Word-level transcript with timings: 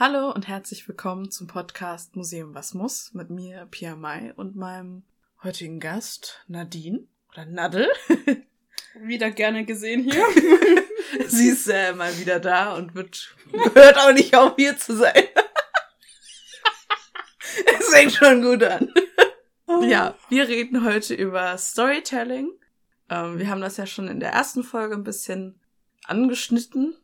Hallo 0.00 0.32
und 0.32 0.48
herzlich 0.48 0.88
willkommen 0.88 1.30
zum 1.30 1.46
Podcast 1.46 2.16
Museum 2.16 2.54
Was 2.54 2.72
muss 2.72 3.12
mit 3.12 3.28
mir, 3.28 3.68
Pia 3.70 3.96
Mai, 3.96 4.32
und 4.34 4.56
meinem 4.56 5.02
heutigen 5.42 5.78
Gast, 5.78 6.42
Nadine 6.48 7.06
oder 7.30 7.44
Nadel. 7.44 7.86
Wieder 9.02 9.30
gerne 9.30 9.66
gesehen 9.66 10.10
hier. 10.10 10.24
Sie 11.28 11.48
ist 11.48 11.68
äh, 11.68 11.92
mal 11.92 12.18
wieder 12.18 12.40
da 12.40 12.76
und 12.76 12.94
wird 12.94 13.36
hört 13.74 13.98
auch 13.98 14.14
nicht 14.14 14.34
auf, 14.34 14.54
hier 14.56 14.78
zu 14.78 14.96
sein. 14.96 15.12
Es 17.78 17.88
fängt 17.90 18.12
schon 18.12 18.40
gut 18.40 18.62
an. 18.62 18.90
Ja, 19.82 20.16
wir 20.30 20.48
reden 20.48 20.82
heute 20.82 21.12
über 21.12 21.58
Storytelling. 21.58 22.50
Ähm, 23.10 23.38
wir 23.38 23.50
haben 23.50 23.60
das 23.60 23.76
ja 23.76 23.84
schon 23.84 24.08
in 24.08 24.18
der 24.18 24.30
ersten 24.32 24.64
Folge 24.64 24.94
ein 24.94 25.04
bisschen 25.04 25.60
angeschnitten, 26.06 26.96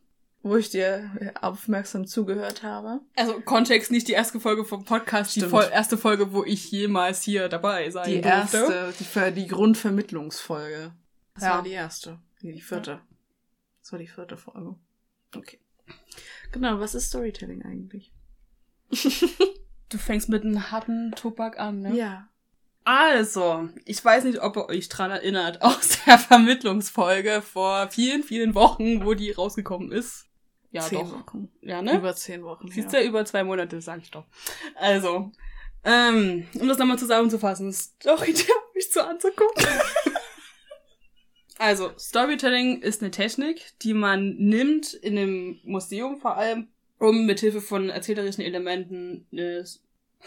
wo 0.49 0.55
ich 0.57 0.69
dir 0.69 1.33
aufmerksam 1.41 2.05
zugehört 2.07 2.63
habe. 2.63 3.01
Also 3.15 3.39
Kontext 3.41 3.91
nicht 3.91 4.07
die 4.07 4.13
erste 4.13 4.39
Folge 4.39 4.65
vom 4.65 4.83
Podcast, 4.85 5.31
Stimmt. 5.31 5.45
die 5.47 5.49
Fol 5.49 5.67
erste 5.71 5.97
Folge, 5.97 6.33
wo 6.33 6.43
ich 6.43 6.71
jemals 6.71 7.21
hier 7.21 7.49
dabei 7.49 7.89
sein 7.89 8.09
Die 8.09 8.21
durfte. 8.21 8.57
erste, 8.57 8.93
die, 8.99 9.03
Ver- 9.03 9.31
die 9.31 9.47
Grundvermittlungsfolge. 9.47 10.91
Das 11.35 11.43
Ja. 11.43 11.49
war 11.55 11.63
die 11.63 11.71
erste. 11.71 12.19
Nee, 12.41 12.53
die 12.53 12.61
vierte. 12.61 12.99
Das 13.81 13.91
war 13.91 13.99
die 13.99 14.07
vierte 14.07 14.37
Folge. 14.37 14.75
Okay. 15.35 15.59
Genau, 16.51 16.79
was 16.79 16.95
ist 16.95 17.07
Storytelling 17.07 17.63
eigentlich? 17.63 18.11
Du 19.89 19.97
fängst 19.97 20.27
mit 20.27 20.43
einem 20.43 20.69
harten 20.69 21.13
Tobak 21.13 21.57
an, 21.61 21.79
ne? 21.79 21.95
Ja. 21.95 22.27
Also, 22.83 23.69
ich 23.85 24.03
weiß 24.03 24.25
nicht, 24.25 24.41
ob 24.41 24.57
ihr 24.57 24.67
euch 24.67 24.89
dran 24.89 25.11
erinnert, 25.11 25.61
aus 25.61 25.99
der 26.05 26.17
Vermittlungsfolge 26.19 27.41
vor 27.41 27.89
vielen, 27.89 28.21
vielen 28.23 28.53
Wochen, 28.53 29.05
wo 29.05 29.13
die 29.13 29.31
rausgekommen 29.31 29.91
ist. 29.93 30.25
Ja, 30.71 30.81
zehn 30.81 30.99
doch. 30.99 31.11
Wochen. 31.11 31.49
Ja, 31.61 31.81
ne? 31.81 31.97
Über 31.97 32.15
zehn 32.15 32.43
Wochen. 32.43 32.67
Siehst 32.67 32.93
her. 32.93 33.01
du, 33.01 33.07
über 33.07 33.25
zwei 33.25 33.43
Monate, 33.43 33.79
sag 33.81 34.01
ich 34.01 34.11
doch. 34.11 34.25
Also, 34.75 35.31
ähm, 35.83 36.45
um 36.59 36.67
das 36.67 36.77
nochmal 36.77 36.99
zusammenzufassen, 36.99 37.71
Storytelling 37.71 38.51
mich 38.75 38.91
so 38.91 39.01
anzugucken. 39.01 39.65
also, 41.57 41.91
Storytelling 41.97 42.81
ist 42.81 43.01
eine 43.01 43.11
Technik, 43.11 43.61
die 43.81 43.93
man 43.93 44.35
nimmt 44.35 44.93
in 44.93 45.17
einem 45.17 45.59
Museum 45.63 46.19
vor 46.19 46.37
allem, 46.37 46.67
um 46.99 47.25
mithilfe 47.25 47.61
von 47.61 47.89
erzählerischen 47.89 48.43
Elementen 48.43 49.25
eine 49.31 49.63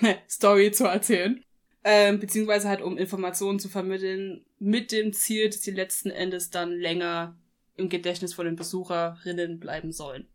Story 0.28 0.72
zu 0.72 0.84
erzählen. 0.84 1.44
Ähm, 1.82 2.18
beziehungsweise 2.18 2.68
halt 2.68 2.82
um 2.82 2.98
Informationen 2.98 3.58
zu 3.58 3.70
vermitteln, 3.70 4.44
mit 4.58 4.92
dem 4.92 5.14
Ziel, 5.14 5.48
dass 5.48 5.62
sie 5.62 5.70
letzten 5.70 6.10
Endes 6.10 6.50
dann 6.50 6.72
länger 6.72 7.38
im 7.80 7.88
Gedächtnis 7.88 8.34
von 8.34 8.46
den 8.46 8.56
Besucherinnen 8.56 9.58
bleiben 9.58 9.92
sollen 9.92 10.28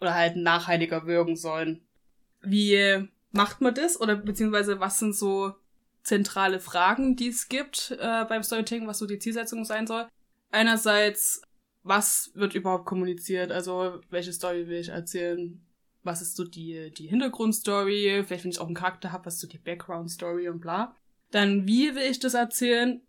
oder 0.00 0.14
halt 0.14 0.36
nachhaltiger 0.36 1.06
wirken 1.06 1.36
sollen. 1.36 1.80
Wie 2.42 3.08
macht 3.30 3.60
man 3.60 3.74
das? 3.74 4.00
Oder 4.00 4.16
beziehungsweise 4.16 4.80
was 4.80 4.98
sind 4.98 5.14
so 5.14 5.54
zentrale 6.02 6.60
Fragen, 6.60 7.16
die 7.16 7.28
es 7.28 7.48
gibt 7.48 7.96
äh, 7.98 8.24
beim 8.24 8.42
Storytelling, 8.42 8.86
was 8.86 8.98
so 8.98 9.06
die 9.06 9.18
Zielsetzung 9.18 9.64
sein 9.64 9.86
soll? 9.86 10.06
Einerseits, 10.50 11.42
was 11.82 12.30
wird 12.34 12.54
überhaupt 12.54 12.86
kommuniziert? 12.86 13.52
Also, 13.52 14.00
welche 14.10 14.32
Story 14.32 14.68
will 14.68 14.80
ich 14.80 14.88
erzählen? 14.88 15.60
Was 16.04 16.22
ist 16.22 16.36
so 16.36 16.44
die, 16.44 16.92
die 16.96 17.08
Hintergrundstory? 17.08 18.24
Vielleicht, 18.24 18.44
wenn 18.44 18.50
ich 18.50 18.60
auch 18.60 18.66
einen 18.66 18.74
Charakter 18.74 19.12
habe, 19.12 19.26
was 19.26 19.34
ist 19.34 19.40
so 19.40 19.48
die 19.48 19.58
Background-Story 19.58 20.48
und 20.48 20.60
bla. 20.60 20.94
Dann, 21.30 21.66
wie 21.66 21.94
will 21.94 22.10
ich 22.10 22.20
das 22.20 22.34
erzählen? 22.34 23.02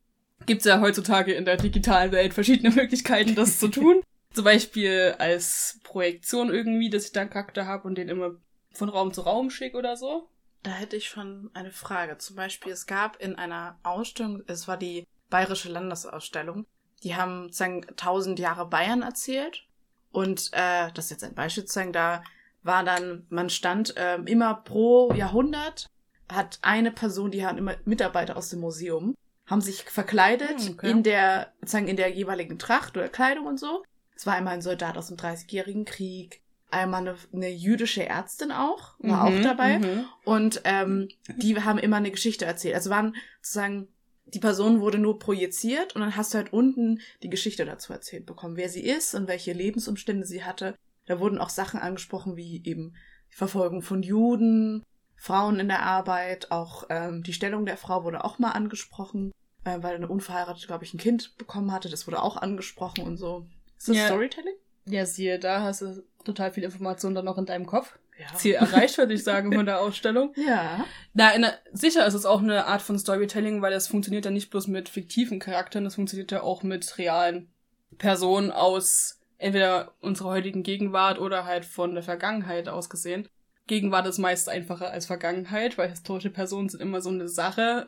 Gibt's 0.46 0.66
ja 0.66 0.82
heutzutage 0.82 1.34
in 1.34 1.46
der 1.46 1.58
digitalen 1.58 2.12
Welt 2.12 2.34
verschiedene 2.34 2.70
Möglichkeiten, 2.76 3.36
das 3.36 3.60
zu 3.60 3.68
tun. 3.68 4.02
Zum 4.34 4.44
Beispiel 4.44 5.16
als 5.18 5.80
Projektion 5.84 6.54
irgendwie, 6.54 6.90
dass 6.90 7.06
ich 7.06 7.12
da 7.12 7.22
einen 7.22 7.30
Charakter 7.30 7.66
habe 7.66 7.88
und 7.88 7.98
den 7.98 8.10
immer 8.10 8.36
von 8.72 8.90
Raum 8.90 9.12
zu 9.14 9.22
Raum 9.22 9.50
schicke 9.50 9.78
oder 9.78 9.98
so. 9.98 10.30
Da 10.64 10.72
hätte 10.72 10.98
ich 10.98 11.08
schon 11.08 11.50
eine 11.54 11.72
Frage. 11.72 12.18
Zum 12.18 12.36
Beispiel, 12.36 12.72
es 12.72 12.86
gab 12.86 13.20
in 13.22 13.36
einer 13.36 13.80
Ausstellung, 13.84 14.44
es 14.48 14.68
war 14.68 14.78
die 14.78 15.08
Bayerische 15.30 15.70
Landesausstellung, 15.70 16.66
die 17.04 17.16
haben 17.16 17.44
sozusagen 17.44 17.86
tausend 17.96 18.40
Jahre 18.40 18.68
Bayern 18.68 19.02
erzählt. 19.02 19.66
Und 20.12 20.50
äh, 20.54 20.92
das 20.94 21.06
ist 21.06 21.12
jetzt 21.12 21.24
ein 21.24 21.36
Beispiel 21.36 21.64
sozusagen, 21.64 21.94
da 21.94 22.24
war 22.64 22.84
dann, 22.84 23.26
man 23.30 23.50
stand 23.50 23.94
ähm, 23.96 24.28
immer 24.28 24.56
pro 24.56 25.14
Jahrhundert, 25.14 25.90
hat 26.28 26.60
eine 26.62 26.92
Person, 26.92 27.32
die 27.32 27.46
hatten 27.46 27.58
immer 27.58 27.76
Mitarbeiter 27.86 28.36
aus 28.36 28.50
dem 28.50 28.60
Museum, 28.60 29.16
haben 29.50 29.62
sich 29.62 29.84
verkleidet 29.84 30.60
Hm, 30.62 30.74
okay. 30.74 30.92
in 30.92 31.04
der, 31.04 31.54
sozusagen 31.62 31.88
in 31.88 31.98
der 31.98 32.10
jeweiligen 32.12 32.60
Tracht 32.60 32.96
oder 32.98 33.10
Kleidung 33.10 33.46
und 33.48 33.60
so. 33.60 33.84
Es 34.16 34.26
war 34.26 34.36
einmal 34.36 34.54
ein 34.54 34.62
Soldat 34.62 34.98
aus 34.98 35.08
dem 35.08 35.18
Dreißigjährigen 35.18 35.86
Krieg, 35.86 36.42
einmal 36.72 37.02
eine, 37.02 37.16
eine 37.34 37.50
jüdische 37.50 38.06
Ärztin 38.06 38.52
auch, 38.52 38.96
war 39.00 39.24
auch 39.26 39.32
Mhm, 39.32 39.42
dabei. 39.42 39.80
mhm. 39.80 40.06
Und 40.24 40.62
ähm, 40.66 41.08
die 41.38 41.60
haben 41.62 41.80
immer 41.80 41.98
eine 41.98 42.12
Geschichte 42.12 42.46
erzählt. 42.46 42.76
Also 42.76 42.90
waren 42.90 43.16
sozusagen, 43.42 43.88
die 44.26 44.40
Person 44.40 44.80
wurde 44.82 45.00
nur 45.00 45.18
projiziert 45.18 45.96
und 45.96 46.02
dann 46.02 46.16
hast 46.16 46.34
du 46.34 46.38
halt 46.38 46.54
unten 46.54 47.00
die 47.24 47.30
Geschichte 47.30 47.66
dazu 47.66 47.92
erzählt 47.94 48.28
bekommen, 48.28 48.58
wer 48.58 48.70
sie 48.70 48.84
ist 48.86 49.16
und 49.16 49.28
welche 49.28 49.54
Lebensumstände 49.54 50.28
sie 50.28 50.44
hatte. 50.44 50.76
Da 51.08 51.20
wurden 51.20 51.40
auch 51.40 51.50
Sachen 51.50 51.80
angesprochen, 51.80 52.36
wie 52.36 52.62
eben 52.64 52.96
die 53.32 53.36
Verfolgung 53.36 53.82
von 53.82 54.04
Juden, 54.04 54.84
Frauen 55.16 55.60
in 55.60 55.68
der 55.70 55.82
Arbeit, 55.84 56.52
auch 56.52 56.84
ähm, 56.90 57.24
die 57.24 57.34
Stellung 57.34 57.66
der 57.66 57.78
Frau 57.78 58.04
wurde 58.04 58.24
auch 58.24 58.38
mal 58.38 58.52
angesprochen, 58.52 59.32
äh, 59.64 59.78
weil 59.82 59.96
eine 59.96 60.08
unverheiratete, 60.08 60.68
glaube 60.68 60.84
ich, 60.84 60.94
ein 60.94 60.98
Kind 61.00 61.38
bekommen 61.38 61.72
hatte. 61.72 61.90
Das 61.90 62.08
wurde 62.08 62.22
auch 62.22 62.38
angesprochen 62.38 63.04
und 63.06 63.18
so. 63.18 63.46
Ist 63.78 63.90
das 63.90 63.98
Ja. 63.98 64.06
Storytelling? 64.08 64.56
Ja, 64.86 65.06
siehe, 65.06 65.40
da 65.40 65.62
hast 65.62 65.82
du 65.82 66.04
total 66.24 66.52
viel 66.52 66.64
Information 66.64 67.14
dann 67.16 67.26
noch 67.26 67.38
in 67.38 67.46
deinem 67.46 67.66
Kopf. 67.66 67.98
Ja. 68.20 68.36
Ziel 68.36 68.56
erreicht, 68.56 68.98
würde 68.98 69.14
ich 69.14 69.24
sagen, 69.24 69.54
von 69.54 69.66
der 69.66 69.80
Ausstellung. 69.82 70.34
Ja. 70.36 70.84
Na, 71.14 71.32
in 71.32 71.44
der, 71.44 71.58
sicher 71.72 72.06
ist 72.06 72.16
es 72.16 72.26
auch 72.26 72.42
eine 72.42 72.66
Art 72.66 72.82
von 72.82 73.00
Storytelling, 73.00 73.62
weil 73.62 73.72
das 73.72 73.88
funktioniert 73.88 74.26
ja 74.26 74.32
nicht 74.32 74.50
bloß 74.50 74.68
mit 74.68 74.90
fiktiven 74.90 75.40
Charakteren, 75.40 75.86
das 75.86 75.96
funktioniert 75.96 76.32
ja 76.32 76.44
auch 76.44 76.62
mit 76.64 76.98
realen 76.98 77.50
Personen 77.98 78.52
aus 78.52 79.20
entweder 79.38 79.94
unserer 80.02 80.30
heutigen 80.32 80.64
Gegenwart 80.64 81.18
oder 81.20 81.46
halt 81.46 81.64
von 81.64 81.94
der 81.94 82.04
Vergangenheit 82.04 82.68
aus 82.68 82.90
gesehen. 82.90 83.30
Gegenwart 83.68 84.08
ist 84.08 84.18
meist 84.18 84.50
einfacher 84.50 84.92
als 84.92 85.06
Vergangenheit, 85.06 85.78
weil 85.78 85.90
historische 85.90 86.30
Personen 86.30 86.68
sind 86.68 86.82
immer 86.82 87.00
so 87.02 87.10
eine 87.10 87.30
Sache, 87.30 87.88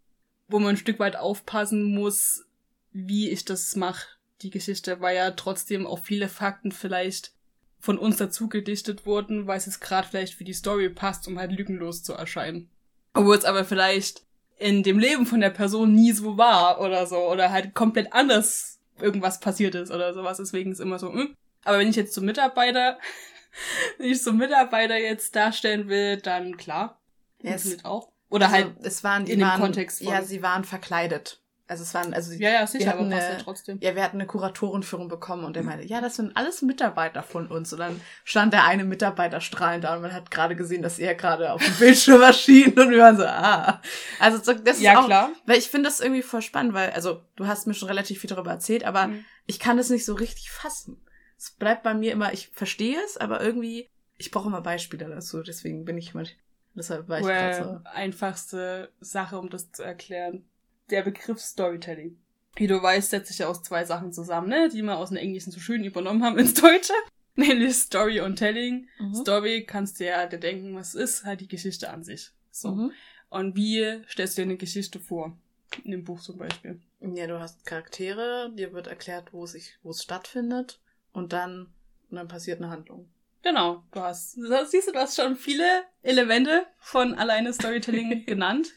wo 0.51 0.59
man 0.59 0.72
ein 0.72 0.78
Stück 0.78 1.00
weit 1.00 1.16
aufpassen 1.16 1.84
muss, 1.94 2.45
wie 2.91 3.29
ich 3.29 3.45
das 3.45 3.75
mache. 3.75 4.06
Die 4.41 4.50
Geschichte 4.50 5.00
war 5.01 5.12
ja 5.13 5.31
trotzdem 5.31 5.85
auch 5.88 6.00
viele 6.00 6.28
Fakten 6.28 6.72
vielleicht 6.72 7.31
von 7.79 7.97
uns 7.97 8.17
dazu 8.17 8.47
gedichtet 8.50 9.06
wurden, 9.06 9.47
weil 9.47 9.57
es 9.57 9.66
jetzt 9.66 9.81
gerade 9.81 10.07
vielleicht 10.07 10.34
für 10.35 10.44
die 10.44 10.53
Story 10.53 10.90
passt, 10.90 11.28
um 11.28 11.40
halt 11.40 11.51
lügenlos 11.51 12.03
zu 12.03 12.13
erscheinen. 12.13 12.69
Obwohl 13.13 13.35
es 13.38 13.45
aber 13.45 13.66
vielleicht 13.66 14.23
in 14.57 14.84
dem 14.84 15.00
Leben 15.00 15.25
von 15.25 15.41
der 15.41 15.50
Person 15.50 15.94
nie 15.95 16.11
so 16.11 16.38
war 16.38 16.79
oder 16.81 17.07
so, 17.07 17.17
oder 17.17 17.51
halt 17.51 17.73
komplett 17.73 18.13
anders 18.13 18.79
irgendwas 19.00 19.40
passiert 19.40 19.73
ist 19.73 19.90
oder 19.91 20.13
sowas. 20.13 20.38
Deswegen 20.38 20.72
ist 20.72 20.79
immer 20.79 21.00
so, 21.00 21.11
hm. 21.11 21.35
Aber 21.63 21.79
wenn 21.79 21.90
ich 21.90 21.95
jetzt 21.95 22.13
zum 22.13 22.25
Mitarbeiter, 22.25 23.00
wenn 23.97 24.11
ich 24.11 24.22
zum 24.22 24.38
Mitarbeiter 24.38 24.97
jetzt 24.97 25.35
darstellen 25.35 25.88
will, 25.90 26.17
dann 26.17 26.57
klar. 26.57 27.00
Ja, 27.41 27.51
es- 27.53 27.63
funktioniert 27.63 27.85
auch. 27.85 28.10
Oder 28.31 28.45
also, 28.47 28.55
halt, 28.57 28.73
es 28.81 29.03
waren, 29.03 29.27
in 29.27 29.37
dem 29.39 29.47
waren, 29.47 29.59
Kontext 29.61 30.03
von- 30.03 30.11
Ja, 30.11 30.23
sie 30.23 30.41
waren 30.41 30.63
verkleidet. 30.63 31.37
Also 31.67 31.83
es 31.83 31.93
waren, 31.93 32.13
also 32.13 32.33
ja, 32.33 32.49
ja, 32.49 32.67
sicher, 32.67 32.83
wir 32.85 32.91
aber 32.91 32.99
hatten 33.01 33.11
passt 33.11 33.27
ja 33.27 33.33
eine- 33.35 33.43
trotzdem. 33.43 33.77
Ja, 33.81 33.95
wir 33.95 34.03
hatten 34.03 34.17
eine 34.17 34.25
Kuratorenführung 34.27 35.07
bekommen 35.07 35.45
und 35.45 35.55
er 35.55 35.63
meinte, 35.63 35.85
ja, 35.85 36.01
das 36.01 36.17
sind 36.17 36.35
alles 36.35 36.61
Mitarbeiter 36.61 37.23
von 37.23 37.47
uns. 37.47 37.71
Und 37.71 37.79
dann 37.79 38.01
stand 38.25 38.51
der 38.51 38.65
eine 38.65 38.83
Mitarbeiter 38.83 39.39
strahlend 39.39 39.85
da 39.85 39.95
und 39.95 40.01
man 40.01 40.11
hat 40.11 40.31
gerade 40.31 40.57
gesehen, 40.57 40.81
dass 40.81 40.99
er 40.99 41.15
gerade 41.15 41.53
auf 41.53 41.63
dem 41.63 41.73
Bildschirm 41.75 42.21
erschien 42.23 42.73
und 42.77 42.89
wir 42.89 42.99
waren 43.01 43.15
so, 43.15 43.23
ah. 43.25 43.81
Also 44.19 44.39
so- 44.43 44.51
das 44.53 44.77
ist 44.77 44.83
Ja, 44.83 44.99
auch, 44.99 45.05
klar. 45.05 45.29
weil 45.45 45.59
ich 45.59 45.69
finde 45.69 45.87
das 45.87 46.01
irgendwie 46.01 46.23
voll 46.23 46.41
spannend, 46.41 46.73
weil, 46.73 46.89
also 46.89 47.21
du 47.37 47.47
hast 47.47 47.67
mir 47.67 47.73
schon 47.73 47.87
relativ 47.87 48.19
viel 48.19 48.29
darüber 48.29 48.51
erzählt, 48.51 48.83
aber 48.83 49.07
Mhm. 49.07 49.23
ich 49.45 49.59
kann 49.59 49.79
es 49.79 49.89
nicht 49.89 50.03
so 50.03 50.13
richtig 50.15 50.51
fassen. 50.51 51.01
Es 51.37 51.51
bleibt 51.51 51.83
bei 51.83 51.93
mir 51.93 52.11
immer, 52.11 52.33
ich 52.33 52.49
verstehe 52.53 52.97
es, 53.05 53.15
aber 53.17 53.41
irgendwie, 53.41 53.87
ich 54.17 54.29
brauche 54.29 54.47
immer 54.49 54.61
Beispiele 54.61 55.05
dazu, 55.07 55.41
deswegen 55.41 55.85
bin 55.85 55.97
ich 55.97 56.13
mal, 56.13 56.27
deshalb 56.76 57.08
war 57.08 57.20
ich 57.20 57.26
gerade 57.26 57.64
so. 57.64 57.70
Well, 57.72 57.82
einfachste 57.85 58.91
Sache, 59.00 59.40
um 59.40 59.50
das 59.50 59.72
zu 59.72 59.84
erklären. 59.84 60.46
Der 60.90 61.03
Begriff 61.03 61.40
Storytelling. 61.40 62.18
Wie 62.56 62.68
du 62.68 62.82
weißt, 62.82 63.09
setzt 63.09 63.29
sich 63.29 63.40
ja 63.40 63.47
aus 63.47 63.64
zwei 63.64 63.85
Sachen 63.85 64.12
zusammen, 64.12 64.50
ne? 64.50 64.70
die 64.70 64.82
wir 64.82 64.97
aus 64.97 65.09
dem 65.09 65.18
Englischen 65.18 65.52
so 65.52 65.59
schön 65.59 65.84
übernommen 65.84 66.23
haben 66.23 66.38
ins 66.38 66.53
Deutsche. 66.53 66.94
Nämlich 67.35 67.76
Story 67.76 68.20
und 68.20 68.35
Telling. 68.35 68.88
Mhm. 69.00 69.16
Story 69.16 69.66
kannst 69.66 70.00
du 70.00 70.06
ja 70.06 70.26
dir 70.26 70.38
denken, 70.40 70.76
was 70.76 70.96
ist, 70.96 71.23
halt 71.23 71.41
die 71.41 71.47
Geschichte 71.47 71.90
an 71.90 72.03
sich. 72.03 72.32
So. 72.52 72.72
Mhm. 72.72 72.91
Und 73.29 73.56
wie 73.56 74.02
stellst 74.08 74.38
du 74.38 74.41
dir 74.41 74.50
eine 74.50 74.58
Geschichte 74.58 75.00
vor? 75.00 75.38
In 75.85 75.91
dem 75.91 76.03
Buch 76.03 76.20
zum 76.20 76.38
Beispiel. 76.38 76.82
Ja, 77.00 77.28
du 77.28 77.40
hast 77.40 77.66
Charaktere, 77.66 78.52
dir 78.53 78.73
wird 78.73 78.88
erklärt, 78.88 79.32
wo 79.32 79.46
es 79.46 79.53
sich, 79.53 79.78
wo 79.84 79.91
es 79.91 80.03
stattfindet 80.03 80.82
und 81.14 81.32
dann, 81.32 81.68
und 82.09 82.18
dann 82.18 82.28
passiert 82.28 82.59
eine 82.62 82.70
Handlung. 82.70 83.09
Genau, 83.43 83.84
du 83.91 84.02
hast, 84.02 84.34
siehst 84.34 84.88
du, 84.88 84.91
du 84.91 84.99
hast 84.99 85.16
schon 85.16 85.35
viele 85.35 85.84
Elemente 86.03 86.66
von 86.79 87.16
alleine 87.16 87.53
Storytelling 87.53 88.26
genannt. 88.28 88.70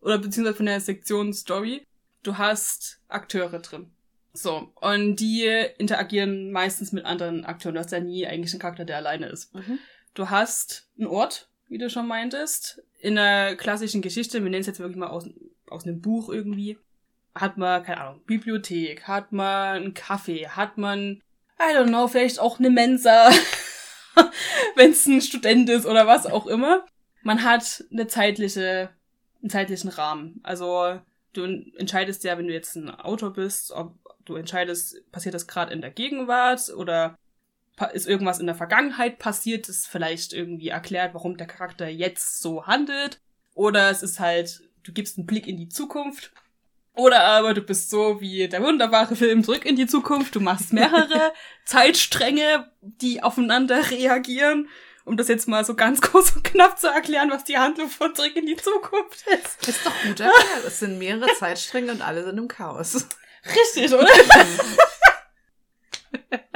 Oder 0.00 0.18
beziehungsweise 0.18 0.56
von 0.56 0.66
der 0.66 0.80
Sektion 0.80 1.32
Story. 1.32 1.86
Du 2.22 2.38
hast 2.38 3.00
Akteure 3.08 3.60
drin. 3.60 3.92
So, 4.32 4.72
und 4.80 5.16
die 5.16 5.46
interagieren 5.78 6.50
meistens 6.52 6.92
mit 6.92 7.04
anderen 7.04 7.44
Akteuren. 7.44 7.74
Du 7.74 7.80
hast 7.80 7.92
ja 7.92 8.00
nie 8.00 8.26
eigentlich 8.26 8.52
einen 8.52 8.60
Charakter, 8.60 8.84
der 8.84 8.96
alleine 8.96 9.26
ist. 9.26 9.54
Mhm. 9.54 9.78
du 10.14 10.30
hast 10.30 10.88
einen 10.98 11.06
Ort, 11.06 11.48
wie 11.68 11.78
du 11.78 11.88
schon 11.88 12.06
meintest, 12.06 12.82
in 12.98 13.18
einer 13.18 13.56
klassischen 13.56 14.02
Geschichte, 14.02 14.42
wir 14.42 14.50
nennen 14.50 14.60
es 14.60 14.66
jetzt 14.66 14.78
wirklich 14.78 14.96
mal 14.96 15.08
aus, 15.08 15.28
aus 15.68 15.84
einem 15.84 16.00
Buch 16.00 16.28
irgendwie, 16.28 16.78
hat 17.34 17.56
man, 17.56 17.82
keine 17.82 18.00
Ahnung, 18.00 18.22
Bibliothek, 18.26 19.08
hat 19.08 19.32
man 19.32 19.76
einen 19.76 19.94
Kaffee, 19.94 20.48
hat 20.48 20.76
man, 20.76 21.22
I 21.58 21.74
don't 21.74 21.88
know, 21.88 22.06
vielleicht 22.08 22.40
auch 22.40 22.58
eine 22.58 22.70
Mensa, 22.70 23.30
wenn 24.76 24.90
es 24.90 25.06
ein 25.06 25.20
Student 25.20 25.68
ist 25.68 25.86
oder 25.86 26.06
was 26.06 26.26
auch 26.26 26.46
immer. 26.46 26.84
Man 27.22 27.44
hat 27.44 27.84
eine 27.92 28.06
zeitliche, 28.06 28.90
einen 29.40 29.50
zeitlichen 29.50 29.90
Rahmen. 29.90 30.40
Also 30.42 31.00
du 31.32 31.44
entscheidest 31.76 32.24
ja, 32.24 32.36
wenn 32.38 32.46
du 32.46 32.52
jetzt 32.52 32.76
ein 32.76 32.90
Autor 32.90 33.32
bist, 33.32 33.70
ob 33.72 33.96
du 34.24 34.36
entscheidest, 34.36 35.10
passiert 35.12 35.34
das 35.34 35.46
gerade 35.46 35.72
in 35.72 35.80
der 35.80 35.90
Gegenwart 35.90 36.70
oder 36.76 37.16
ist 37.92 38.06
irgendwas 38.06 38.38
in 38.38 38.46
der 38.46 38.54
Vergangenheit 38.54 39.18
passiert, 39.18 39.68
das 39.68 39.86
vielleicht 39.86 40.32
irgendwie 40.32 40.68
erklärt, 40.68 41.14
warum 41.14 41.36
der 41.36 41.46
Charakter 41.46 41.88
jetzt 41.88 42.40
so 42.40 42.66
handelt. 42.66 43.20
Oder 43.54 43.90
es 43.90 44.02
ist 44.02 44.20
halt, 44.20 44.62
du 44.82 44.92
gibst 44.92 45.18
einen 45.18 45.26
Blick 45.26 45.46
in 45.46 45.56
die 45.56 45.68
Zukunft. 45.68 46.32
Oder 46.94 47.24
aber 47.24 47.54
du 47.54 47.62
bist 47.62 47.90
so 47.90 48.20
wie 48.20 48.48
der 48.48 48.62
wunderbare 48.62 49.16
Film 49.16 49.44
Zurück 49.44 49.64
in 49.64 49.76
die 49.76 49.86
Zukunft. 49.86 50.34
Du 50.34 50.40
machst 50.40 50.72
mehrere 50.72 51.32
Zeitstränge, 51.64 52.70
die 52.80 53.22
aufeinander 53.22 53.90
reagieren. 53.90 54.68
Um 55.04 55.16
das 55.16 55.26
jetzt 55.26 55.48
mal 55.48 55.64
so 55.64 55.74
ganz 55.74 56.00
kurz 56.00 56.36
und 56.36 56.44
knapp 56.44 56.78
zu 56.78 56.86
erklären, 56.86 57.30
was 57.30 57.44
die 57.44 57.58
Handlung 57.58 57.88
von 57.88 58.14
Zurück 58.14 58.36
in 58.36 58.46
die 58.46 58.56
Zukunft 58.56 59.26
ist. 59.26 59.68
Ist 59.68 59.84
doch 59.84 60.02
gut 60.02 60.20
erklärt. 60.20 60.64
Es 60.66 60.78
sind 60.78 60.98
mehrere 60.98 61.32
Zeitstränge 61.34 61.92
und 61.92 62.02
alle 62.02 62.24
sind 62.24 62.38
im 62.38 62.46
Chaos. 62.46 63.08
Richtig, 63.44 63.92
oder? 63.92 64.06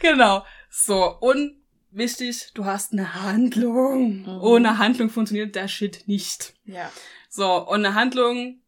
genau. 0.00 0.44
So, 0.68 1.16
und 1.20 1.62
wichtig, 1.92 2.50
du 2.54 2.64
hast 2.64 2.92
eine 2.92 3.22
Handlung. 3.22 4.22
Mhm. 4.22 4.42
Ohne 4.42 4.78
Handlung 4.78 5.10
funktioniert 5.10 5.54
der 5.54 5.68
Shit 5.68 6.08
nicht. 6.08 6.54
Ja. 6.64 6.90
So, 7.28 7.68
und 7.68 7.84
eine 7.84 7.94
Handlung, 7.94 8.61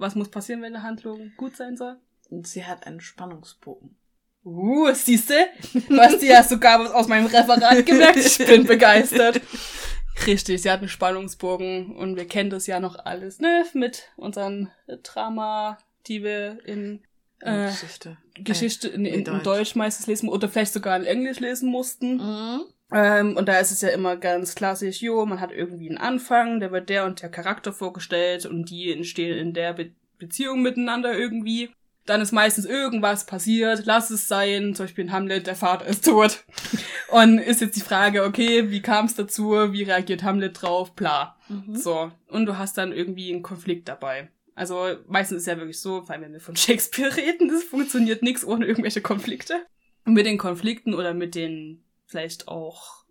was 0.00 0.14
muss 0.14 0.30
passieren, 0.30 0.62
wenn 0.62 0.74
eine 0.74 0.82
Handlung 0.82 1.32
gut 1.36 1.56
sein 1.56 1.76
soll? 1.76 1.96
Sie 2.42 2.64
hat 2.64 2.86
einen 2.86 3.00
Spannungsbogen. 3.00 3.96
Uh, 4.42 4.92
siehste, 4.94 5.34
du 5.88 6.00
hast 6.00 6.48
sogar 6.48 6.94
aus 6.94 7.08
meinem 7.08 7.26
Referat 7.26 7.84
gemerkt. 7.84 8.16
Ich 8.16 8.38
bin 8.38 8.64
begeistert. 8.64 9.40
Richtig, 10.26 10.62
sie 10.62 10.70
hat 10.70 10.80
einen 10.80 10.88
Spannungsbogen 10.88 11.94
und 11.96 12.16
wir 12.16 12.26
kennen 12.26 12.50
das 12.50 12.66
ja 12.66 12.80
noch 12.80 13.04
alles, 13.04 13.40
ne? 13.40 13.64
Mit 13.74 14.08
unseren 14.16 14.70
Drama, 15.02 15.78
die 16.06 16.22
wir 16.22 16.58
in 16.64 17.02
äh, 17.40 17.66
Geschichte, 17.66 18.16
Geschichte 18.34 18.88
in, 18.88 19.04
in, 19.04 19.14
in, 19.14 19.24
Deutsch. 19.24 19.44
Deutsch. 19.44 19.74
meistens 19.74 20.06
lesen 20.06 20.28
oder 20.28 20.48
vielleicht 20.48 20.72
sogar 20.72 20.96
in 20.96 21.04
Englisch 21.04 21.40
lesen 21.40 21.70
mussten. 21.70 22.16
Mhm. 22.16 22.62
Ähm, 22.92 23.36
und 23.36 23.48
da 23.48 23.58
ist 23.58 23.70
es 23.70 23.80
ja 23.80 23.90
immer 23.90 24.16
ganz 24.16 24.54
klassisch, 24.54 25.00
jo, 25.00 25.24
man 25.26 25.40
hat 25.40 25.52
irgendwie 25.52 25.88
einen 25.88 25.98
Anfang, 25.98 26.60
der 26.60 26.72
wird 26.72 26.88
der 26.88 27.04
und 27.04 27.22
der 27.22 27.30
Charakter 27.30 27.72
vorgestellt 27.72 28.46
und 28.46 28.70
die 28.70 28.92
entstehen 28.92 29.36
in 29.36 29.52
der 29.52 29.74
Be 29.74 29.90
Beziehung 30.18 30.60
miteinander 30.60 31.16
irgendwie. 31.16 31.70
Dann 32.04 32.20
ist 32.20 32.32
meistens 32.32 32.66
irgendwas 32.66 33.24
passiert, 33.24 33.86
lass 33.86 34.10
es 34.10 34.28
sein, 34.28 34.74
zum 34.74 34.84
Beispiel 34.84 35.04
in 35.04 35.12
Hamlet, 35.12 35.46
der 35.46 35.54
Vater 35.54 35.86
ist 35.86 36.04
tot. 36.04 36.44
und 37.10 37.38
ist 37.38 37.62
jetzt 37.62 37.76
die 37.76 37.80
Frage, 37.80 38.24
okay, 38.24 38.70
wie 38.70 38.82
kam 38.82 39.06
es 39.06 39.14
dazu, 39.14 39.72
wie 39.72 39.82
reagiert 39.82 40.22
Hamlet 40.22 40.60
drauf, 40.60 40.94
bla. 40.94 41.36
Mhm. 41.48 41.74
So. 41.74 42.12
Und 42.28 42.44
du 42.44 42.58
hast 42.58 42.76
dann 42.76 42.92
irgendwie 42.92 43.32
einen 43.32 43.42
Konflikt 43.42 43.88
dabei. 43.88 44.28
Also 44.54 44.96
meistens 45.08 45.38
ist 45.38 45.46
ja 45.46 45.56
wirklich 45.56 45.80
so, 45.80 46.02
vor 46.02 46.10
allem 46.10 46.22
wenn 46.22 46.32
wir 46.34 46.40
von 46.40 46.56
Shakespeare 46.56 47.16
reden, 47.16 47.48
das 47.48 47.64
funktioniert 47.64 48.22
nichts 48.22 48.44
ohne 48.44 48.66
irgendwelche 48.66 49.00
Konflikte. 49.00 49.54
Und 50.04 50.12
mit 50.12 50.26
den 50.26 50.36
Konflikten 50.36 50.92
oder 50.92 51.14
mit 51.14 51.34
den 51.34 51.82
vielleicht 52.10 52.48
auch 52.48 53.04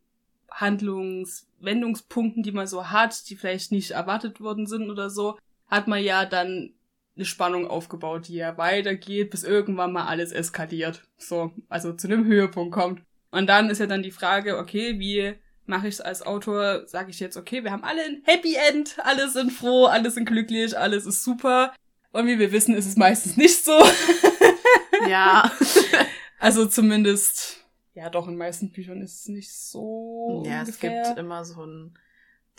Handlungswendungspunkten, 0.52 2.44
die 2.44 2.52
man 2.52 2.68
so 2.68 2.90
hat, 2.90 3.30
die 3.30 3.36
vielleicht 3.36 3.72
nicht 3.72 3.92
erwartet 3.92 4.42
worden 4.42 4.68
sind 4.68 4.90
oder 4.90 5.10
so, 5.10 5.38
hat 5.68 5.88
man 5.88 6.04
ja 6.04 6.26
dann 6.26 6.74
eine 7.16 7.26
Spannung 7.26 7.68
aufgebaut, 7.68 8.28
die 8.28 8.36
ja 8.36 8.58
weitergeht, 8.58 9.30
bis 9.30 9.44
irgendwann 9.44 9.92
mal 9.92 10.06
alles 10.06 10.32
eskaliert. 10.32 11.04
So, 11.18 11.52
also 11.68 11.94
zu 11.94 12.08
einem 12.08 12.26
Höhepunkt 12.26 12.74
kommt. 12.74 13.02
Und 13.32 13.48
dann 13.48 13.70
ist 13.70 13.80
ja 13.80 13.86
dann 13.86 14.04
die 14.04 14.12
Frage, 14.12 14.58
okay, 14.58 15.00
wie 15.00 15.36
mache 15.66 15.88
ich 15.88 15.96
es 15.96 16.02
als 16.02 16.22
Autor, 16.24 16.88
sage 16.88 17.12
ich 17.12 17.20
jetzt, 17.20 17.38
okay, 17.38 17.64
wir 17.64 17.72
haben 17.72 17.84
alle 17.84 18.04
ein 18.04 18.22
Happy 18.24 18.56
End, 18.56 18.98
alle 19.04 19.30
sind 19.30 19.52
froh, 19.52 19.86
alle 19.86 20.10
sind 20.10 20.26
glücklich, 20.26 20.78
alles 20.78 21.06
ist 21.06 21.24
super. 21.24 21.74
Und 22.12 22.26
wie 22.26 22.40
wir 22.40 22.52
wissen, 22.52 22.76
ist 22.76 22.88
es 22.88 22.98
meistens 22.98 23.38
nicht 23.38 23.64
so. 23.64 23.80
ja. 25.08 25.52
also 26.40 26.66
zumindest, 26.66 27.64
ja 27.94 28.10
doch, 28.10 28.28
in 28.28 28.38
meisten 28.38 28.72
Büchern 28.72 29.02
ist 29.02 29.22
es 29.22 29.28
nicht 29.28 29.52
so. 29.52 30.44
Ja, 30.46 30.62
ungefähr. 30.62 31.02
es 31.02 31.08
gibt 31.08 31.20
immer 31.20 31.44
so 31.46 31.66
ein, 31.66 31.98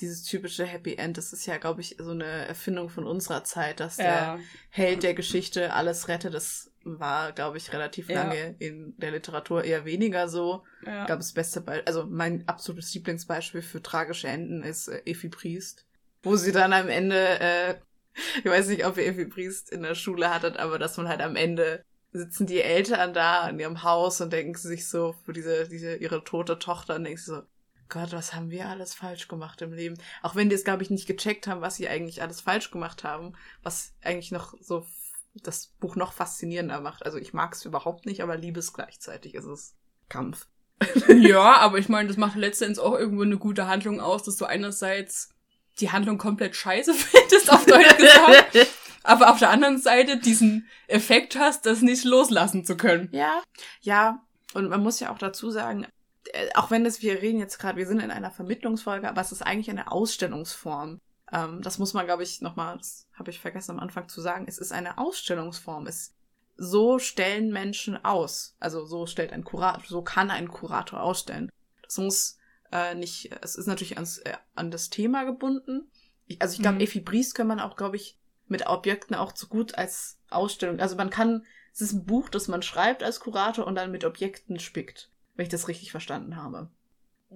dieses 0.01 0.25
typische 0.25 0.65
Happy 0.65 0.95
End, 0.95 1.19
das 1.19 1.33
ist 1.33 1.47
ja, 1.47 1.59
glaube 1.59 1.81
ich, 1.81 1.97
so 1.99 2.11
eine 2.11 2.25
Erfindung 2.25 2.89
von 2.89 3.07
unserer 3.07 3.45
Zeit, 3.45 3.81
dass 3.81 3.99
ja. 3.99 4.05
der 4.05 4.41
Held 4.71 5.03
der 5.03 5.15
Geschichte 5.15 5.73
alles 5.73 6.09
rettet. 6.09 6.35
Das 6.35 6.73
war, 6.85 7.33
glaube 7.33 7.59
ich, 7.59 7.73
relativ 7.73 8.09
ja. 8.09 8.23
lange 8.23 8.57
in 8.59 8.95
der 8.97 9.13
Literatur 9.13 9.65
eher 9.65 9.85
weniger 9.85 10.29
so. 10.29 10.65
Ja. 10.85 11.01
Ich 11.01 11.07
glaube, 11.07 11.21
das 11.21 11.33
beste 11.33 11.61
Beispiel, 11.61 11.85
also 11.87 12.07
mein 12.07 12.49
absolutes 12.49 12.93
Lieblingsbeispiel 12.95 13.63
für 13.63 13.83
tragische 13.83 14.29
Enden 14.29 14.63
ist 14.63 14.89
äh, 14.89 15.03
Effi 15.05 15.29
Priest, 15.29 15.87
wo 16.23 16.37
sie 16.37 16.53
dann 16.53 16.73
am 16.73 16.89
Ende, 16.89 17.41
äh, 17.41 17.75
ich 18.39 18.47
weiß 18.47 18.69
nicht, 18.69 18.87
ob 18.87 18.97
ihr 18.97 19.07
Effi 19.07 19.27
Priest 19.27 19.71
in 19.71 19.83
der 19.83 19.95
Schule 19.95 20.33
hattet, 20.33 20.57
aber 20.57 20.79
dass 20.79 20.97
man 20.97 21.09
halt 21.09 21.21
am 21.21 21.37
Ende 21.37 21.85
sitzen 22.13 22.47
die 22.47 22.61
Eltern 22.61 23.15
da 23.15 23.49
in 23.49 23.59
ihrem 23.59 23.83
Haus 23.83 24.21
und 24.21 24.33
denken 24.33 24.57
sich 24.57 24.89
so 24.89 25.15
für 25.25 25.33
diese, 25.33 25.69
diese, 25.69 25.97
ihre 25.97 26.25
tote 26.25 26.59
Tochter 26.59 26.97
und 26.97 27.05
denken 27.05 27.19
sich 27.19 27.27
so, 27.27 27.43
Gott, 27.89 28.13
was 28.13 28.35
haben 28.35 28.51
wir 28.51 28.69
alles 28.69 28.95
falsch 28.95 29.29
gemacht 29.29 29.63
im 29.63 29.73
Leben? 29.73 29.97
Auch 30.23 30.37
wenn 30.37 30.49
die 30.49 30.55
es, 30.55 30.65
glaube 30.65 30.83
ich, 30.83 30.91
nicht 30.91 31.07
gecheckt 31.07 31.47
haben, 31.47 31.61
was 31.61 31.77
sie 31.77 31.89
eigentlich 31.89 32.23
alles 32.23 32.41
falsch 32.41 32.71
gemacht 32.71 33.05
haben, 33.05 33.35
was 33.63 33.93
eigentlich 34.03 34.31
noch 34.31 34.55
so 34.61 34.87
das 35.35 35.69
Buch 35.81 35.97
noch 35.97 36.13
faszinierender 36.13 36.81
macht. 36.81 37.05
Also 37.05 37.19
ich 37.19 37.33
mag 37.33 37.55
es 37.55 37.65
überhaupt 37.65 38.07
nicht, 38.07 38.23
aber 38.23 38.37
liebe 38.37 38.61
es 38.61 38.73
gleichzeitig. 38.73 39.35
Es 39.35 39.45
ist 39.45 39.75
Kampf. 40.09 40.47
ja, 41.09 41.57
aber 41.59 41.79
ich 41.79 41.89
meine, 41.89 42.09
das 42.09 42.17
macht 42.17 42.37
letztendlich 42.37 42.79
auch 42.79 42.97
irgendwo 42.99 43.23
eine 43.23 43.39
gute 43.39 43.67
Handlung 43.67 44.01
aus, 44.01 44.23
dass 44.23 44.37
du 44.37 44.47
einerseits 44.47 45.31
die 45.79 45.91
Handlung 45.91 46.19
komplett 46.19 46.57
scheiße 46.57 46.95
findest, 46.95 47.53
auf 47.53 47.67
Deutsch 47.67 47.97
gesagt, 47.97 48.55
aber 49.03 49.31
auf 49.31 49.39
der 49.39 49.51
anderen 49.51 49.79
Seite 49.79 50.19
diesen 50.19 50.69
Effekt 50.87 51.39
hast, 51.39 51.67
das 51.67 51.83
nicht 51.83 52.05
loslassen 52.05 52.65
zu 52.65 52.77
können. 52.77 53.09
Ja, 53.13 53.43
ja. 53.81 54.23
Und 54.53 54.69
man 54.69 54.83
muss 54.83 55.01
ja 55.01 55.13
auch 55.13 55.19
dazu 55.19 55.51
sagen, 55.51 55.87
äh, 56.33 56.49
auch 56.55 56.71
wenn 56.71 56.85
das, 56.85 57.03
wir 57.03 57.23
reden 57.23 57.39
jetzt 57.39 57.59
gerade, 57.59 57.79
wir 57.79 57.87
sind 57.87 58.01
in 58.01 58.11
einer 58.11 58.31
Vermittlungsfolge, 58.31 59.09
aber 59.09 59.21
es 59.21 59.33
ist 59.33 59.43
eigentlich 59.43 59.71
eine 59.71 59.91
Ausstellungsform. 59.91 61.01
Ähm, 61.33 61.63
das 61.63 61.79
muss 61.79 61.95
man, 61.95 62.07
glaube 62.07 62.23
ich, 62.23 62.41
nochmal, 62.41 62.77
das 62.79 63.07
habe 63.15 63.31
ich 63.31 63.41
vergessen 63.41 63.73
am 63.73 63.81
Anfang 63.81 64.09
zu 64.09 64.21
sagen, 64.21 64.47
es 64.49 64.59
ist 64.59 64.73
eine 64.73 64.99
Ausstellungsform. 64.99 65.87
Es, 65.87 66.15
so 66.57 66.99
stellen 66.99 67.53
Menschen 67.53 68.05
aus. 68.05 68.55
Also 68.61 68.85
so 68.85 69.07
stellt 69.07 69.33
ein 69.33 69.45
Kurator, 69.45 69.83
so 69.87 70.03
kann 70.03 70.31
ein 70.31 70.49
Kurator 70.49 71.03
ausstellen. 71.03 71.51
Das 71.83 71.97
muss 71.99 72.39
äh, 72.71 72.95
nicht, 72.95 73.33
es 73.41 73.57
ist 73.57 73.67
natürlich 73.67 73.97
ans, 73.97 74.19
äh, 74.19 74.35
an 74.55 74.71
das 74.71 74.91
Thema 74.91 75.25
gebunden. 75.25 75.91
Ich, 76.27 76.43
also 76.43 76.55
ich 76.55 76.61
glaube, 76.61 76.77
mhm. 76.77 76.83
Effi 76.83 77.01
Briest 77.01 77.35
kann 77.35 77.47
man 77.47 77.61
auch, 77.61 77.77
glaube 77.77 77.97
ich, 77.97 78.19
mit 78.51 78.67
Objekten 78.67 79.15
auch 79.15 79.35
so 79.35 79.47
gut 79.47 79.77
als 79.77 80.19
Ausstellung. 80.29 80.81
Also 80.81 80.97
man 80.97 81.11
kann, 81.11 81.45
es 81.73 81.81
ist 81.81 81.93
ein 81.93 82.05
Buch, 82.05 82.29
das 82.29 82.49
man 82.49 82.63
schreibt 82.63 83.03
als 83.03 83.21
Kurator 83.21 83.67
und 83.67 83.75
dann 83.75 83.91
mit 83.91 84.05
Objekten 84.05 84.59
spickt, 84.59 85.11
wenn 85.35 85.45
ich 85.45 85.51
das 85.51 85.69
richtig 85.69 85.91
verstanden 85.91 86.37
habe. 86.37 86.69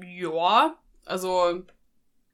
Ja, 0.00 0.76
also 1.04 1.62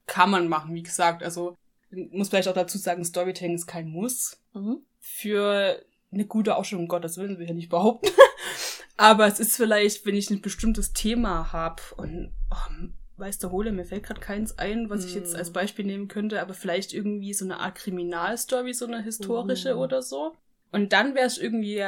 kann 0.07 0.31
man 0.31 0.49
machen, 0.49 0.75
wie 0.75 0.83
gesagt. 0.83 1.23
Also 1.23 1.57
muss 1.91 2.29
vielleicht 2.29 2.49
auch 2.49 2.55
dazu 2.55 2.79
sagen, 2.79 3.05
Storytelling 3.05 3.55
ist 3.55 3.67
kein 3.67 3.89
Muss. 3.89 4.41
Mhm. 4.55 4.79
Für 4.99 5.85
eine 6.13 6.27
gute 6.27 6.57
Ausstellung, 6.57 6.85
um 6.85 6.89
Gottes 6.89 7.17
Willen, 7.17 7.37
will 7.37 7.45
ich 7.45 7.51
ja 7.51 7.55
nicht 7.55 7.69
behaupten. 7.69 8.11
Aber 8.97 9.27
es 9.27 9.41
ist 9.41 9.57
vielleicht, 9.57 10.05
wenn 10.05 10.15
ich 10.15 10.31
ein 10.31 10.43
bestimmtes 10.43 10.93
Thema 10.93 11.53
habe 11.53 11.83
und 11.97 12.33
oh, 12.51 12.75
weiß 13.21 13.39
der 13.39 13.53
Hole, 13.53 13.73
mir 13.73 13.85
fällt 13.85 14.05
gerade 14.05 14.21
keins 14.21 14.59
ein, 14.59 14.91
was 14.91 15.05
ich 15.05 15.15
jetzt 15.15 15.37
als 15.37 15.51
mhm. 15.51 15.55
Beispiel 15.55 15.85
nehmen 15.85 16.09
könnte, 16.09 16.41
aber 16.41 16.55
vielleicht 16.55 16.93
irgendwie 16.93 17.35
so 17.35 17.45
eine 17.45 17.61
Art 17.61 17.77
Kriminalstory, 17.77 18.73
so 18.73 18.87
eine 18.87 19.03
historische 19.03 19.75
mhm. 19.75 19.81
oder 19.81 20.03
so. 20.03 20.35
Und 20.73 20.93
dann 20.93 21.15
wäre 21.15 21.27
es 21.27 21.39
irgendwie 21.39 21.85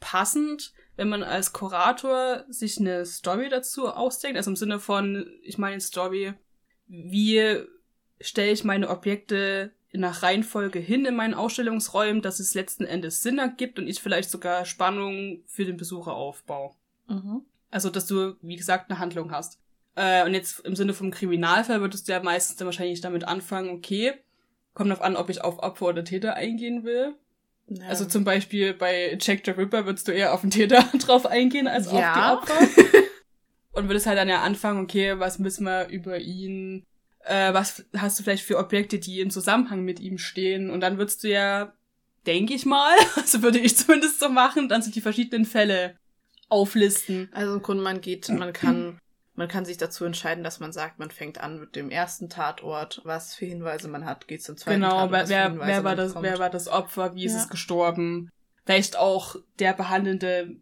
passend, 0.00 0.72
wenn 0.96 1.08
man 1.08 1.22
als 1.22 1.52
Kurator 1.52 2.44
sich 2.48 2.78
eine 2.78 3.06
Story 3.06 3.48
dazu 3.48 3.88
ausdenkt, 3.88 4.36
also 4.36 4.50
im 4.50 4.56
Sinne 4.56 4.80
von, 4.80 5.26
ich 5.42 5.58
meine 5.58 5.80
Story, 5.80 6.34
wie 6.88 7.62
stelle 8.20 8.52
ich 8.52 8.64
meine 8.64 8.88
Objekte 8.88 9.72
nach 9.92 10.22
Reihenfolge 10.22 10.78
hin 10.78 11.04
in 11.04 11.16
meinen 11.16 11.34
Ausstellungsräumen, 11.34 12.22
dass 12.22 12.38
es 12.38 12.54
letzten 12.54 12.84
Endes 12.84 13.22
Sinn 13.22 13.38
ergibt 13.38 13.78
und 13.78 13.88
ich 13.88 14.00
vielleicht 14.00 14.30
sogar 14.30 14.64
Spannung 14.64 15.42
für 15.46 15.64
den 15.64 15.76
Besucher 15.76 16.12
aufbaue. 16.12 16.74
Mhm. 17.08 17.42
Also, 17.70 17.90
dass 17.90 18.06
du, 18.06 18.36
wie 18.42 18.56
gesagt, 18.56 18.90
eine 18.90 18.98
Handlung 18.98 19.32
hast. 19.32 19.60
Äh, 20.00 20.24
und 20.24 20.32
jetzt 20.32 20.60
im 20.60 20.74
Sinne 20.74 20.94
vom 20.94 21.10
Kriminalfall 21.10 21.82
würdest 21.82 22.08
du 22.08 22.12
ja 22.12 22.22
meistens 22.22 22.56
dann 22.56 22.64
wahrscheinlich 22.64 23.02
damit 23.02 23.24
anfangen, 23.24 23.68
okay, 23.68 24.14
kommt 24.72 24.88
darauf 24.88 25.04
an, 25.04 25.14
ob 25.14 25.28
ich 25.28 25.44
auf 25.44 25.58
Opfer 25.58 25.88
oder 25.88 26.04
Täter 26.04 26.34
eingehen 26.34 26.84
will. 26.84 27.16
Ja. 27.68 27.86
Also 27.86 28.06
zum 28.06 28.24
Beispiel 28.24 28.72
bei 28.72 29.18
Jack 29.20 29.42
the 29.44 29.50
Ripper 29.50 29.84
würdest 29.84 30.08
du 30.08 30.12
eher 30.12 30.32
auf 30.32 30.40
den 30.40 30.50
Täter 30.50 30.82
drauf 31.00 31.26
eingehen 31.26 31.68
als 31.68 31.92
ja. 31.92 32.38
auf 32.38 32.44
die 32.46 32.54
Opfer. 32.54 32.82
und 33.72 33.88
würdest 33.88 34.06
halt 34.06 34.16
dann 34.16 34.30
ja 34.30 34.40
anfangen, 34.40 34.82
okay, 34.82 35.18
was 35.18 35.44
wissen 35.44 35.64
wir 35.64 35.88
über 35.88 36.18
ihn, 36.18 36.86
äh, 37.26 37.52
was 37.52 37.84
hast 37.94 38.18
du 38.18 38.22
vielleicht 38.22 38.44
für 38.44 38.56
Objekte, 38.56 38.98
die 38.98 39.20
im 39.20 39.28
Zusammenhang 39.28 39.82
mit 39.82 40.00
ihm 40.00 40.16
stehen 40.16 40.70
und 40.70 40.80
dann 40.80 40.96
würdest 40.96 41.24
du 41.24 41.28
ja, 41.28 41.74
denke 42.26 42.54
ich 42.54 42.64
mal, 42.64 42.96
also 43.16 43.42
würde 43.42 43.58
ich 43.58 43.76
zumindest 43.76 44.18
so 44.18 44.30
machen, 44.30 44.70
dann 44.70 44.80
so 44.80 44.90
die 44.90 45.02
verschiedenen 45.02 45.44
Fälle 45.44 45.98
auflisten. 46.48 47.28
Also 47.32 47.52
im 47.52 47.62
Grunde, 47.62 47.82
man 47.82 48.00
geht, 48.00 48.30
man 48.30 48.54
kann, 48.54 48.98
man 49.40 49.48
kann 49.48 49.64
sich 49.64 49.78
dazu 49.78 50.04
entscheiden, 50.04 50.44
dass 50.44 50.60
man 50.60 50.70
sagt, 50.72 50.98
man 50.98 51.10
fängt 51.10 51.38
an 51.38 51.58
mit 51.58 51.74
dem 51.74 51.90
ersten 51.90 52.28
Tatort, 52.28 53.00
was 53.04 53.34
für 53.34 53.46
Hinweise 53.46 53.88
man 53.88 54.04
hat, 54.04 54.28
geht 54.28 54.42
zum 54.42 54.56
zweiten 54.58 54.82
Genau, 54.82 54.90
Tatort, 55.08 55.22
für 55.22 55.28
wer, 55.30 55.58
wer, 55.58 55.82
war 55.84 55.96
das, 55.96 56.14
wer 56.20 56.38
war 56.38 56.50
das 56.50 56.68
Opfer, 56.68 57.14
wie 57.14 57.24
ist 57.24 57.32
Ja. 57.32 57.38
es 57.40 57.48
gestorben? 57.48 58.30
Vielleicht 58.66 58.96
auch 58.98 59.36
der 59.58 59.72
behandelnde 59.72 60.56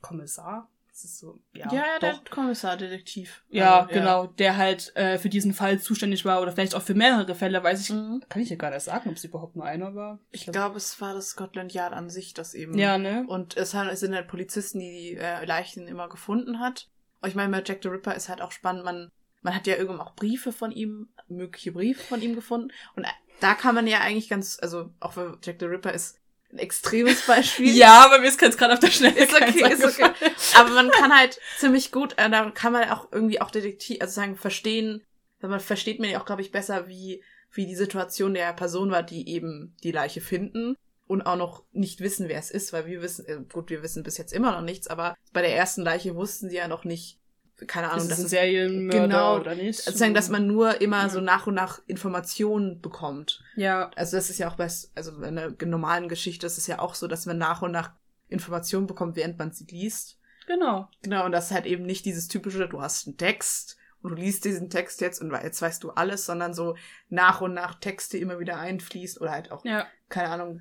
Kommissar? 0.00 0.68
Das 0.90 1.04
ist 1.04 1.18
so, 1.20 1.40
ja, 1.54 1.72
Ja, 1.72 1.84
ja, 1.94 1.98
der. 2.00 2.20
Kommissar, 2.30 2.76
Detektiv. 2.76 3.42
Ja, 3.48 3.80
Also, 3.80 3.94
genau, 3.94 4.26
der 4.26 4.56
halt 4.58 4.94
äh, 4.94 5.18
für 5.18 5.30
diesen 5.30 5.54
Fall 5.54 5.78
zuständig 5.80 6.24
war 6.26 6.42
oder 6.42 6.52
vielleicht 6.52 6.74
auch 6.74 6.82
für 6.82 6.94
mehrere 6.94 7.34
Fälle, 7.34 7.62
weiß 7.62 7.80
ich, 7.80 7.90
Mhm. 7.90 8.22
kann 8.28 8.42
ich 8.42 8.50
ja 8.50 8.56
gar 8.56 8.70
nicht 8.70 8.82
sagen, 8.82 9.08
ob 9.08 9.16
es 9.16 9.24
überhaupt 9.24 9.56
nur 9.56 9.64
einer 9.64 9.94
war. 9.94 10.18
Ich 10.30 10.44
glaube, 10.46 10.76
es 10.76 11.00
war 11.00 11.14
das 11.14 11.28
Scotland 11.30 11.72
Yard 11.72 11.92
an 11.94 12.10
sich, 12.10 12.34
das 12.34 12.52
eben. 12.54 12.76
Ja, 12.78 12.98
ne? 12.98 13.24
Und 13.26 13.56
es 13.56 13.70
sind 13.70 14.14
halt 14.14 14.28
Polizisten, 14.28 14.80
die 14.80 14.90
die 14.90 15.16
äh, 15.16 15.44
Leichen 15.46 15.86
immer 15.88 16.08
gefunden 16.10 16.60
hat. 16.60 16.88
Und 17.22 17.28
ich 17.28 17.34
meine, 17.34 17.50
bei 17.52 17.62
Jack 17.64 17.78
the 17.82 17.88
Ripper 17.88 18.14
ist 18.14 18.28
halt 18.28 18.42
auch 18.42 18.52
spannend, 18.52 18.84
man, 18.84 19.10
man 19.42 19.54
hat 19.54 19.66
ja 19.66 19.76
irgendwann 19.76 20.00
auch 20.00 20.14
Briefe 20.14 20.52
von 20.52 20.72
ihm, 20.72 21.08
mögliche 21.28 21.72
Briefe 21.72 22.02
von 22.02 22.20
ihm 22.20 22.34
gefunden. 22.34 22.72
Und 22.96 23.06
da 23.40 23.54
kann 23.54 23.74
man 23.74 23.86
ja 23.86 24.00
eigentlich 24.00 24.28
ganz, 24.28 24.58
also 24.60 24.90
auch 25.00 25.14
für 25.14 25.38
Jack 25.42 25.56
the 25.60 25.66
Ripper 25.66 25.92
ist 25.92 26.18
ein 26.52 26.58
extremes 26.58 27.22
Beispiel. 27.26 27.74
Ja, 27.74 28.04
aber 28.04 28.18
mir 28.18 28.28
ist 28.28 28.40
jetzt 28.40 28.58
gerade 28.58 28.74
auf 28.74 28.80
der 28.80 28.90
Schnelle 28.90 29.18
Ist 29.18 29.34
okay, 29.34 29.72
ist 29.72 29.84
okay. 29.84 30.10
Aber 30.58 30.70
man 30.70 30.90
kann 30.90 31.16
halt 31.16 31.40
ziemlich 31.58 31.92
gut, 31.92 32.14
äh, 32.18 32.28
da 32.28 32.50
kann 32.50 32.72
man 32.72 32.90
auch 32.90 33.10
irgendwie 33.12 33.40
auch 33.40 33.50
Detektiv, 33.50 34.00
also 34.00 34.12
sagen, 34.12 34.36
verstehen, 34.36 35.02
weil 35.40 35.50
man 35.50 35.60
versteht 35.60 36.00
man 36.00 36.10
ja 36.10 36.20
auch, 36.20 36.26
glaube 36.26 36.42
ich, 36.42 36.50
besser, 36.50 36.88
wie, 36.88 37.22
wie 37.52 37.66
die 37.66 37.76
Situation 37.76 38.34
der 38.34 38.52
Person 38.52 38.90
war, 38.90 39.02
die 39.02 39.28
eben 39.28 39.76
die 39.82 39.92
Leiche 39.92 40.20
finden 40.20 40.76
und 41.12 41.22
auch 41.22 41.36
noch 41.36 41.64
nicht 41.72 42.00
wissen, 42.00 42.28
wer 42.28 42.38
es 42.38 42.50
ist, 42.50 42.72
weil 42.72 42.86
wir 42.86 43.02
wissen, 43.02 43.24
äh, 43.26 43.38
gut, 43.52 43.70
wir 43.70 43.82
wissen 43.82 44.02
bis 44.02 44.18
jetzt 44.18 44.32
immer 44.32 44.52
noch 44.52 44.62
nichts, 44.62 44.88
aber 44.88 45.14
bei 45.32 45.42
der 45.42 45.54
ersten 45.54 45.82
Leiche 45.82 46.14
wussten 46.16 46.48
sie 46.50 46.56
ja 46.56 46.68
noch 46.68 46.84
nicht, 46.84 47.18
keine 47.66 47.90
Ahnung, 47.90 47.98
Ist 48.06 48.10
es 48.12 48.16
dass 48.16 48.24
ein 48.24 48.28
Serienmörder 48.28 49.02
genau, 49.06 49.36
oder 49.40 49.54
nicht? 49.54 49.80
sozusagen, 49.80 50.14
dass 50.14 50.28
man 50.28 50.46
nur 50.46 50.80
immer 50.80 51.02
Ja. 51.02 51.08
so 51.08 51.20
nach 51.20 51.46
und 51.46 51.54
nach 51.54 51.80
Informationen 51.86 52.80
bekommt. 52.80 53.42
Ja, 53.54 53.90
Also 53.94 54.16
das 54.16 54.30
ist 54.30 54.38
ja 54.38 54.50
auch 54.50 54.56
bei, 54.56 54.68
also 54.94 55.12
in 55.22 55.38
einer 55.38 55.54
normalen 55.64 56.08
Geschichte 56.08 56.46
ist 56.46 56.58
es 56.58 56.66
ja 56.66 56.78
auch 56.80 56.94
so, 56.94 57.06
dass 57.06 57.26
man 57.26 57.38
nach 57.38 57.62
und 57.62 57.70
nach 57.70 57.92
Informationen 58.28 58.86
bekommt, 58.86 59.14
während 59.16 59.38
man 59.38 59.52
sie 59.52 59.64
liest. 59.66 60.18
genau. 60.46 60.88
Genau, 61.02 61.24
und 61.26 61.32
das 61.32 61.46
ist 61.46 61.50
halt 61.52 61.66
eben 61.66 61.84
nicht 61.84 62.04
dieses 62.04 62.28
typische, 62.28 62.68
du 62.68 62.80
hast 62.80 63.06
einen 63.06 63.16
Text 63.18 63.76
du 64.02 64.08
liest 64.10 64.44
diesen 64.44 64.68
Text 64.70 65.00
jetzt 65.00 65.20
und 65.20 65.32
jetzt 65.32 65.60
weißt 65.62 65.82
du 65.84 65.90
alles, 65.90 66.26
sondern 66.26 66.54
so 66.54 66.76
nach 67.08 67.40
und 67.40 67.54
nach 67.54 67.76
Texte 67.76 68.18
immer 68.18 68.38
wieder 68.38 68.58
einfließt 68.58 69.20
oder 69.20 69.30
halt 69.30 69.50
auch, 69.52 69.64
Ja. 69.64 69.86
keine 70.08 70.28
Ahnung, 70.30 70.60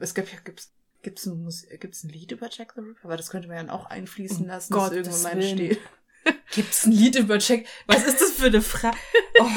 es 0.00 0.14
gibt 0.14 0.44
gibt's, 0.44 0.72
gibt's 1.02 1.26
ein, 1.26 1.48
gibt's 1.80 2.04
ein 2.04 2.08
Lied 2.10 2.32
über 2.32 2.48
Jack 2.50 2.72
the 2.74 2.80
Ripper? 2.80 3.04
Aber 3.04 3.16
das 3.16 3.30
könnte 3.30 3.48
man 3.48 3.56
ja 3.56 3.62
dann 3.62 3.70
auch 3.70 3.86
einfließen 3.86 4.46
lassen, 4.46 4.72
dass 4.72 4.90
Gottes 4.90 5.08
irgendwann 5.08 5.38
mal 5.38 5.42
entsteht. 5.44 5.78
Gibt's 6.52 6.86
ein 6.86 6.92
Lied 6.92 7.16
über 7.16 7.38
Jack? 7.38 7.64
Was 7.86 8.04
ist 8.04 8.20
das 8.20 8.30
für 8.32 8.46
eine 8.46 8.62
Frage? 8.62 8.96
Oh. 9.40 9.46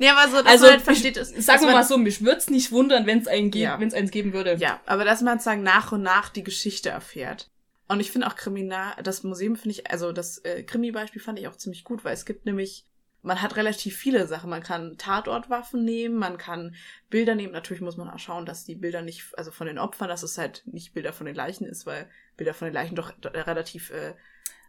Nee, 0.00 0.08
aber 0.08 0.28
so, 0.28 0.38
dass 0.38 0.46
Also, 0.46 0.64
man 0.64 0.72
halt 0.72 0.82
versteht, 0.82 1.16
es. 1.16 1.28
Sagen 1.28 1.44
dass 1.46 1.60
wir 1.62 1.70
mal 1.70 1.84
so, 1.84 1.96
mich 1.98 2.20
würde 2.24 2.38
es 2.38 2.50
nicht 2.50 2.72
wundern, 2.72 3.06
wenn 3.06 3.20
es 3.20 3.28
einen, 3.28 3.52
ge 3.52 3.62
Ja. 3.62 3.78
wenn's 3.78 3.94
eins 3.94 4.10
geben 4.10 4.32
würde. 4.32 4.56
Ja, 4.56 4.80
aber 4.86 5.04
dass 5.04 5.20
man 5.22 5.38
sozusagen 5.38 5.62
nach 5.62 5.92
und 5.92 6.02
nach 6.02 6.30
die 6.30 6.42
Geschichte 6.42 6.88
erfährt. 6.88 7.48
Und 7.86 8.00
ich 8.00 8.10
finde 8.10 8.26
auch 8.26 8.36
Kriminal, 8.36 8.94
das 9.02 9.22
Museum 9.24 9.56
finde 9.56 9.72
ich, 9.72 9.90
also 9.90 10.12
das 10.12 10.38
äh, 10.38 10.62
Krimi-Beispiel 10.62 11.20
fand 11.20 11.38
ich 11.38 11.48
auch 11.48 11.56
ziemlich 11.56 11.84
gut, 11.84 12.04
weil 12.04 12.14
es 12.14 12.24
gibt 12.24 12.46
nämlich, 12.46 12.86
man 13.22 13.42
hat 13.42 13.56
relativ 13.56 13.96
viele 13.96 14.26
Sachen. 14.26 14.50
Man 14.50 14.62
kann 14.62 14.96
Tatortwaffen 14.96 15.84
nehmen, 15.84 16.16
man 16.16 16.38
kann 16.38 16.74
Bilder 17.10 17.34
nehmen. 17.34 17.52
Natürlich 17.52 17.82
muss 17.82 17.96
man 17.96 18.08
auch 18.08 18.18
schauen, 18.18 18.46
dass 18.46 18.64
die 18.64 18.74
Bilder 18.74 19.02
nicht, 19.02 19.26
also 19.36 19.50
von 19.50 19.66
den 19.66 19.78
Opfern, 19.78 20.08
dass 20.08 20.22
es 20.22 20.38
halt 20.38 20.62
nicht 20.66 20.94
Bilder 20.94 21.12
von 21.12 21.26
den 21.26 21.34
Leichen 21.34 21.66
ist, 21.66 21.84
weil 21.84 22.08
Bilder 22.36 22.54
von 22.54 22.66
den 22.66 22.74
Leichen 22.74 22.96
doch 22.96 23.12
relativ 23.24 23.90
äh, 23.90 24.14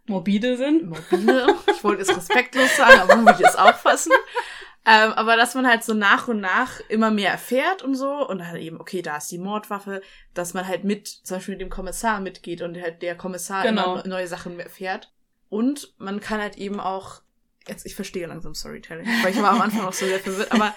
Morbide 0.08 0.58
sind. 0.58 0.88
mobile. 0.88 1.56
Ich 1.68 1.84
wollte 1.84 2.04
es 2.04 2.16
respektlos 2.16 2.76
sagen, 2.78 3.02
aber 3.02 3.16
man 3.16 3.26
muss 3.26 3.40
es 3.40 3.56
auffassen. 3.56 4.12
Ähm, 4.88 5.14
aber 5.14 5.36
dass 5.36 5.56
man 5.56 5.68
halt 5.68 5.84
so 5.84 5.94
nach 5.96 6.28
und 6.28 6.40
nach 6.42 6.80
immer 6.90 7.10
mehr 7.10 7.32
erfährt 7.32 7.82
und 7.82 7.96
so 7.96 8.28
und 8.28 8.40
dann 8.40 8.56
eben, 8.58 8.80
okay, 8.80 9.02
da 9.02 9.18
ist 9.18 9.32
die 9.32 9.40
Mordwaffe, 9.40 10.02
dass 10.36 10.54
man 10.54 10.68
halt 10.68 10.84
mit, 10.84 11.08
zum 11.08 11.38
Beispiel 11.38 11.56
mit 11.56 11.62
dem 11.62 11.70
Kommissar 11.72 12.20
mitgeht 12.20 12.62
und 12.62 12.80
halt 12.80 13.02
der 13.02 13.16
Kommissar 13.18 13.64
Genau. 13.64 13.94
immer 13.94 14.04
ne- 14.04 14.10
neue 14.10 14.28
Sachen 14.28 14.60
erfährt. 14.60 15.12
Und 15.50 15.94
man 15.98 16.20
kann 16.20 16.40
halt 16.40 16.58
eben 16.58 16.80
auch, 16.80 17.22
jetzt, 17.68 17.86
ich 17.86 17.96
verstehe 17.96 18.28
langsam 18.28 18.54
Storytelling, 18.54 19.08
weil 19.24 19.32
ich 19.32 19.42
war 19.42 19.52
am 19.52 19.62
Anfang 19.62 19.86
auch 19.86 19.94
so 19.94 20.06
sehr 20.06 20.20
verwirrt, 20.20 20.52
aber 20.52 20.76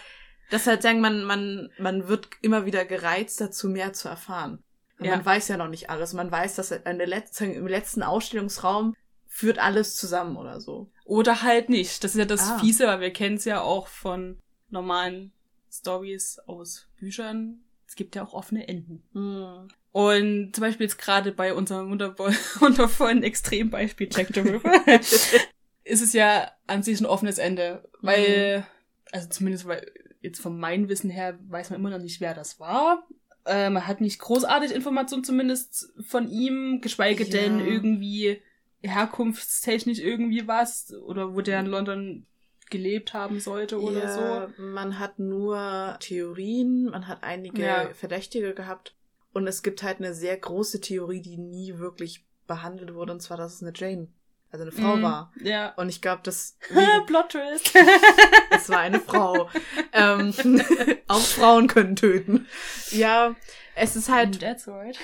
das 0.51 0.67
halt 0.67 0.81
sagen, 0.81 1.01
man, 1.03 1.25
man, 1.25 1.71
man 1.79 2.09
wird 2.09 2.29
immer 2.41 2.65
wieder 2.65 2.87
gereizt 2.87 3.41
dazu, 3.43 3.69
mehr 3.69 3.93
zu 3.93 4.09
erfahren. 4.09 4.63
Und 4.99 5.05
Ja. 5.05 5.17
Man 5.17 5.25
weiß 5.27 5.49
ja 5.49 5.59
noch 5.59 5.69
nicht 5.69 5.91
alles. 5.91 6.15
Man 6.15 6.31
weiß, 6.33 6.55
dass 6.57 6.71
in 6.71 6.97
der 6.99 7.07
letzten, 7.07 7.53
im 7.53 7.67
letzten 7.67 8.03
Ausstellungsraum 8.03 8.97
führt 9.27 9.59
alles 9.59 9.97
zusammen 9.97 10.37
oder 10.39 10.61
so. 10.61 10.91
Oder 11.09 11.43
halt 11.43 11.71
nicht. 11.71 12.05
Das 12.05 12.13
ist 12.15 12.19
ja 12.19 12.27
das 12.27 12.51
Ah. 12.51 12.59
Fiese, 12.59 12.87
weil 12.87 13.01
wir 13.01 13.11
kennen 13.13 13.37
es 13.37 13.47
ja 13.47 13.63
auch 13.63 13.89
von 13.89 14.39
normalen 14.69 15.33
Stories 15.73 16.39
aus 16.47 16.87
Büchern. 17.01 17.61
Es 17.87 17.97
gibt 17.97 18.15
ja 18.15 18.23
auch 18.23 18.35
offene 18.35 18.69
Enden. 18.69 19.03
Hm. 19.15 19.69
Und 19.93 20.53
zum 20.55 20.61
Beispiel 20.63 20.85
jetzt 20.85 20.99
gerade 20.99 21.33
bei 21.33 21.55
unserem 21.55 21.91
wundervoll- 21.91 22.37
wundervollen 22.61 23.23
Extrembeispiel 23.23 24.11
Jack 24.13 24.29
the 24.35 24.41
Ripper 24.41 24.83
ist 25.85 26.03
es 26.03 26.13
ja 26.13 26.51
an 26.67 26.83
sich 26.83 27.01
ein 27.01 27.07
offenes 27.07 27.39
Ende. 27.39 27.89
Weil, 28.03 28.67
also 29.11 29.29
zumindest 29.31 29.67
weil 29.67 29.91
jetzt 30.21 30.41
von 30.41 30.59
meinem 30.61 30.91
Wissen 30.91 31.09
her 31.09 31.39
weiß 31.49 31.71
man 31.71 31.81
immer 31.81 31.91
noch 31.91 31.99
nicht, 32.03 32.21
wer 32.21 32.35
das 32.35 32.61
war. 32.61 33.07
Äh, 33.47 33.71
man 33.71 33.87
hat 33.87 34.03
nicht 34.03 34.19
großartig 34.19 34.73
Informationen 34.73 35.25
zumindest 35.25 35.91
von 36.07 36.29
ihm, 36.29 36.83
geschweige 36.83 37.25
Ja. 37.25 37.31
denn 37.31 37.61
irgendwie 37.67 38.43
herkunftstechnisch 38.83 39.99
irgendwie 39.99 40.47
was 40.47 40.93
oder 40.95 41.35
wo 41.35 41.41
der 41.41 41.61
in 41.61 41.67
London 41.67 42.27
gelebt 42.71 43.15
haben 43.15 43.41
sollte 43.41 43.81
oder 43.81 44.01
ja, 44.05 44.09
so. 44.09 44.63
Man 44.63 44.99
hat 44.99 45.19
nur 45.19 45.97
Theorien, 46.01 46.85
man 46.91 47.09
hat 47.09 47.23
einige 47.23 47.63
Ja. 47.63 47.89
Verdächtige 47.95 48.55
gehabt 48.55 48.95
und 49.33 49.47
es 49.47 49.63
gibt 49.63 49.83
halt 49.83 49.99
eine 49.99 50.13
sehr 50.15 50.37
große 50.37 50.81
Theorie, 50.81 51.23
die 51.23 51.39
nie 51.39 51.79
wirklich 51.79 52.27
behandelt 52.47 52.95
wurde, 52.95 53.13
und 53.13 53.21
zwar, 53.21 53.37
dass 53.37 53.55
es 53.55 53.63
eine 53.63 53.73
Jane, 53.75 54.09
also 54.51 54.63
eine 54.63 54.73
Frau 54.73 54.97
Mhm. 54.97 55.03
war. 55.03 55.33
Ja. 55.43 55.73
Und 55.77 55.89
ich 55.89 56.01
glaube, 56.03 56.21
das, 56.25 56.57
Plot 57.07 57.31
Twist. 57.31 57.73
es 58.51 58.69
war 58.69 58.79
eine 58.81 59.01
Frau. 59.01 59.49
ähm, 59.93 60.33
auch 61.09 61.21
Frauen 61.21 61.67
können 61.69 61.97
töten. 61.97 62.47
Ja, 62.91 63.35
es 63.75 63.97
ist 63.97 64.09
halt, 64.11 64.41
That's 64.41 64.69
right. 64.69 64.99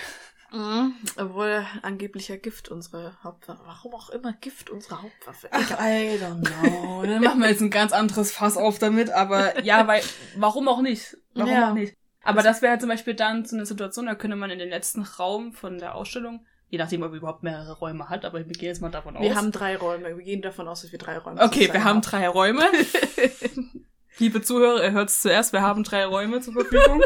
Mhm. 0.55 0.95
obwohl 1.17 1.67
angeblicher 1.83 2.37
Gift 2.39 2.69
unsere 2.69 3.17
Hauptwaffe, 3.25 3.61
warum 3.67 3.95
auch 3.95 4.11
immer 4.11 4.33
Gift 4.35 4.71
unsere 4.71 5.03
Hauptwaffe. 5.03 5.49
Ach, 5.51 5.71
I 5.81 6.17
don't 6.23 6.43
know. 6.47 7.03
Dann 7.05 7.23
machen 7.23 7.41
wir 7.41 7.49
jetzt 7.51 7.61
ein 7.61 7.71
ganz 7.71 7.93
anderes 7.93 8.31
Fass 8.31 8.57
auf 8.57 8.79
damit, 8.79 9.11
aber 9.11 9.61
ja, 9.65 9.87
weil, 9.89 10.03
warum 10.37 10.69
auch 10.69 10.81
nicht? 10.81 11.17
Warum 11.35 11.51
Ja. 11.53 11.71
auch 11.71 11.75
nicht? 11.75 11.95
Aber 12.23 12.43
das 12.43 12.63
wäre 12.63 12.79
zum 12.79 12.89
Beispiel 12.89 13.15
dann 13.15 13.45
so 13.45 13.57
eine 13.57 13.67
Situation, 13.67 14.07
da 14.07 14.15
könnte 14.15 14.37
man 14.37 14.51
in 14.51 14.59
den 14.59 14.71
letzten 14.71 15.03
Raum 15.03 15.53
von 15.53 15.79
der 15.79 15.95
Ausstellung, 15.95 16.47
je 16.69 16.79
nachdem, 16.79 17.03
ob 17.03 17.11
man 17.11 17.19
überhaupt 17.19 17.43
mehrere 17.43 17.73
Räume 17.73 18.09
hat, 18.09 18.25
aber 18.25 18.41
ich 18.41 18.47
gehe 18.59 18.69
jetzt 18.69 18.81
mal 18.81 18.91
davon 18.91 19.17
aus. 19.17 19.23
Wir 19.23 19.35
haben 19.35 19.53
drei 19.53 19.77
Räume. 19.77 20.17
Wir 20.17 20.25
gehen 20.25 20.41
davon 20.41 20.67
aus, 20.69 20.83
dass 20.83 20.93
wir 20.93 20.99
drei 20.99 21.19
Räume 21.19 21.43
okay, 21.43 21.71
wir 21.73 21.85
haben 21.85 22.01
drei 22.01 22.29
Räume. 22.29 22.63
Liebe 24.19 24.41
Zuhörer, 24.41 24.85
ihr 24.85 24.93
hört 24.93 25.09
es 25.11 25.21
zuerst, 25.21 25.53
wir 25.53 25.61
haben 25.63 25.83
drei 25.83 26.07
Räume 26.07 26.41
zur 26.41 26.53
Verfügung. 26.55 27.03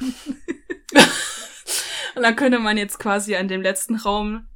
Und 2.14 2.22
dann 2.22 2.36
könnte 2.36 2.58
man 2.58 2.76
jetzt 2.76 2.98
quasi 2.98 3.36
an 3.36 3.48
dem 3.48 3.62
letzten 3.62 3.96
Raum 3.96 4.46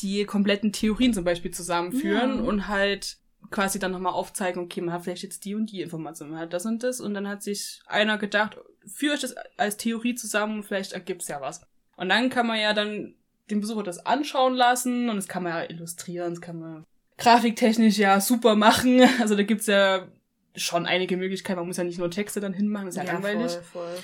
die 0.00 0.24
kompletten 0.24 0.72
Theorien 0.72 1.12
zum 1.12 1.24
Beispiel 1.24 1.50
zusammenführen 1.50 2.36
Ja. 2.38 2.42
und 2.42 2.68
halt 2.68 3.16
quasi 3.50 3.78
dann 3.78 3.92
nochmal 3.92 4.12
aufzeigen, 4.12 4.62
okay, 4.62 4.80
man 4.80 4.92
hat 4.92 5.04
vielleicht 5.04 5.22
jetzt 5.22 5.44
die 5.44 5.54
und 5.54 5.70
die 5.72 5.80
Information, 5.80 6.30
man 6.30 6.40
hat 6.40 6.52
das 6.52 6.66
und 6.66 6.82
das 6.82 7.00
und 7.00 7.14
dann 7.14 7.28
hat 7.28 7.42
sich 7.42 7.80
einer 7.86 8.18
gedacht, 8.18 8.58
führe 8.86 9.14
ich 9.14 9.20
das 9.20 9.34
als 9.56 9.76
Theorie 9.76 10.14
zusammen 10.14 10.56
und 10.58 10.62
vielleicht 10.64 10.92
ergibt's 10.92 11.28
ja 11.28 11.40
was. 11.40 11.62
Und 11.96 12.10
dann 12.10 12.30
kann 12.30 12.46
man 12.46 12.60
ja 12.60 12.74
dann 12.74 13.14
den 13.50 13.60
Besucher 13.60 13.82
das 13.82 14.04
anschauen 14.04 14.54
lassen 14.54 15.08
und 15.08 15.16
das 15.16 15.28
kann 15.28 15.42
man 15.42 15.52
ja 15.52 15.70
illustrieren, 15.70 16.30
das 16.34 16.40
kann 16.40 16.58
man 16.60 16.84
grafiktechnisch 17.16 17.98
ja 17.98 18.20
super 18.20 18.54
machen. 18.54 19.00
Also 19.20 19.34
da 19.34 19.42
gibt's 19.42 19.66
ja 19.66 20.06
schon 20.54 20.86
einige 20.86 21.16
Möglichkeiten, 21.16 21.58
man 21.58 21.66
muss 21.66 21.76
ja 21.76 21.84
nicht 21.84 21.98
nur 21.98 22.10
Texte 22.10 22.40
dann 22.40 22.52
hinmachen, 22.52 22.86
das 22.86 22.96
ist 22.96 23.04
ja, 23.06 23.12
langweilig 23.12 23.52
Voll, 23.52 23.62
voll. 23.62 23.96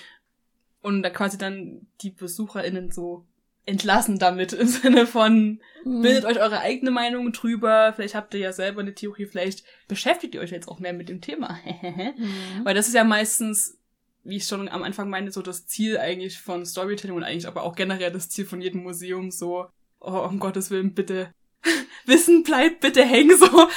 Und 0.84 1.02
da 1.02 1.10
quasi 1.10 1.38
dann 1.38 1.86
die 2.02 2.10
BesucherInnen 2.10 2.92
so 2.92 3.24
entlassen 3.66 4.18
damit 4.18 4.52
im 4.52 4.68
Sinne 4.68 5.06
von 5.06 5.60
Mhm. 5.84 6.02
bildet 6.02 6.24
euch 6.24 6.38
eure 6.40 6.60
eigene 6.60 6.90
Meinung 6.90 7.32
drüber, 7.32 7.92
vielleicht 7.94 8.14
habt 8.14 8.32
ihr 8.34 8.40
ja 8.40 8.52
selber 8.52 8.80
eine 8.80 8.94
Theorie, 8.94 9.26
vielleicht 9.26 9.64
beschäftigt 9.88 10.34
ihr 10.34 10.40
euch 10.40 10.50
jetzt 10.50 10.68
auch 10.68 10.80
mehr 10.80 10.92
mit 10.92 11.08
dem 11.08 11.20
Thema. 11.20 11.58
Mhm. 11.82 12.64
Weil 12.64 12.74
das 12.74 12.88
ist 12.88 12.94
ja 12.94 13.04
meistens, 13.04 13.78
wie 14.22 14.36
ich 14.36 14.46
schon 14.46 14.68
am 14.68 14.82
Anfang 14.82 15.10
meinte, 15.10 15.32
so 15.32 15.42
das 15.42 15.66
Ziel 15.66 15.98
eigentlich 15.98 16.38
von 16.38 16.64
Storytelling 16.64 17.16
und 17.16 17.24
eigentlich 17.24 17.46
aber 17.46 17.62
auch 17.62 17.74
generell 17.74 18.10
das 18.10 18.30
Ziel 18.30 18.46
von 18.46 18.60
jedem 18.60 18.82
Museum, 18.82 19.30
so, 19.30 19.66
oh, 20.00 20.26
um 20.28 20.38
Gottes 20.38 20.70
Willen, 20.70 20.94
bitte 20.94 21.32
Wissen 22.06 22.42
bleibt 22.42 22.80
bitte 22.80 23.04
hängen 23.04 23.36
so. 23.38 23.68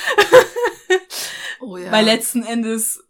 Oh 1.60 1.78
ja. 1.78 1.92
Weil 1.92 2.06
letzten 2.06 2.44
Endes, 2.44 3.04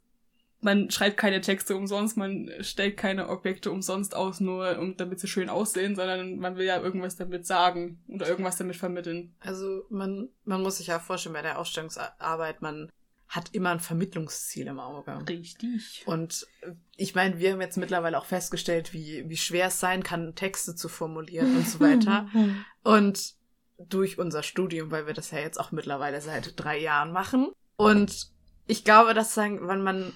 man 0.62 0.90
schreibt 0.90 1.18
keine 1.18 1.42
Texte 1.42 1.76
umsonst, 1.76 2.18
man 2.18 2.52
stellt 2.62 2.98
keine 2.98 3.30
Objekte 3.30 3.72
umsonst 3.72 4.16
aus, 4.16 4.40
nur 4.40 4.80
um 4.80 4.98
damit 4.98 5.20
sie 5.20 5.28
schön 5.28 5.50
aussehen, 5.50 5.96
sondern 5.96 6.38
man 6.38 6.58
will 6.58 6.66
ja 6.66 6.82
irgendwas 6.82 7.16
damit 7.16 7.46
sagen 7.46 8.00
oder 8.08 8.28
irgendwas 8.28 8.58
damit 8.58 8.76
vermitteln. 8.76 9.36
Also 9.40 9.86
man, 9.90 10.30
man 10.46 10.64
muss 10.64 10.78
sich 10.78 10.88
ja 10.88 11.00
vorstellen, 11.00 11.34
bei 11.34 11.42
der 11.42 11.60
Ausstellungsarbeit, 11.60 12.62
man 12.62 12.90
hat 13.28 13.54
immer 13.54 13.72
ein 13.72 13.80
Vermittlungsziel 13.80 14.68
im 14.68 14.80
Auge. 14.80 15.18
Richtig. 15.28 16.04
Und 16.06 16.48
äh, 16.62 16.72
ich 16.96 17.14
meine, 17.14 17.40
wir 17.40 17.52
haben 17.52 17.62
jetzt 17.62 17.78
mittlerweile 17.78 18.18
auch 18.18 18.26
festgestellt, 18.26 18.94
wie, 18.94 19.26
wie 19.28 19.38
schwer 19.38 19.68
es 19.68 19.80
sein 19.80 20.02
kann, 20.02 20.36
Texte 20.36 20.76
zu 20.76 20.88
formulieren 20.88 21.58
und 21.58 21.68
so 21.68 21.80
weiter. 21.80 22.30
Und 22.84 23.36
durch 23.78 24.18
unser 24.18 24.44
Studium, 24.44 24.92
weil 24.92 25.08
wir 25.08 25.14
das 25.14 25.32
ja 25.32 25.40
jetzt 25.40 25.60
auch 25.60 25.72
mittlerweile 25.72 26.22
seit 26.22 26.54
drei 26.56 26.80
Jahren 26.80 27.12
machen. 27.12 27.52
Und 27.76 28.32
ich 28.66 28.84
glaube, 28.84 29.14
dass 29.14 29.36
wenn 29.36 29.82
man, 29.84 30.14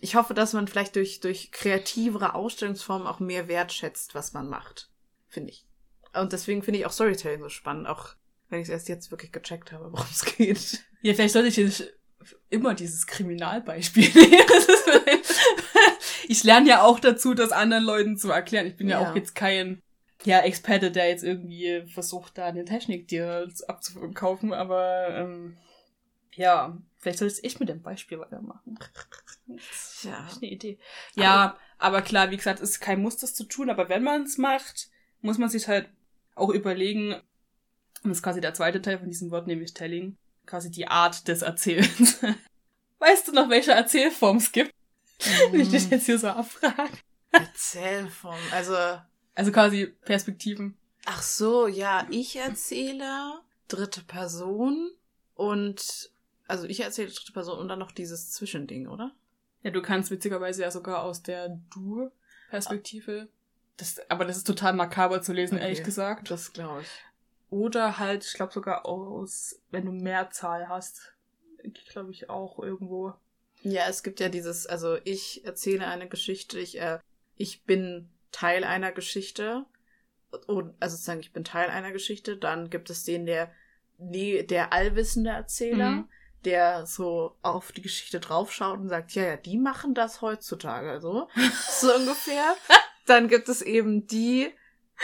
ich 0.00 0.16
hoffe, 0.16 0.34
dass 0.34 0.52
man 0.52 0.68
vielleicht 0.68 0.96
durch, 0.96 1.20
durch 1.20 1.50
kreativere 1.52 2.34
Ausstellungsformen 2.34 3.06
auch 3.06 3.20
mehr 3.20 3.48
wertschätzt, 3.48 4.14
was 4.14 4.32
man 4.32 4.48
macht. 4.48 4.90
Finde 5.28 5.50
ich. 5.50 5.66
Und 6.12 6.32
deswegen 6.32 6.62
finde 6.62 6.80
ich 6.80 6.86
auch 6.86 6.92
Storytelling 6.92 7.40
so 7.42 7.48
spannend, 7.48 7.88
auch 7.88 8.14
wenn 8.48 8.60
ich 8.60 8.68
es 8.68 8.72
erst 8.72 8.88
jetzt 8.88 9.10
wirklich 9.10 9.32
gecheckt 9.32 9.72
habe, 9.72 9.92
worum 9.92 10.06
es 10.10 10.24
geht. 10.24 10.84
Ja, 11.02 11.14
vielleicht 11.14 11.32
sollte 11.34 11.48
ich 11.48 11.56
jetzt 11.56 11.92
immer 12.50 12.74
dieses 12.74 13.06
Kriminalbeispiel 13.06 14.08
nehmen. 14.14 15.22
Ich 16.28 16.42
lerne 16.44 16.68
ja 16.68 16.82
auch 16.82 17.00
dazu, 17.00 17.34
das 17.34 17.52
anderen 17.52 17.84
Leuten 17.84 18.16
zu 18.16 18.30
erklären. 18.30 18.66
Ich 18.66 18.76
bin 18.76 18.88
ja, 18.88 19.02
Ja. 19.02 19.10
auch 19.10 19.16
jetzt 19.16 19.34
kein 19.34 19.82
ja, 20.24 20.40
Experte, 20.40 20.90
der 20.90 21.08
jetzt 21.08 21.22
irgendwie 21.24 21.84
versucht, 21.86 22.38
da 22.38 22.46
eine 22.46 22.64
Technik 22.64 23.08
dir 23.08 23.48
abzukaufen, 23.68 24.54
aber 24.54 25.08
ähm, 25.10 25.56
ja, 26.32 26.78
vielleicht 27.04 27.18
soll 27.18 27.28
ich 27.28 27.34
es 27.34 27.44
echt 27.44 27.60
mit 27.60 27.68
dem 27.68 27.82
Beispiel 27.82 28.18
weitermachen. 28.18 28.78
Ja. 30.02 30.26
Eine 30.34 30.50
Idee. 30.50 30.78
Ja, 31.14 31.58
aber 31.76 32.00
klar, 32.00 32.30
wie 32.30 32.38
gesagt, 32.38 32.60
es 32.60 32.70
ist 32.70 32.80
kein 32.80 33.02
Muss, 33.02 33.18
das 33.18 33.34
zu 33.34 33.44
tun, 33.44 33.68
aber 33.68 33.90
wenn 33.90 34.02
man 34.02 34.22
es 34.22 34.38
macht, 34.38 34.88
muss 35.20 35.36
man 35.36 35.50
sich 35.50 35.68
halt 35.68 35.88
auch 36.34 36.48
überlegen, 36.48 37.12
und 37.12 38.10
das 38.10 38.18
ist 38.18 38.22
quasi 38.22 38.40
der 38.40 38.54
zweite 38.54 38.80
Teil 38.80 38.98
von 38.98 39.08
diesem 39.08 39.30
Wort, 39.30 39.46
nämlich 39.46 39.74
Telling, 39.74 40.16
quasi 40.46 40.70
die 40.70 40.88
Art 40.88 41.28
des 41.28 41.42
Erzählens. 41.42 42.20
Weißt 42.98 43.28
du 43.28 43.32
noch, 43.32 43.50
welche 43.50 43.72
Erzählform 43.72 44.38
es 44.38 44.50
gibt? 44.50 44.72
Wenn 45.50 45.60
ich 45.60 45.68
dich 45.68 45.90
jetzt 45.90 46.06
hier 46.06 46.18
so 46.18 46.28
abfrage. 46.28 46.98
Erzählform. 47.32 48.38
Also, 48.50 48.76
Also 49.34 49.52
quasi 49.52 49.86
Perspektiven. 50.06 50.76
ach 51.04 51.22
so, 51.22 51.66
ja, 51.66 52.06
ich 52.10 52.36
erzähle 52.36 53.40
dritte 53.68 54.02
Person 54.02 54.90
und, 55.34 56.10
also 56.46 56.66
ich 56.66 56.80
erzähle 56.80 57.08
dritte 57.10 57.32
Person 57.32 57.58
und 57.58 57.68
dann 57.68 57.78
noch 57.78 57.92
dieses 57.92 58.30
Zwischending, 58.32 58.88
oder? 58.88 59.12
Ja, 59.62 59.70
du 59.70 59.80
kannst 59.82 60.10
witzigerweise 60.10 60.62
ja 60.62 60.70
sogar 60.70 61.02
aus 61.02 61.22
der 61.22 61.58
Du-Perspektive. 61.72 63.28
Das, 63.76 63.98
aber 64.10 64.24
das 64.24 64.36
ist 64.36 64.46
total 64.46 64.72
makaber 64.74 65.22
zu 65.22 65.32
lesen, 65.32 65.54
Okay. 65.56 65.64
ehrlich 65.64 65.82
gesagt. 65.82 66.30
Das 66.30 66.52
glaube 66.52 66.82
ich. 66.82 66.88
Oder 67.50 67.98
halt, 67.98 68.24
ich 68.24 68.34
glaube 68.34 68.52
sogar 68.52 68.86
aus, 68.86 69.60
wenn 69.70 69.84
du 69.86 69.92
Mehrzahl 69.92 70.68
hast. 70.68 71.14
Glaube 71.90 72.10
ich 72.10 72.28
auch 72.30 72.58
irgendwo. 72.58 73.14
Ja, 73.62 73.84
es 73.88 74.02
gibt 74.02 74.20
ja 74.20 74.28
dieses, 74.28 74.66
also 74.66 74.98
ich 75.04 75.44
erzähle 75.44 75.86
eine 75.86 76.08
Geschichte, 76.08 76.58
ich, 76.58 76.78
äh, 76.80 76.98
ich 77.36 77.64
bin 77.64 78.10
Teil 78.32 78.64
einer 78.64 78.92
Geschichte. 78.92 79.64
Und, 80.46 80.74
also 80.80 80.96
sozusagen, 80.96 81.20
ich 81.20 81.32
bin 81.32 81.44
Teil 81.44 81.70
einer 81.70 81.92
Geschichte. 81.92 82.36
Dann 82.36 82.68
gibt 82.68 82.90
es 82.90 83.04
den, 83.04 83.24
der, 83.24 83.50
der 83.98 84.72
allwissende 84.72 85.30
Erzähler, 85.30 85.90
Mhm. 85.92 86.08
Der 86.44 86.86
so 86.86 87.36
auf 87.42 87.72
die 87.72 87.82
Geschichte 87.82 88.20
draufschaut 88.20 88.78
und 88.78 88.88
sagt, 88.88 89.12
ja, 89.14 89.22
ja, 89.24 89.36
die 89.36 89.58
machen 89.58 89.94
das 89.94 90.20
heutzutage, 90.22 91.00
so. 91.00 91.28
so 91.80 91.94
ungefähr. 91.94 92.54
Dann 93.06 93.28
gibt 93.28 93.48
es 93.48 93.62
eben 93.62 94.06
die, 94.06 94.50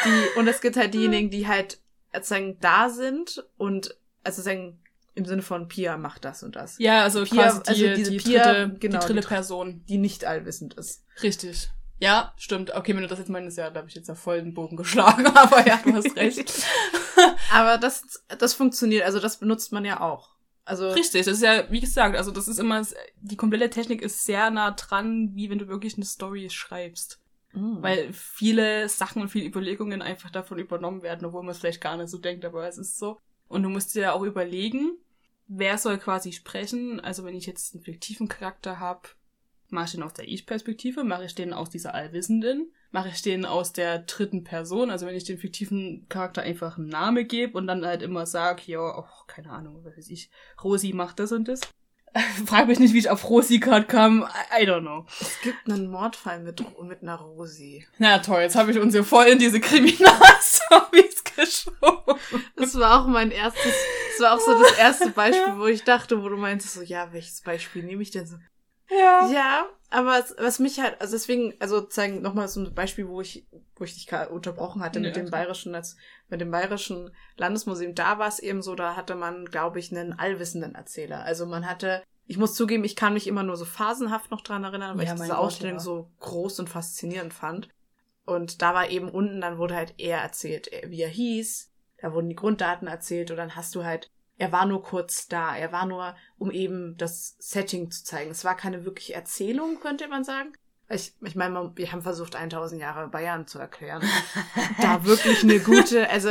die, 0.05 0.39
und 0.39 0.49
es 0.49 0.61
gibt 0.61 0.77
halt 0.77 0.95
diejenigen, 0.95 1.31
die 1.31 1.47
halt 1.47 1.79
sozusagen 2.15 2.59
da 2.61 2.89
sind 2.89 3.45
und, 3.57 3.97
also 4.25 4.43
sagen, 4.43 4.81
im 5.15 5.25
Sinne 5.25 5.43
von 5.43 5.69
Pia 5.69 5.97
macht 5.97 6.25
das 6.25 6.43
und 6.43 6.57
das. 6.57 6.79
Ja, 6.79 7.03
also 7.03 7.23
Pia- 7.23 7.35
quasi 7.51 7.63
die, 7.63 7.69
also 7.69 7.95
diese 7.95 8.11
die, 8.13 8.17
Pia, 8.19 8.43
dritte, 8.53 8.79
genau, 8.79 9.01
die 9.01 9.07
dritte 9.07 9.29
Person. 9.29 9.85
Die 9.89 9.99
nicht 9.99 10.25
allwissend 10.25 10.75
ist. 10.75 11.05
Richtig. 11.23 11.71
Ja, 11.99 12.33
stimmt. 12.39 12.75
Okay, 12.75 12.95
wenn 12.95 13.03
du 13.03 13.09
das 13.09 13.19
jetzt 13.19 13.29
meinst, 13.29 13.59
ja, 13.59 13.69
da 13.69 13.81
habe 13.81 13.89
ich 13.89 13.95
jetzt 13.95 14.09
ja 14.09 14.15
voll 14.15 14.41
den 14.41 14.55
Bogen 14.55 14.77
geschlagen, 14.77 15.27
aber 15.37 15.67
ja, 15.67 15.79
du 15.85 15.93
hast 15.95 16.17
recht. 16.17 16.51
Aber 17.53 17.77
das, 17.77 18.23
das 18.39 18.55
funktioniert, 18.55 19.05
also 19.05 19.21
das 19.21 19.37
benutzt 19.39 19.73
man 19.73 19.85
ja 19.85 20.01
auch. 20.01 20.31
Also, 20.71 20.89
Richtig, 20.91 21.25
das 21.25 21.35
ist 21.35 21.43
ja, 21.43 21.69
wie 21.69 21.81
gesagt, 21.81 22.17
also 22.17 22.31
das 22.31 22.47
ist 22.47 22.61
immer, 22.61 22.87
die 23.21 23.37
komplette 23.37 23.71
Technik 23.71 24.03
ist 24.03 24.25
sehr 24.25 24.51
nah 24.51 24.71
dran, 24.71 25.35
wie 25.35 25.51
wenn 25.51 25.59
du 25.59 25.67
wirklich 25.67 25.97
eine 25.97 26.05
Story 26.05 26.49
schreibst. 26.49 27.21
Mm. 27.53 27.83
Weil 27.83 28.13
viele 28.13 28.89
Sachen 28.89 29.21
und 29.21 29.31
viele 29.31 29.49
Überlegungen 29.49 30.01
einfach 30.01 30.31
davon 30.31 30.61
übernommen 30.61 31.03
werden, 31.03 31.25
obwohl 31.25 31.43
man 31.43 31.51
es 31.51 31.59
vielleicht 31.59 31.81
gar 31.81 31.97
nicht 31.97 32.09
so 32.09 32.19
denkt, 32.19 32.45
aber 32.45 32.69
es 32.69 32.79
ist 32.79 33.01
so. 33.01 33.19
Und 33.49 33.65
du 33.65 33.69
musst 33.69 33.97
dir 33.97 34.03
ja 34.03 34.13
auch 34.13 34.23
überlegen, 34.23 34.97
wer 35.49 35.77
soll 35.77 35.99
quasi 35.99 36.31
sprechen. 36.31 37.01
Also 37.01 37.25
wenn 37.25 37.35
ich 37.35 37.47
jetzt 37.47 37.75
einen 37.75 37.83
fiktiven 37.83 38.29
Charakter 38.29 38.79
habe, 38.79 39.09
mache 39.71 39.87
ich 39.87 39.91
den 39.91 40.05
aus 40.05 40.15
der 40.15 40.29
Ich-Perspektive, 40.29 41.03
mache 41.03 41.25
ich 41.25 41.35
den 41.35 41.53
aus 41.53 41.69
dieser 41.69 41.95
Allwissenden, 41.95 42.73
mache 42.91 43.09
ich 43.09 43.23
den 43.23 43.45
aus 43.45 43.73
der 43.73 44.01
dritten 44.01 44.45
Person. 44.45 44.91
Also 44.91 45.07
wenn 45.07 45.15
ich 45.15 45.25
den 45.25 45.39
fiktiven 45.39 46.07
Charakter 46.09 46.43
einfach 46.43 46.79
einen 46.79 46.89
Namen 46.89 47.27
gebe 47.27 47.57
und 47.57 47.67
dann 47.67 47.85
halt 47.85 48.03
immer 48.03 48.27
sage, 48.27 48.63
ja, 48.67 48.81
oh, 48.81 49.25
keine 49.27 49.51
Ahnung, 49.51 49.81
was 49.85 49.97
weiß 49.97 50.11
ich, 50.11 50.31
Rosi 50.63 50.93
macht 50.93 51.19
das 51.19 51.33
und 51.33 51.49
das. 51.49 51.61
Frag 52.47 52.67
mich 52.67 52.81
nicht, 52.81 52.93
wie 52.93 52.99
ich 52.99 53.11
auf 53.11 53.29
Rosi 53.31 53.59
gerade 53.59 53.87
kam. 53.87 54.23
I, 54.59 54.65
I 54.65 54.67
don't 54.67 54.81
know. 54.81 55.07
es 55.21 55.41
gibt 55.43 55.71
einen 55.71 55.89
Mordfall 55.89 56.41
mit, 56.41 56.65
mit 56.83 57.03
einer 57.03 57.15
Rosi. 57.15 57.87
Na 57.99 58.19
toll, 58.19 58.41
jetzt 58.41 58.57
habe 58.57 58.73
ich 58.73 58.79
uns 58.81 58.95
hier 58.95 59.05
voll 59.05 59.27
in 59.27 59.39
diese 59.39 59.61
Kriminalstories 59.61 61.23
geschoben. 61.37 62.19
Das 62.57 62.77
war 62.77 63.01
auch 63.01 63.07
mein 63.07 63.31
erstes, 63.31 63.73
das 64.11 64.21
war 64.21 64.35
auch 64.35 64.41
so 64.41 64.59
das 64.59 64.77
erste 64.77 65.11
Beispiel, 65.11 65.57
wo 65.57 65.67
ich 65.67 65.85
dachte, 65.85 66.21
wo 66.21 66.29
du 66.29 66.37
meintest 66.37 66.75
so, 66.75 66.83
ja, 66.83 67.13
welches 67.13 67.43
Beispiel 67.43 67.85
nehme 67.85 68.03
ich 68.03 68.11
denn 68.11 68.27
so? 68.27 68.37
Ja. 68.91 69.31
Ja, 69.31 69.69
aber 69.91 70.19
es, 70.19 70.35
was 70.39 70.59
mich 70.59 70.81
halt, 70.81 71.01
also 71.01 71.13
deswegen, 71.13 71.55
also 71.61 71.81
zeigen 71.83 72.23
nochmal 72.23 72.49
so 72.49 72.61
ein 72.61 72.75
Beispiel, 72.75 73.09
wo 73.09 73.21
ich, 73.21 73.47
wo 73.77 73.85
ich 73.85 73.95
dich 73.95 74.13
unterbrochen 74.31 74.83
hatte 74.83 75.01
Nee, 75.01 75.07
mit 75.09 75.17
dem 75.17 75.25
gut. 75.25 75.33
bayerischen, 75.33 75.75
als, 75.75 75.97
mit 76.29 76.41
dem 76.41 76.51
bayerischen 76.51 77.11
Landesmuseum, 77.37 77.95
da 77.95 78.19
war 78.19 78.29
es 78.29 78.39
eben 78.39 78.63
so, 78.63 78.75
da 78.75 78.97
hatte 78.97 79.15
man, 79.15 79.45
glaube 79.47 79.79
ich, 79.79 79.91
einen 79.91 80.13
allwissenden 80.13 80.75
Erzähler. 80.75 81.23
Also 81.25 81.47
man 81.47 81.69
hatte, 81.69 82.03
ich 82.27 82.39
muss 82.39 82.55
zugeben, 82.55 82.85
ich 82.85 82.97
kann 82.97 83.15
mich 83.15 83.27
immer 83.27 83.43
nur 83.43 83.57
so 83.57 83.65
phasenhaft 83.65 84.31
noch 84.31 84.43
dran 84.43 84.65
erinnern, 84.65 84.97
weil 84.97 85.07
Ja, 85.07 85.13
ich 85.15 85.21
diese 85.21 85.33
Gott, 85.33 85.39
Ausstellung 85.39 85.75
ja. 85.79 85.81
so 85.81 86.11
groß 86.21 86.61
und 86.61 86.69
faszinierend 86.71 87.35
fand. 87.35 87.69
Und 88.25 88.63
da 88.63 88.75
war 88.75 88.89
eben 88.91 89.09
unten, 89.11 89.41
dann 89.41 89.59
wurde 89.59 89.75
halt 89.75 89.95
er 89.99 90.19
erzählt, 90.19 90.69
er- 90.69 90.91
wie 90.91 91.03
er 91.03 91.09
hieß, 91.09 91.71
da 91.99 92.13
wurden 92.13 92.29
die 92.29 92.37
Grunddaten 92.37 92.87
erzählt 92.87 93.31
und 93.31 93.37
dann 93.39 93.57
hast 93.57 93.75
du 93.75 93.85
halt, 93.85 94.09
er 94.41 94.53
war 94.53 94.65
nur 94.67 94.83
kurz 94.83 95.29
da, 95.29 95.55
er 95.55 95.71
war 95.71 95.85
nur, 95.87 96.17
um 96.39 96.51
eben 96.51 96.97
das 96.97 97.37
Setting 97.39 97.91
zu 97.91 98.05
zeigen. 98.05 98.31
Es 98.31 98.43
war 98.45 98.57
keine 98.57 98.85
wirkliche 98.87 99.13
Erzählung, 99.15 99.79
könnte 99.81 100.09
man 100.09 100.25
sagen. 100.25 100.55
Ich, 100.89 101.13
ich 101.21 101.37
meine, 101.37 101.73
wir 101.77 101.93
haben 101.93 102.03
versucht, 102.03 102.35
1000 102.35 102.81
Jahre 102.81 103.09
Bayern 103.09 103.47
zu 103.47 103.59
erklären. 103.59 104.03
da 104.81 105.05
wirklich 105.05 105.43
eine 105.45 105.61
gute, 105.61 106.09
also 106.11 106.31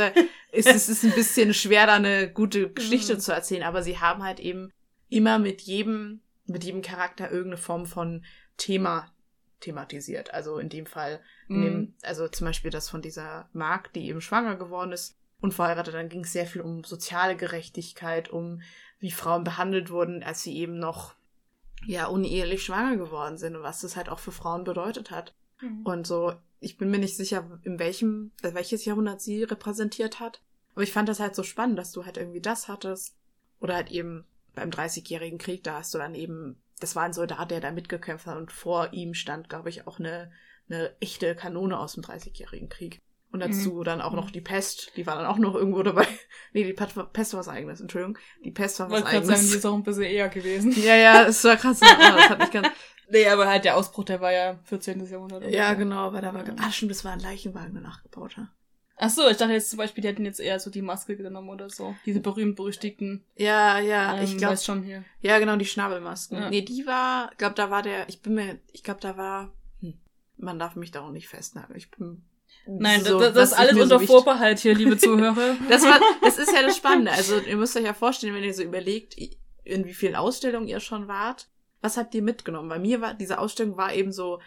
es, 0.52 0.66
es 0.66 0.88
ist 0.88 1.04
ein 1.04 1.12
bisschen 1.12 1.54
schwer, 1.54 1.86
da 1.86 1.94
eine 1.94 2.30
gute 2.30 2.70
Geschichte 2.72 3.14
Mhm. 3.14 3.20
zu 3.20 3.32
erzählen, 3.32 3.62
aber 3.62 3.82
sie 3.82 3.98
haben 3.98 4.22
halt 4.24 4.40
eben 4.40 4.70
immer 5.08 5.38
mit 5.38 5.62
jedem, 5.62 6.20
mit 6.46 6.64
jedem 6.64 6.82
Charakter 6.82 7.30
irgendeine 7.30 7.58
Form 7.58 7.86
von 7.86 8.24
Thema 8.56 9.06
thematisiert. 9.60 10.34
Also 10.34 10.58
in 10.58 10.68
dem 10.68 10.86
Fall, 10.86 11.20
in 11.48 11.56
Mhm. 11.56 11.62
dem, 11.62 11.94
also 12.02 12.28
zum 12.28 12.46
Beispiel 12.46 12.70
das 12.72 12.88
von 12.90 13.02
dieser 13.02 13.48
Mark, 13.52 13.92
die 13.92 14.08
eben 14.08 14.20
schwanger 14.20 14.56
geworden 14.56 14.92
ist, 14.92 15.16
unverheiratet, 15.40 15.94
dann 15.94 16.08
ging 16.08 16.24
es 16.24 16.32
sehr 16.32 16.46
viel 16.46 16.62
um 16.62 16.84
soziale 16.84 17.36
Gerechtigkeit, 17.36 18.28
um 18.30 18.62
wie 18.98 19.10
Frauen 19.10 19.44
behandelt 19.44 19.90
wurden, 19.90 20.22
als 20.22 20.42
sie 20.42 20.56
eben 20.56 20.78
noch 20.78 21.14
ja 21.86 22.06
unehelich 22.06 22.62
schwanger 22.62 22.96
geworden 22.96 23.38
sind 23.38 23.56
und 23.56 23.62
was 23.62 23.80
das 23.80 23.96
halt 23.96 24.08
auch 24.08 24.18
für 24.18 24.32
Frauen 24.32 24.64
bedeutet 24.64 25.10
hat. 25.10 25.34
Mhm. 25.60 25.82
Und 25.84 26.06
so, 26.06 26.34
ich 26.60 26.76
bin 26.76 26.90
mir 26.90 26.98
nicht 26.98 27.16
sicher, 27.16 27.58
in 27.62 27.78
welchem, 27.78 28.32
welches 28.42 28.84
Jahrhundert 28.84 29.20
sie 29.20 29.42
repräsentiert 29.42 30.20
hat. 30.20 30.42
Aber 30.74 30.82
ich 30.82 30.92
fand 30.92 31.08
das 31.08 31.20
halt 31.20 31.34
so 31.34 31.42
spannend, 31.42 31.78
dass 31.78 31.92
du 31.92 32.04
halt 32.04 32.16
irgendwie 32.16 32.40
das 32.40 32.68
hattest. 32.68 33.16
Oder 33.60 33.74
halt 33.74 33.90
eben 33.90 34.24
beim 34.54 34.70
Dreißigjährigen 34.70 35.38
Krieg, 35.38 35.64
da 35.64 35.78
hast 35.78 35.92
du 35.94 35.98
dann 35.98 36.14
eben, 36.14 36.60
das 36.80 36.96
war 36.96 37.04
ein 37.04 37.12
Soldat, 37.12 37.50
der 37.50 37.60
da 37.60 37.70
mitgekämpft 37.70 38.26
hat 38.26 38.36
und 38.36 38.52
vor 38.52 38.92
ihm 38.92 39.14
stand, 39.14 39.48
glaube 39.48 39.68
ich, 39.68 39.86
auch 39.86 39.98
eine, 39.98 40.30
eine 40.68 40.94
echte 41.00 41.34
Kanone 41.34 41.78
aus 41.78 41.94
dem 41.94 42.02
Dreißigjährigen 42.02 42.68
Krieg. 42.68 43.00
Und 43.32 43.40
dazu 43.40 43.84
dann 43.84 44.00
auch 44.00 44.12
noch 44.12 44.32
die 44.32 44.40
Pest, 44.40 44.92
die 44.96 45.06
war 45.06 45.14
dann 45.16 45.26
auch 45.26 45.38
noch 45.38 45.54
irgendwo 45.54 45.82
dabei. 45.82 46.06
Nee, 46.52 46.64
die 46.64 46.72
Pest 46.72 46.96
war, 46.96 47.38
was 47.38 47.48
eigenes, 47.48 47.80
Entschuldigung. 47.80 48.18
Die 48.44 48.50
Pest 48.50 48.80
war 48.80 48.90
was 48.90 49.04
eigenes. 49.04 49.28
sagen, 49.28 49.48
die 49.48 49.56
ist 49.56 49.64
auch 49.66 49.74
ein 49.74 49.84
bisschen 49.84 50.02
eher 50.02 50.28
gewesen. 50.28 50.72
ja, 50.82 50.96
ja, 50.96 51.22
es 51.26 51.44
war 51.44 51.56
krass. 51.56 51.78
Ja, 51.80 52.16
das 52.16 52.28
hat 52.28 52.40
mich 52.40 52.50
ganz, 52.50 52.66
Nee, 53.10 53.28
aber 53.28 53.46
halt 53.46 53.64
der 53.64 53.76
Ausbruch, 53.76 54.04
der 54.04 54.20
war 54.20 54.32
ja 54.32 54.58
14. 54.64 55.04
Jahrhundert. 55.06 55.42
oder 55.42 55.48
Ja, 55.50 55.72
so. 55.72 55.78
genau, 55.78 56.06
aber 56.06 56.20
da 56.20 56.32
war, 56.34 56.44
ah, 56.58 56.72
stimmt, 56.72 56.90
das 56.90 57.04
war 57.04 57.12
ein 57.12 57.20
Leichenwagen, 57.20 57.74
der 57.74 57.82
nachgebaut 57.82 58.36
hat. 58.36 58.48
Ach 59.02 59.10
so, 59.10 59.28
ich 59.28 59.38
dachte 59.38 59.52
jetzt 59.54 59.70
zum 59.70 59.78
Beispiel, 59.78 60.02
die 60.02 60.08
hätten 60.08 60.26
jetzt 60.26 60.40
eher 60.40 60.60
so 60.60 60.70
die 60.70 60.82
Maske 60.82 61.16
genommen 61.16 61.48
oder 61.48 61.70
so. 61.70 61.96
Diese 62.04 62.20
berühmt-berüchtigten. 62.20 63.24
Ja, 63.34 63.78
ja, 63.78 64.16
ähm, 64.16 64.24
ich 64.24 64.36
glaube 64.36 64.58
schon 64.58 64.82
hier. 64.82 65.04
Ja, 65.20 65.38
genau, 65.38 65.56
die 65.56 65.64
Schnabelmasken. 65.64 66.36
Ja. 66.38 66.50
Nee, 66.50 66.62
die 66.62 66.86
war, 66.86 67.30
glaube 67.38 67.54
da 67.54 67.70
war 67.70 67.82
der, 67.82 68.08
ich 68.10 68.20
bin 68.20 68.34
mir, 68.34 68.58
ich 68.72 68.84
glaube, 68.84 69.00
da 69.00 69.16
war, 69.16 69.52
hm, 69.80 69.94
man 70.36 70.58
darf 70.58 70.76
mich 70.76 70.90
da 70.90 71.00
auch 71.00 71.12
nicht 71.12 71.28
festnageln. 71.28 71.78
Ich 71.78 71.90
bin. 71.90 72.24
Nein, 72.66 73.02
so, 73.04 73.18
das, 73.18 73.34
das 73.34 73.52
ist 73.52 73.58
alles 73.58 73.76
so 73.76 73.82
unter 73.82 74.00
wichtig- 74.00 74.08
Vorbehalt 74.14 74.58
hier, 74.58 74.74
liebe 74.74 74.96
Zuhörer. 74.96 75.56
Das, 75.68 75.82
war, 75.82 76.00
das 76.22 76.38
ist 76.38 76.52
ja 76.52 76.62
das 76.62 76.76
Spannende. 76.78 77.12
Also, 77.12 77.38
ihr 77.38 77.56
müsst 77.56 77.76
euch 77.76 77.84
ja 77.84 77.94
vorstellen, 77.94 78.34
wenn 78.34 78.44
ihr 78.44 78.54
so 78.54 78.62
überlegt, 78.62 79.16
in 79.64 79.84
wie 79.86 79.94
vielen 79.94 80.14
Ausstellungen 80.16 80.68
ihr 80.68 80.80
schon 80.80 81.08
wart, 81.08 81.48
was 81.80 81.96
habt 81.96 82.14
ihr 82.14 82.22
mitgenommen? 82.22 82.68
Bei 82.68 82.78
mir 82.78 83.00
war, 83.00 83.14
diese 83.14 83.38
Ausstellung 83.38 83.76
war 83.76 83.94
eben 83.94 84.12
so, 84.12 84.40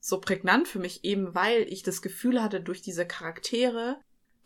so 0.00 0.20
prägnant 0.20 0.68
für 0.68 0.78
mich, 0.78 1.04
eben 1.04 1.34
weil 1.34 1.62
ich 1.68 1.82
das 1.82 2.02
Gefühl 2.02 2.42
hatte, 2.42 2.60
durch 2.60 2.80
diese 2.82 3.06
Charaktere, 3.06 3.96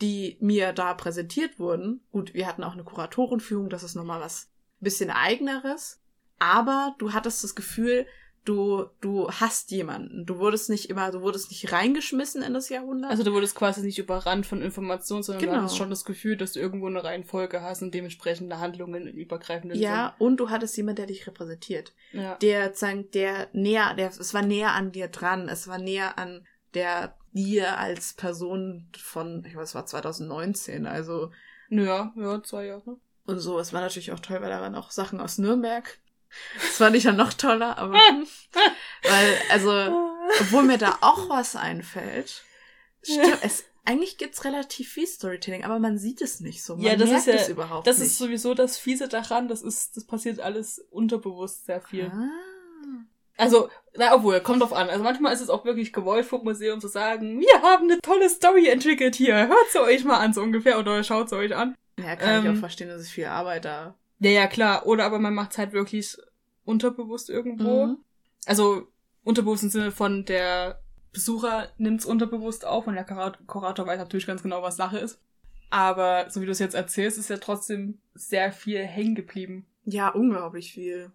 die 0.00 0.36
mir 0.40 0.72
da 0.72 0.94
präsentiert 0.94 1.58
wurden, 1.58 2.00
gut, 2.10 2.34
wir 2.34 2.46
hatten 2.46 2.64
auch 2.64 2.72
eine 2.72 2.84
Kuratorenführung, 2.84 3.68
das 3.68 3.82
ist 3.82 3.94
nochmal 3.94 4.20
was 4.20 4.48
bisschen 4.80 5.10
eigeneres, 5.10 6.00
aber 6.40 6.96
du 6.98 7.12
hattest 7.12 7.44
das 7.44 7.54
Gefühl, 7.54 8.06
du, 8.44 8.86
du 9.00 9.30
hast 9.30 9.70
jemanden. 9.70 10.26
Du 10.26 10.38
wurdest 10.38 10.68
nicht 10.70 10.90
immer, 10.90 11.10
du 11.12 11.20
wurdest 11.22 11.50
nicht 11.50 11.72
reingeschmissen 11.72 12.42
in 12.42 12.54
das 12.54 12.68
Jahrhundert. 12.68 13.10
Also 13.10 13.22
du 13.22 13.32
wurdest 13.32 13.54
quasi 13.54 13.82
nicht 13.82 13.98
überrannt 13.98 14.46
von 14.46 14.60
Informationen, 14.62 15.22
sondern 15.22 15.40
Genau. 15.42 15.52
du 15.54 15.60
hattest 15.62 15.76
schon 15.76 15.90
das 15.90 16.04
Gefühl, 16.04 16.36
dass 16.36 16.52
du 16.52 16.60
irgendwo 16.60 16.86
eine 16.88 17.04
Reihenfolge 17.04 17.62
hast 17.62 17.82
und 17.82 17.94
dementsprechende 17.94 18.58
Handlungen 18.58 19.06
in 19.06 19.16
übergreifenden 19.16 19.78
ja, 19.78 20.14
und 20.18 20.38
du 20.38 20.50
hattest 20.50 20.76
jemanden, 20.76 20.96
der 20.96 21.06
dich 21.06 21.26
repräsentiert. 21.26 21.92
Sinn. 22.10 22.20
Ja. 22.22 22.34
der 22.36 22.66
sozusagen, 22.68 23.10
der 23.12 23.48
näher, 23.52 23.94
der, 23.94 24.08
es 24.08 24.34
war 24.34 24.42
näher 24.42 24.72
an 24.72 24.92
dir 24.92 25.08
dran, 25.08 25.48
es 25.48 25.68
war 25.68 25.78
näher 25.78 26.18
an 26.18 26.46
der 26.74 27.16
dir 27.32 27.78
als 27.78 28.12
Person 28.14 28.88
von, 28.98 29.44
ich 29.46 29.56
weiß, 29.56 29.70
es 29.70 29.74
war 29.74 29.86
2019, 29.86 30.86
also 30.86 31.30
Ja, 31.70 32.12
ja, 32.16 32.42
zwei 32.42 32.66
Jahre. 32.66 32.96
und 33.24 33.38
so. 33.38 33.58
Es 33.58 33.72
war 33.72 33.80
natürlich 33.80 34.12
auch 34.12 34.20
toll, 34.20 34.40
weil 34.42 34.50
da 34.50 34.60
waren 34.60 34.74
auch 34.74 34.90
Sachen 34.90 35.20
aus 35.20 35.38
Nürnberg. 35.38 35.98
Das 36.56 36.76
fand 36.78 36.96
ich 36.96 37.04
ja 37.04 37.12
noch 37.12 37.32
toller, 37.32 37.78
aber 37.78 37.94
weil, 39.02 39.36
also, 39.50 39.70
obwohl 40.40 40.62
mir 40.64 40.78
da 40.78 40.98
auch 41.00 41.28
was 41.28 41.56
einfällt, 41.56 42.42
stimmt, 43.02 43.38
es, 43.42 43.64
eigentlich 43.84 44.16
gibt's 44.18 44.44
relativ 44.44 44.92
viel 44.92 45.06
Storytelling, 45.06 45.64
aber 45.64 45.78
man 45.78 45.98
sieht 45.98 46.20
es 46.22 46.40
nicht 46.40 46.62
so. 46.62 46.76
Man 46.76 46.84
Ja, 46.84 46.96
das 46.96 47.08
merkt 47.10 47.26
ist 47.26 47.34
ja- 47.34 47.40
es 47.40 47.48
überhaupt 47.48 47.86
Das 47.86 47.98
nicht. 47.98 48.08
ist 48.08 48.18
sowieso 48.18 48.54
das 48.54 48.78
Fiese 48.78 49.08
daran, 49.08 49.48
das 49.48 49.62
ist, 49.62 49.96
das 49.96 50.04
passiert 50.06 50.40
alles 50.40 50.78
unterbewusst 50.90 51.66
sehr 51.66 51.80
viel. 51.80 52.06
Ah. 52.14 52.28
Also, 53.38 53.70
na, 53.96 54.14
obwohl, 54.14 54.40
kommt 54.40 54.60
drauf 54.62 54.74
an. 54.74 54.90
Also 54.90 55.02
manchmal 55.02 55.32
ist 55.32 55.40
es 55.40 55.48
auch 55.48 55.64
wirklich 55.64 55.92
gewollt 55.92 56.26
vom 56.26 56.44
Museum 56.44 56.80
zu 56.80 56.86
sagen, 56.88 57.40
wir 57.40 57.62
haben 57.62 57.90
eine 57.90 57.98
tolle 58.00 58.28
Story 58.28 58.68
entwickelt 58.68 59.14
hier, 59.16 59.48
hört 59.48 59.70
sie 59.72 59.80
euch 59.80 60.04
mal 60.04 60.18
an, 60.18 60.32
so 60.34 60.42
ungefähr, 60.42 60.78
oder 60.78 61.02
schaut 61.02 61.30
sie 61.30 61.36
euch 61.36 61.56
an. 61.56 61.74
Ja, 61.98 62.14
kann 62.16 62.40
ich 62.40 62.44
Ähm, 62.50 62.54
auch 62.56 62.60
verstehen, 62.60 62.88
dass 62.88 63.00
es 63.00 63.10
viel 63.10 63.24
Arbeit 63.26 63.64
da. 63.64 63.94
Ja, 64.22 64.30
ja, 64.30 64.46
klar. 64.46 64.86
Oder 64.86 65.04
aber 65.04 65.18
man 65.18 65.34
macht 65.34 65.52
es 65.52 65.58
halt 65.58 65.72
wirklich 65.72 66.16
unterbewusst 66.64 67.28
irgendwo. 67.28 67.86
Mhm. 67.86 67.96
Also 68.46 68.88
unterbewusst 69.24 69.64
im 69.64 69.70
Sinne 69.70 69.90
von 69.90 70.24
der 70.24 70.80
Besucher 71.12 71.68
nimmt's 71.76 72.06
unterbewusst 72.06 72.64
auf 72.64 72.86
und 72.86 72.94
der 72.94 73.04
Kura- 73.04 73.36
Kurator 73.46 73.86
weiß 73.86 73.98
natürlich 73.98 74.26
ganz 74.26 74.42
genau, 74.42 74.62
was 74.62 74.76
Sache 74.76 74.98
ist. 74.98 75.20
Aber 75.70 76.28
so 76.30 76.40
wie 76.40 76.46
du 76.46 76.52
es 76.52 76.58
jetzt 76.58 76.74
erzählst, 76.74 77.18
ist 77.18 77.30
ja 77.30 77.38
trotzdem 77.38 77.98
sehr 78.14 78.52
viel 78.52 78.84
hängen 78.84 79.14
geblieben. 79.14 79.66
Ja, 79.84 80.08
unglaublich 80.10 80.72
viel. 80.72 81.10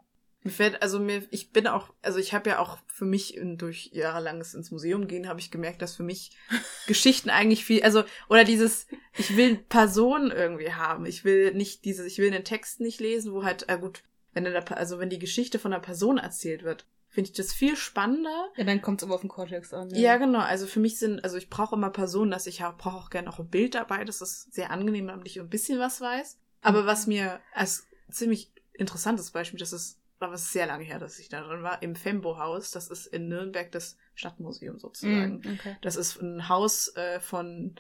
Mir 0.48 0.54
fällt, 0.54 0.82
also 0.82 0.98
mir, 0.98 1.28
ich 1.30 1.52
bin 1.52 1.68
auch, 1.68 1.94
also 2.02 2.20
ich 2.20 2.34
habe 2.34 2.50
ja 2.50 2.60
auch 2.60 2.78
für 2.88 3.04
mich 3.04 3.38
durch 3.58 3.90
jahrelanges 3.92 4.54
ins 4.54 4.72
Museum 4.72 5.08
gehen, 5.08 5.28
habe 5.28 5.42
ich 5.42 5.52
gemerkt, 5.52 5.82
dass 5.82 5.98
für 5.98 6.04
mich 6.04 6.38
Geschichten 6.88 7.30
eigentlich 7.30 7.66
viel, 7.66 7.84
also, 7.84 8.06
oder 8.30 8.46
dieses, 8.46 8.88
ich 9.18 9.36
will 9.36 9.58
Personen 9.58 10.32
irgendwie 10.32 10.72
haben. 10.72 11.06
Ich 11.06 11.26
will 11.26 11.54
nicht 11.54 11.84
dieses, 11.84 12.06
ich 12.06 12.18
will 12.20 12.32
den 12.32 12.46
Text 12.46 12.80
nicht 12.80 13.02
lesen, 13.02 13.34
wo 13.34 13.44
halt, 13.44 13.68
äh 13.68 13.78
gut, 13.78 14.04
wenn 14.32 14.46
der, 14.46 14.78
also 14.78 15.00
wenn 15.00 15.10
die 15.10 15.20
Geschichte 15.20 15.60
von 15.60 15.74
einer 15.74 15.82
Person 15.82 16.18
erzählt 16.18 16.64
wird, 16.64 16.86
finde 17.10 17.30
ich 17.30 17.36
das 17.36 17.52
viel 17.52 17.76
spannender. 17.76 18.50
Ja, 18.56 18.64
dann 18.64 18.82
kommt's 18.82 19.04
aber 19.04 19.16
auf 19.16 19.22
den 19.22 19.30
Kontext 19.30 19.74
an. 19.74 19.90
Ja, 19.90 20.16
genau. 20.16 20.40
Also 20.40 20.66
für 20.66 20.80
mich 20.80 20.98
sind, 20.98 21.26
also 21.26 21.36
ich 21.36 21.50
brauche 21.50 21.76
immer 21.76 21.90
Personen, 21.90 22.32
dass 22.32 22.48
ich 22.48 22.60
brauche 22.60 22.96
auch 22.96 23.10
gerne 23.10 23.30
auch 23.30 23.40
ein 23.40 23.50
Bild 23.50 23.76
dabei. 23.76 24.06
Das 24.06 24.22
ist 24.22 24.54
sehr 24.54 24.72
angenehm, 24.72 25.08
damit 25.08 25.28
ich 25.28 25.42
ein 25.42 25.50
bisschen 25.50 25.78
was 25.78 26.00
weiß. 26.00 26.40
Aber 26.62 26.86
was 26.86 27.06
mir 27.06 27.42
als 27.54 27.86
ziemlich 28.10 28.54
interessantes 28.74 29.32
Beispiel, 29.32 29.60
das 29.60 29.74
ist, 29.74 30.00
war 30.20 30.32
was 30.32 30.52
sehr 30.52 30.66
lange 30.66 30.84
her, 30.84 31.00
dass 31.00 31.20
ich 31.20 31.30
da 31.30 31.42
drin 31.42 31.64
war, 31.64 31.82
im 31.82 31.96
Fembo-Haus. 31.96 32.72
Das 32.72 32.90
ist 32.90 33.08
in 33.08 33.28
Nürnberg 33.28 33.72
das 33.72 33.98
Stadtmuseum 34.16 34.80
sozusagen. 34.80 35.42
Mhm, 35.44 35.54
okay. 35.54 35.78
Das 35.82 35.96
ist 35.96 36.22
ein 36.22 36.50
Haus 36.50 36.96
äh, 36.96 37.20
von 37.20 37.76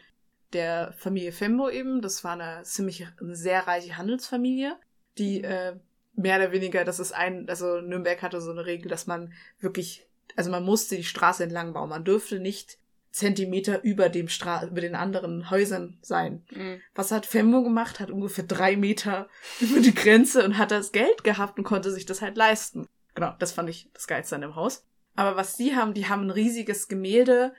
der 0.53 0.93
Familie 0.97 1.31
Fembo 1.31 1.69
eben. 1.69 2.01
Das 2.01 2.23
war 2.23 2.33
eine 2.33 2.63
ziemlich 2.63 3.07
eine 3.19 3.35
sehr 3.35 3.67
reiche 3.67 3.97
Handelsfamilie, 3.97 4.77
die 5.17 5.43
äh, 5.43 5.75
mehr 6.13 6.37
oder 6.37 6.51
weniger, 6.51 6.83
das 6.83 6.99
ist 6.99 7.11
ein, 7.11 7.47
also 7.47 7.79
Nürnberg 7.79 8.21
hatte 8.21 8.41
so 8.41 8.51
eine 8.51 8.65
Regel, 8.65 8.89
dass 8.89 9.07
man 9.07 9.33
wirklich, 9.59 10.07
also 10.35 10.49
man 10.49 10.63
musste 10.63 10.95
die 10.95 11.03
Straße 11.03 11.43
entlang 11.43 11.73
bauen. 11.73 11.89
Man 11.89 12.03
dürfte 12.03 12.39
nicht 12.39 12.79
Zentimeter 13.17 13.83
über 13.83 14.09
dem 14.09 14.29
Stra 14.29 14.65
über 14.65 14.81
den 14.81 14.95
anderen 14.95 15.49
Häusern 15.49 15.97
sein. 16.01 16.45
Mhm. 16.51 16.81
Was 16.93 17.11
hat 17.11 17.25
Fembo 17.25 17.63
gemacht? 17.63 17.99
Hat 17.99 18.11
ungefähr 18.11 18.43
drei 18.43 18.77
Meter 18.77 19.27
über 19.59 19.79
die 19.79 19.93
Grenze 19.93 20.45
und 20.45 20.57
hat 20.57 20.71
das 20.71 20.91
Geld 20.91 21.23
gehabt 21.23 21.57
und 21.57 21.63
konnte 21.63 21.91
sich 21.91 22.05
das 22.05 22.21
halt 22.21 22.37
leisten. 22.37 22.87
Genau, 23.15 23.33
das 23.39 23.51
fand 23.51 23.69
ich 23.69 23.89
das 23.93 24.07
Geilste 24.07 24.35
an 24.35 24.41
dem 24.41 24.55
Haus. 24.55 24.85
Aber 25.15 25.35
was 25.35 25.57
die 25.57 25.75
haben, 25.75 25.95
die 25.95 26.07
haben 26.07 26.23
ein 26.23 26.31
riesiges 26.31 26.87
Gemälde 26.87 27.53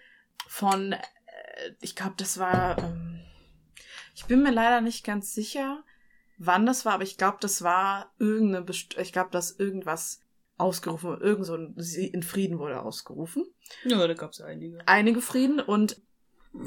von, 0.46 0.92
äh, 0.92 0.98
ich 1.80 1.96
glaube, 1.96 2.14
das 2.16 2.38
war, 2.38 2.78
ähm, 2.78 3.20
ich 4.14 4.26
bin 4.26 4.44
mir 4.44 4.52
leider 4.52 4.80
nicht 4.80 5.04
ganz 5.04 5.34
sicher, 5.34 5.82
wann 6.38 6.66
das 6.66 6.84
war, 6.84 6.94
aber 6.94 7.02
ich 7.02 7.18
glaube, 7.18 7.38
das 7.40 7.62
war 7.62 8.12
irgendeine, 8.20 8.64
Best 8.64 8.96
ich 8.96 9.12
glaube, 9.12 9.30
dass 9.30 9.50
irgendwas 9.50 10.22
ausgerufen, 10.58 11.20
irgend 11.20 11.46
so 11.46 11.54
ein, 11.54 11.74
sie 11.76 12.06
in 12.06 12.22
Frieden 12.22 12.58
wurde 12.58 12.82
ausgerufen 12.82 13.44
Ja, 13.84 14.06
da 14.06 14.14
gab's 14.14 14.38
ja 14.38 14.46
einige. 14.46 14.78
einige 14.86 15.20
Frieden 15.20 15.60
und 15.60 16.00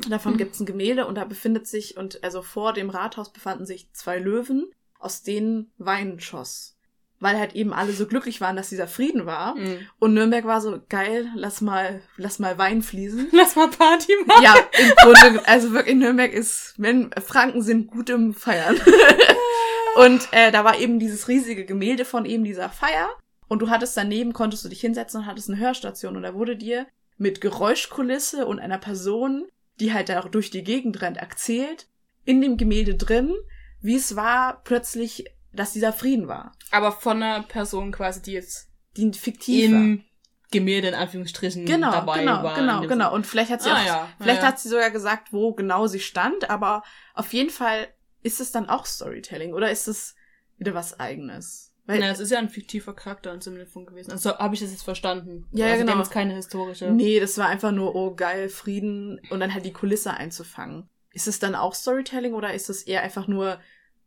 davon 0.10 0.38
gibt's 0.38 0.60
ein 0.60 0.66
Gemälde 0.66 1.06
und 1.06 1.16
da 1.16 1.26
befindet 1.26 1.68
sich, 1.68 1.98
und 1.98 2.24
also 2.24 2.42
vor 2.42 2.74
dem 2.74 2.90
Rathaus 2.90 3.34
befanden 3.34 3.66
sich 3.66 3.92
zwei 3.94 4.18
Löwen, 4.18 4.72
aus 5.00 5.24
denen 5.24 5.72
Wein 5.78 6.20
schoss. 6.20 6.78
Weil 7.20 7.38
halt 7.38 7.54
eben 7.54 7.72
alle 7.74 7.92
so 7.92 8.08
glücklich 8.08 8.42
waren, 8.42 8.56
dass 8.56 8.70
dieser 8.70 8.88
Frieden 8.88 9.28
war. 9.28 9.56
Mhm. 9.56 9.88
Und 10.00 10.16
Nürnberg 10.16 10.46
war 10.46 10.60
so, 10.60 10.80
geil, 10.90 11.28
lass 11.36 11.62
mal, 11.62 12.02
lass 12.18 12.40
mal 12.40 12.58
Wein 12.58 12.82
fließen. 12.82 13.30
Lass 13.32 13.56
mal 13.56 13.68
Party 13.70 14.14
machen. 14.26 14.44
Ja, 14.44 14.56
im 14.80 14.92
Grunde, 14.96 15.48
also 15.48 15.72
wirklich, 15.72 15.96
Nürnberg 15.98 16.34
ist, 16.34 16.74
wenn 16.78 17.12
Franken 17.24 17.62
sind 17.62 17.88
gut 17.92 18.10
im 18.10 18.34
Feiern. 18.34 18.76
und 19.98 20.30
äh, 20.32 20.52
da 20.52 20.64
war 20.64 20.80
eben 20.80 20.98
dieses 20.98 21.28
riesige 21.28 21.66
Gemälde 21.66 22.06
von 22.06 22.26
eben 22.26 22.44
dieser 22.44 22.70
Feier. 22.70 23.10
Und 23.52 23.60
du 23.62 23.70
hattest 23.70 23.98
daneben, 23.98 24.32
konntest 24.32 24.64
du 24.64 24.70
dich 24.70 24.80
hinsetzen 24.80 25.20
und 25.20 25.26
hattest 25.26 25.50
eine 25.50 25.60
Hörstation. 25.60 26.16
Und 26.16 26.24
da 26.24 26.34
wurde 26.34 26.56
dir 26.56 26.88
mit 27.18 27.42
Geräuschkulisse 27.42 28.46
und 28.46 28.60
einer 28.60 28.78
Person, 28.78 29.46
die 29.82 29.92
halt 29.94 30.08
da 30.08 30.22
auch 30.22 30.30
durch 30.30 30.52
die 30.52 30.64
Gegend 30.64 31.02
rennt, 31.02 31.18
erzählt, 31.18 31.88
in 32.24 32.40
dem 32.40 32.56
Gemälde 32.56 32.96
drin, 32.96 33.34
wie 33.82 33.98
es 33.98 34.16
war 34.16 34.62
plötzlich, 34.64 35.26
dass 35.52 35.74
dieser 35.74 35.92
Frieden 35.92 36.30
war. 36.30 36.54
Aber 36.72 36.94
von 36.94 37.22
einer 37.22 37.44
Person 37.44 37.92
quasi, 37.92 38.22
die 38.22 38.32
jetzt 38.32 38.70
Die 38.96 39.12
fiktiv 39.12 39.70
war. 39.70 39.80
im 39.82 40.06
Gemälde 40.50 40.88
in 40.88 40.94
Anführungsstrichen 40.94 41.66
Genau, 41.66 41.92
dabei 41.92 42.20
genau, 42.20 42.44
war. 42.44 42.56
genau, 42.56 42.80
genau. 42.80 42.90
Sinne. 42.90 43.12
Und 43.12 43.28
vielleicht 43.28 43.52
hat 43.52 43.62
sie 43.64 43.70
Ah, 43.70 43.82
auch, 43.82 43.86
ja, 43.86 44.08
vielleicht 44.22 44.44
ja, 44.44 44.48
hat 44.48 44.60
sie 44.62 44.70
sogar 44.70 44.92
gesagt, 44.92 45.34
wo 45.34 45.54
genau 45.54 45.88
sie 45.88 46.00
stand, 46.00 46.50
aber 46.50 46.84
auf 47.16 47.34
jeden 47.34 47.50
Fall 47.50 47.90
ist 48.24 48.40
es 48.40 48.54
dann 48.54 48.70
auch 48.70 48.86
Storytelling 48.86 49.54
oder 49.54 49.70
ist 49.72 49.90
es 49.90 50.16
wieder 50.58 50.74
was 50.74 51.02
eigenes? 51.02 51.71
Weil, 51.86 52.00
Ja, 52.00 52.10
es 52.10 52.20
ist 52.20 52.32
ja 52.32 52.40
ein 52.40 52.50
fiktiver 52.50 52.94
Charakter 52.94 53.40
Sinne 53.42 53.66
von 53.66 53.86
gewesen. 53.86 54.12
Also 54.12 54.38
habe 54.38 54.54
ich 54.54 54.62
das 54.62 54.72
jetzt 54.72 54.84
verstanden. 54.84 55.48
Ja, 55.52 55.68
also 55.68 55.86
genau. 55.86 55.98
Jetzt 55.98 56.12
keine 56.12 56.36
historische. 56.36 56.92
nee, 56.92 57.20
das 57.20 57.38
war 57.38 57.48
einfach 57.48 57.72
nur, 57.72 57.96
oh 57.96 58.16
geil, 58.16 58.50
Frieden 58.50 59.20
und 59.30 59.40
dann 59.40 59.54
halt 59.54 59.66
die 59.66 59.74
Kulisse 59.74 60.14
einzufangen. 60.14 60.90
Ist 61.14 61.28
es 61.28 61.40
dann 61.40 61.56
auch 61.56 61.74
Storytelling 61.74 62.34
oder 62.34 62.54
ist 62.54 62.70
es 62.70 62.84
eher 62.84 63.02
einfach 63.02 63.28
nur 63.28 63.60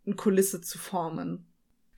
eine 0.07 0.15
Kulisse 0.15 0.61
zu 0.61 0.79
formen? 0.79 1.47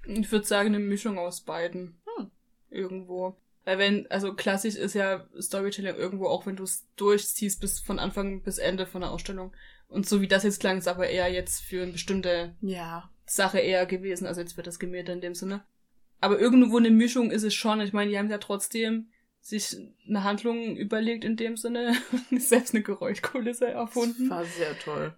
Ich 0.06 0.30
würde 0.32 0.46
sagen, 0.46 0.68
eine 0.68 0.78
Mischung 0.78 1.18
aus 1.18 1.42
beiden. 1.42 2.00
Hm. 2.16 2.30
Irgendwo. 2.70 3.36
Weil 3.64 3.78
wenn, 3.78 4.10
also 4.10 4.34
klassisch 4.34 4.76
ist 4.76 4.94
ja 4.94 5.26
Storytelling 5.40 5.96
irgendwo, 5.96 6.26
auch 6.26 6.46
wenn 6.46 6.56
du 6.56 6.62
es 6.62 6.86
durchziehst 6.96 7.60
bis 7.60 7.80
von 7.80 7.98
Anfang 7.98 8.42
bis 8.42 8.58
Ende 8.58 8.86
von 8.86 9.00
der 9.00 9.10
Ausstellung. 9.10 9.52
Und 9.88 10.08
so 10.08 10.20
wie 10.20 10.28
das 10.28 10.42
jetzt 10.42 10.60
klang, 10.60 10.78
ist 10.78 10.88
aber 10.88 11.08
eher 11.08 11.28
jetzt 11.32 11.62
für 11.62 11.82
eine 11.82 11.92
bestimmte 11.92 12.54
Ja. 12.60 13.10
Sache 13.24 13.58
eher 13.58 13.86
gewesen, 13.86 14.26
also 14.26 14.40
jetzt 14.40 14.54
für 14.54 14.62
das 14.62 14.78
Gemälde 14.78 15.12
in 15.12 15.20
dem 15.20 15.34
Sinne. 15.34 15.64
Aber 16.20 16.38
irgendwo 16.38 16.78
eine 16.78 16.90
Mischung 16.90 17.30
ist 17.30 17.42
es 17.42 17.54
schon. 17.54 17.80
Ich 17.80 17.92
meine, 17.92 18.10
die 18.10 18.18
haben 18.18 18.30
ja 18.30 18.38
trotzdem 18.38 19.08
sich 19.40 19.76
eine 20.08 20.24
Handlung 20.24 20.76
überlegt 20.76 21.24
in 21.24 21.36
dem 21.36 21.56
Sinne, 21.56 21.94
selbst 22.36 22.74
eine 22.74 22.82
Geräuschkulisse 22.82 23.66
Das 23.66 23.74
erfunden 23.74 24.28
war 24.30 24.44
sehr 24.44 24.76
toll. 24.78 25.14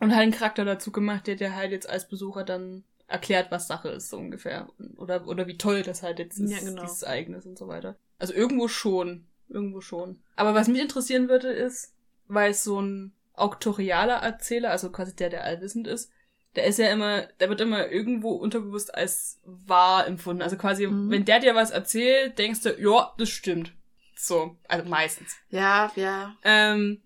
und 0.00 0.10
halt 0.10 0.22
einen 0.22 0.32
Charakter 0.32 0.64
dazu 0.64 0.90
gemacht, 0.90 1.26
der 1.26 1.36
dir 1.36 1.54
halt 1.54 1.70
jetzt 1.70 1.88
als 1.88 2.08
Besucher 2.08 2.42
dann 2.44 2.82
erklärt, 3.06 3.50
was 3.50 3.68
Sache 3.68 3.88
ist, 3.90 4.10
so 4.10 4.18
ungefähr. 4.18 4.68
Oder, 4.96 5.26
oder 5.28 5.46
wie 5.46 5.56
toll 5.58 5.82
das 5.82 6.02
halt 6.02 6.18
jetzt 6.18 6.38
ist, 6.38 6.50
Ja, 6.50 6.58
genau. 6.58 6.82
dieses 6.82 7.02
Ereignis 7.02 7.46
und 7.46 7.56
so 7.56 7.68
weiter. 7.68 7.96
Also 8.18 8.34
irgendwo 8.34 8.68
schon. 8.68 9.26
Irgendwo 9.48 9.80
schon. 9.80 10.20
Aber 10.36 10.54
was 10.54 10.68
mich 10.68 10.80
interessieren 10.82 11.28
würde, 11.28 11.48
ist, 11.48 11.94
weil 12.26 12.50
es 12.50 12.64
so 12.64 12.80
ein 12.82 13.12
auktorialer 13.40 14.16
Erzähler, 14.16 14.70
also 14.70 14.90
quasi 14.90 15.14
der, 15.14 15.30
der 15.30 15.44
allwissend 15.44 15.86
ist, 15.86 16.10
der 16.56 16.64
ist 16.64 16.78
ja 16.78 16.90
immer, 16.90 17.22
der 17.40 17.48
wird 17.48 17.60
immer 17.60 17.88
irgendwo 17.88 18.32
unterbewusst 18.32 18.94
als 18.94 19.40
wahr 19.44 20.06
empfunden. 20.06 20.42
Also 20.42 20.56
quasi, 20.56 20.86
mhm. 20.86 21.10
wenn 21.10 21.24
der 21.24 21.40
dir 21.40 21.54
was 21.54 21.70
erzählt, 21.70 22.38
denkst 22.38 22.62
du, 22.62 22.80
ja, 22.80 23.12
das 23.18 23.28
stimmt. 23.28 23.72
So, 24.16 24.56
also 24.66 24.88
meistens. 24.88 25.36
Ja, 25.50 25.92
ja. 25.94 26.36
Ähm, 26.42 27.02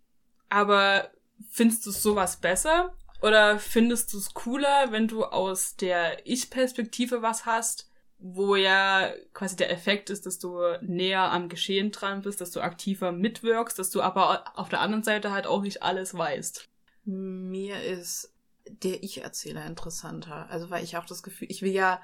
aber 0.49 1.11
findest 1.51 1.85
du 1.85 1.91
sowas 1.91 2.39
besser? 2.39 2.95
Oder 3.21 3.59
findest 3.59 4.13
du 4.13 4.19
es 4.19 4.35
cooler, 4.35 4.91
wenn 4.91 5.07
du 5.07 5.25
aus 5.25 5.77
der 5.77 6.27
Ich-Perspektive 6.27 7.23
was 7.23 7.47
hast, 7.47 7.91
wo 8.23 8.55
ja 8.55 9.13
quasi 9.35 9.57
der 9.57 9.71
Effekt 9.71 10.09
ist, 10.09 10.27
dass 10.27 10.39
du 10.39 10.61
näher 10.81 11.33
am 11.33 11.49
Geschehen 11.49 11.91
dran 11.91 12.23
bist, 12.23 12.41
dass 12.41 12.53
du 12.53 12.61
aktiver 12.61 13.11
mitwirkst, 13.11 13.79
dass 13.79 13.91
du 13.91 14.01
aber 14.01 14.45
auf 14.57 14.69
der 14.69 14.81
anderen 14.81 15.03
Seite 15.03 15.33
halt 15.33 15.47
auch 15.47 15.63
nicht 15.63 15.83
alles 15.83 16.17
weißt? 16.17 16.69
Mir 17.05 17.83
ist 17.83 18.33
der 18.69 19.03
Ich-Erzähler 19.03 19.67
interessanter. 19.67 20.49
Also 20.51 20.71
weil 20.71 20.85
ich 20.85 20.97
auch 20.97 21.05
das 21.05 21.25
Gefühl, 21.25 21.49
ich 21.51 21.63
will 21.63 21.73
ja 21.73 22.01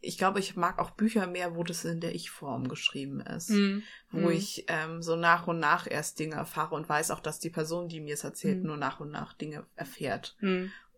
ich 0.00 0.18
glaube, 0.18 0.40
ich 0.40 0.56
mag 0.56 0.78
auch 0.78 0.90
Bücher 0.90 1.26
mehr, 1.26 1.56
wo 1.56 1.64
das 1.64 1.84
in 1.84 2.00
der 2.00 2.14
Ich-Form 2.14 2.68
geschrieben 2.68 3.20
ist. 3.20 3.50
Mm. 3.50 3.78
Wo 4.10 4.28
mm. 4.28 4.32
ich 4.32 4.64
ähm, 4.68 5.02
so 5.02 5.16
nach 5.16 5.46
und 5.46 5.58
nach 5.58 5.90
erst 5.90 6.18
Dinge 6.18 6.36
erfahre 6.36 6.74
und 6.74 6.88
weiß 6.88 7.10
auch, 7.10 7.20
dass 7.20 7.38
die 7.38 7.50
Person, 7.50 7.88
die 7.88 8.00
mir 8.00 8.14
es 8.14 8.24
erzählt, 8.24 8.62
mm. 8.62 8.66
nur 8.66 8.76
nach 8.76 9.00
und 9.00 9.10
nach 9.10 9.32
Dinge 9.32 9.64
erfährt. 9.76 10.36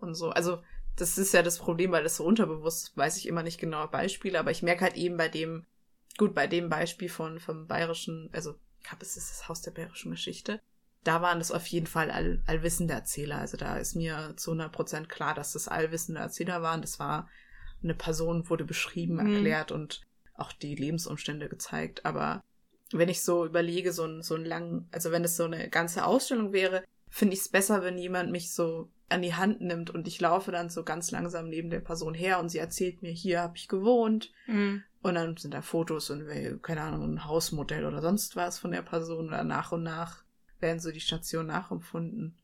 Und 0.00 0.14
so. 0.14 0.30
Also, 0.30 0.62
das 0.96 1.18
ist 1.18 1.32
ja 1.32 1.42
das 1.42 1.58
Problem, 1.58 1.92
weil 1.92 2.04
das 2.04 2.16
so 2.16 2.24
unterbewusst 2.24 2.96
weiß 2.96 3.16
ich 3.16 3.26
immer 3.26 3.42
nicht 3.42 3.58
genau 3.58 3.86
Beispiele, 3.86 4.38
aber 4.38 4.50
ich 4.50 4.62
merke 4.62 4.82
halt 4.82 4.96
eben 4.96 5.16
bei 5.16 5.28
dem, 5.28 5.66
gut, 6.18 6.34
bei 6.34 6.46
dem 6.46 6.68
Beispiel 6.68 7.08
von, 7.08 7.40
vom 7.40 7.66
bayerischen, 7.66 8.28
also, 8.32 8.54
ich 8.80 8.88
glaube, 8.88 9.04
es 9.04 9.16
ist 9.16 9.30
das 9.30 9.48
Haus 9.48 9.62
der 9.62 9.70
bayerischen 9.70 10.10
Geschichte. 10.10 10.60
Da 11.04 11.22
waren 11.22 11.38
das 11.38 11.50
auf 11.50 11.66
jeden 11.66 11.86
Fall 11.86 12.10
all, 12.10 12.42
allwissende 12.46 12.94
Erzähler. 12.94 13.38
Also 13.38 13.56
da 13.56 13.76
ist 13.76 13.96
mir 13.96 14.34
zu 14.36 14.50
100 14.52 14.72
Prozent 14.72 15.08
klar, 15.08 15.34
dass 15.34 15.52
das 15.52 15.68
allwissende 15.68 16.20
Erzähler 16.20 16.62
waren. 16.62 16.80
Das 16.80 16.98
war 17.00 17.28
eine 17.82 17.94
Person 17.94 18.48
wurde 18.48 18.64
beschrieben, 18.64 19.14
mhm. 19.14 19.34
erklärt 19.34 19.70
mhm. 19.70 19.76
und 19.76 20.02
auch 20.34 20.52
die 20.52 20.74
Lebensumstände 20.74 21.48
gezeigt. 21.48 22.04
Aber 22.04 22.44
wenn 22.92 23.08
ich 23.08 23.22
so 23.22 23.44
überlege, 23.44 23.92
so 23.92 24.04
ein, 24.04 24.22
so 24.22 24.34
ein 24.34 24.44
lang, 24.44 24.88
also 24.92 25.10
wenn 25.10 25.24
es 25.24 25.36
so 25.36 25.44
eine 25.44 25.68
ganze 25.70 26.04
Ausstellung 26.04 26.52
wäre, 26.52 26.84
finde 27.08 27.34
ich 27.34 27.40
es 27.40 27.48
besser, 27.48 27.82
wenn 27.82 27.98
jemand 27.98 28.30
mich 28.30 28.52
so 28.52 28.90
an 29.12 29.22
die 29.22 29.34
Hand 29.34 29.60
nimmt 29.60 29.90
und 29.90 30.08
ich 30.08 30.20
laufe 30.20 30.50
dann 30.50 30.70
so 30.70 30.82
ganz 30.82 31.10
langsam 31.10 31.48
neben 31.48 31.70
der 31.70 31.80
Person 31.80 32.14
her 32.14 32.40
und 32.40 32.48
sie 32.48 32.58
erzählt 32.58 33.02
mir, 33.02 33.10
hier 33.10 33.40
habe 33.40 33.56
ich 33.56 33.68
gewohnt. 33.68 34.32
Mhm. 34.46 34.82
Und 35.02 35.14
dann 35.14 35.36
sind 35.36 35.52
da 35.52 35.62
Fotos 35.62 36.10
und 36.10 36.26
keine 36.62 36.82
Ahnung, 36.82 37.14
ein 37.14 37.24
Hausmodell 37.24 37.84
oder 37.84 38.00
sonst 38.00 38.36
was 38.36 38.58
von 38.58 38.70
der 38.70 38.82
Person 38.82 39.28
oder 39.28 39.44
nach 39.44 39.72
und 39.72 39.82
nach 39.82 40.22
werden 40.60 40.80
so 40.80 40.92
die 40.92 41.00
Stationen 41.00 41.48
nachempfunden. 41.48 42.36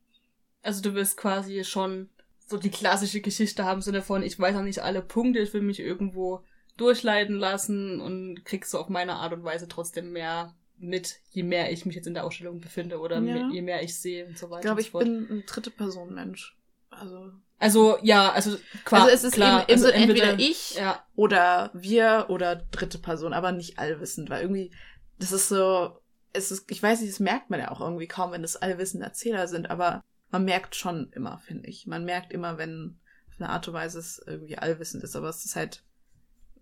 Also 0.62 0.82
du 0.82 0.94
wirst 0.94 1.16
quasi 1.16 1.62
schon 1.64 2.08
so 2.46 2.58
die 2.58 2.70
klassische 2.70 3.20
Geschichte 3.20 3.64
haben, 3.64 3.78
im 3.78 3.82
Sinne 3.82 4.02
von, 4.02 4.22
ich 4.22 4.38
weiß 4.38 4.54
noch 4.54 4.62
nicht 4.62 4.80
alle 4.80 5.02
Punkte, 5.02 5.38
ich 5.38 5.52
will 5.54 5.62
mich 5.62 5.80
irgendwo 5.80 6.42
durchleiten 6.76 7.36
lassen 7.36 8.00
und 8.00 8.44
krieg 8.44 8.64
so 8.64 8.78
auf 8.78 8.88
meine 8.88 9.14
Art 9.14 9.32
und 9.32 9.44
Weise 9.44 9.68
trotzdem 9.68 10.12
mehr 10.12 10.54
mit, 10.78 11.20
je 11.30 11.42
mehr 11.42 11.72
ich 11.72 11.86
mich 11.86 11.96
jetzt 11.96 12.06
in 12.06 12.14
der 12.14 12.24
Ausstellung 12.24 12.60
befinde 12.60 13.00
oder 13.00 13.20
ja. 13.20 13.48
je 13.50 13.62
mehr 13.62 13.82
ich 13.82 13.98
sehe 13.98 14.26
und 14.26 14.38
so 14.38 14.50
weiter. 14.50 14.58
Ich 14.58 14.64
glaube, 14.64 14.80
ich 14.80 14.92
bin 14.92 15.26
ein 15.30 15.44
dritte 15.46 15.70
Person 15.70 16.14
Mensch. 16.14 16.56
Also. 16.90 17.32
Also, 17.60 17.98
ja, 18.02 18.30
also 18.30 18.56
klar. 18.84 19.02
Also 19.02 19.14
es 19.14 19.24
ist 19.24 19.32
klar, 19.32 19.62
eben, 19.62 19.72
also 19.72 19.88
entweder, 19.88 20.30
entweder 20.30 20.38
ich 20.38 20.74
ja. 20.74 21.04
oder 21.16 21.70
wir 21.74 22.26
oder 22.28 22.54
dritte 22.54 22.98
Person, 22.98 23.32
aber 23.32 23.50
nicht 23.50 23.80
allwissend, 23.80 24.30
weil 24.30 24.42
irgendwie, 24.42 24.70
das 25.18 25.32
ist 25.32 25.48
so, 25.48 25.98
es 26.32 26.52
ist, 26.52 26.70
ich 26.70 26.82
weiß 26.82 27.00
nicht, 27.00 27.12
das 27.12 27.20
merkt 27.20 27.50
man 27.50 27.58
ja 27.58 27.72
auch 27.72 27.80
irgendwie 27.80 28.06
kaum, 28.06 28.30
wenn 28.30 28.44
es 28.44 28.56
allwissende 28.56 29.06
Erzähler 29.06 29.48
sind, 29.48 29.70
aber 29.70 30.04
man 30.30 30.44
merkt 30.44 30.76
schon 30.76 31.10
immer, 31.12 31.38
finde 31.38 31.68
ich. 31.68 31.86
Man 31.86 32.04
merkt 32.04 32.32
immer, 32.32 32.58
wenn 32.58 32.98
auf 33.28 33.40
eine 33.40 33.48
Art 33.50 33.66
und 33.66 33.74
Weise 33.74 33.98
es 33.98 34.22
irgendwie 34.26 34.58
allwissend 34.58 35.02
ist, 35.02 35.16
aber 35.16 35.28
es 35.28 35.44
ist 35.44 35.56
halt, 35.56 35.82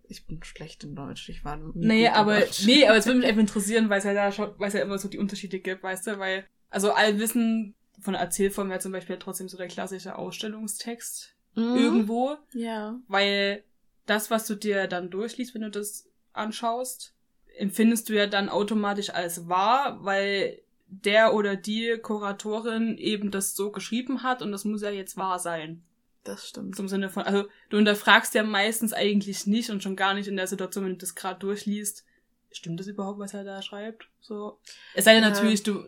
ich 0.08 0.26
bin 0.26 0.42
schlecht 0.42 0.84
in 0.84 0.94
Deutsch, 0.94 1.28
ich 1.28 1.44
war 1.44 1.56
nie 1.56 1.72
Nee, 1.74 2.08
aber, 2.08 2.42
nee, 2.64 2.86
aber 2.86 2.96
es 2.96 3.06
würde 3.06 3.18
mich 3.18 3.28
einfach 3.28 3.40
interessieren, 3.40 3.90
weil 3.90 3.98
es 3.98 4.04
ja 4.04 4.14
da 4.14 4.30
schon, 4.32 4.54
weil 4.58 4.68
es 4.68 4.74
ja 4.74 4.82
immer 4.82 4.98
so 4.98 5.08
die 5.08 5.18
Unterschiede 5.18 5.58
gibt, 5.58 5.82
weißt 5.82 6.06
du, 6.06 6.18
weil, 6.18 6.46
also 6.70 6.92
Allwissen 6.92 7.74
von 7.98 8.12
der 8.12 8.22
Erzählform 8.22 8.68
wäre 8.68 8.80
zum 8.80 8.92
Beispiel 8.92 9.18
trotzdem 9.18 9.48
so 9.48 9.56
der 9.56 9.68
klassische 9.68 10.16
Ausstellungstext 10.16 11.34
mhm. 11.54 11.76
irgendwo. 11.76 12.36
Ja. 12.52 12.98
Weil 13.08 13.64
das, 14.06 14.30
was 14.30 14.46
du 14.46 14.54
dir 14.54 14.86
dann 14.86 15.10
durchliest, 15.10 15.54
wenn 15.54 15.62
du 15.62 15.70
das 15.70 16.08
anschaust, 16.32 17.14
empfindest 17.58 18.08
du 18.08 18.14
ja 18.14 18.26
dann 18.26 18.48
automatisch 18.48 19.10
als 19.10 19.48
wahr, 19.48 19.98
weil 20.04 20.60
der 20.88 21.34
oder 21.34 21.56
die 21.56 21.98
Kuratorin 22.00 22.96
eben 22.98 23.30
das 23.30 23.56
so 23.56 23.72
geschrieben 23.72 24.22
hat 24.22 24.42
und 24.42 24.52
das 24.52 24.64
muss 24.64 24.82
ja 24.82 24.90
jetzt 24.90 25.16
wahr 25.16 25.38
sein. 25.38 25.82
Das 26.22 26.48
stimmt. 26.48 26.76
Zum 26.76 26.88
Sinne 26.88 27.08
von, 27.08 27.22
also 27.22 27.44
du 27.70 27.76
hinterfragst 27.76 28.34
ja 28.34 28.42
meistens 28.42 28.92
eigentlich 28.92 29.46
nicht 29.46 29.70
und 29.70 29.82
schon 29.82 29.96
gar 29.96 30.14
nicht 30.14 30.28
in 30.28 30.36
der 30.36 30.46
Situation, 30.46 30.84
wenn 30.84 30.92
du 30.92 30.98
das 30.98 31.14
gerade 31.14 31.38
durchliest, 31.38 32.04
stimmt 32.50 32.80
das 32.80 32.86
überhaupt, 32.86 33.18
was 33.18 33.34
er 33.34 33.44
da 33.44 33.62
schreibt? 33.62 34.08
So. 34.20 34.58
Es 34.94 35.04
sei 35.04 35.14
denn 35.14 35.22
ja. 35.22 35.30
natürlich, 35.30 35.62
du, 35.62 35.84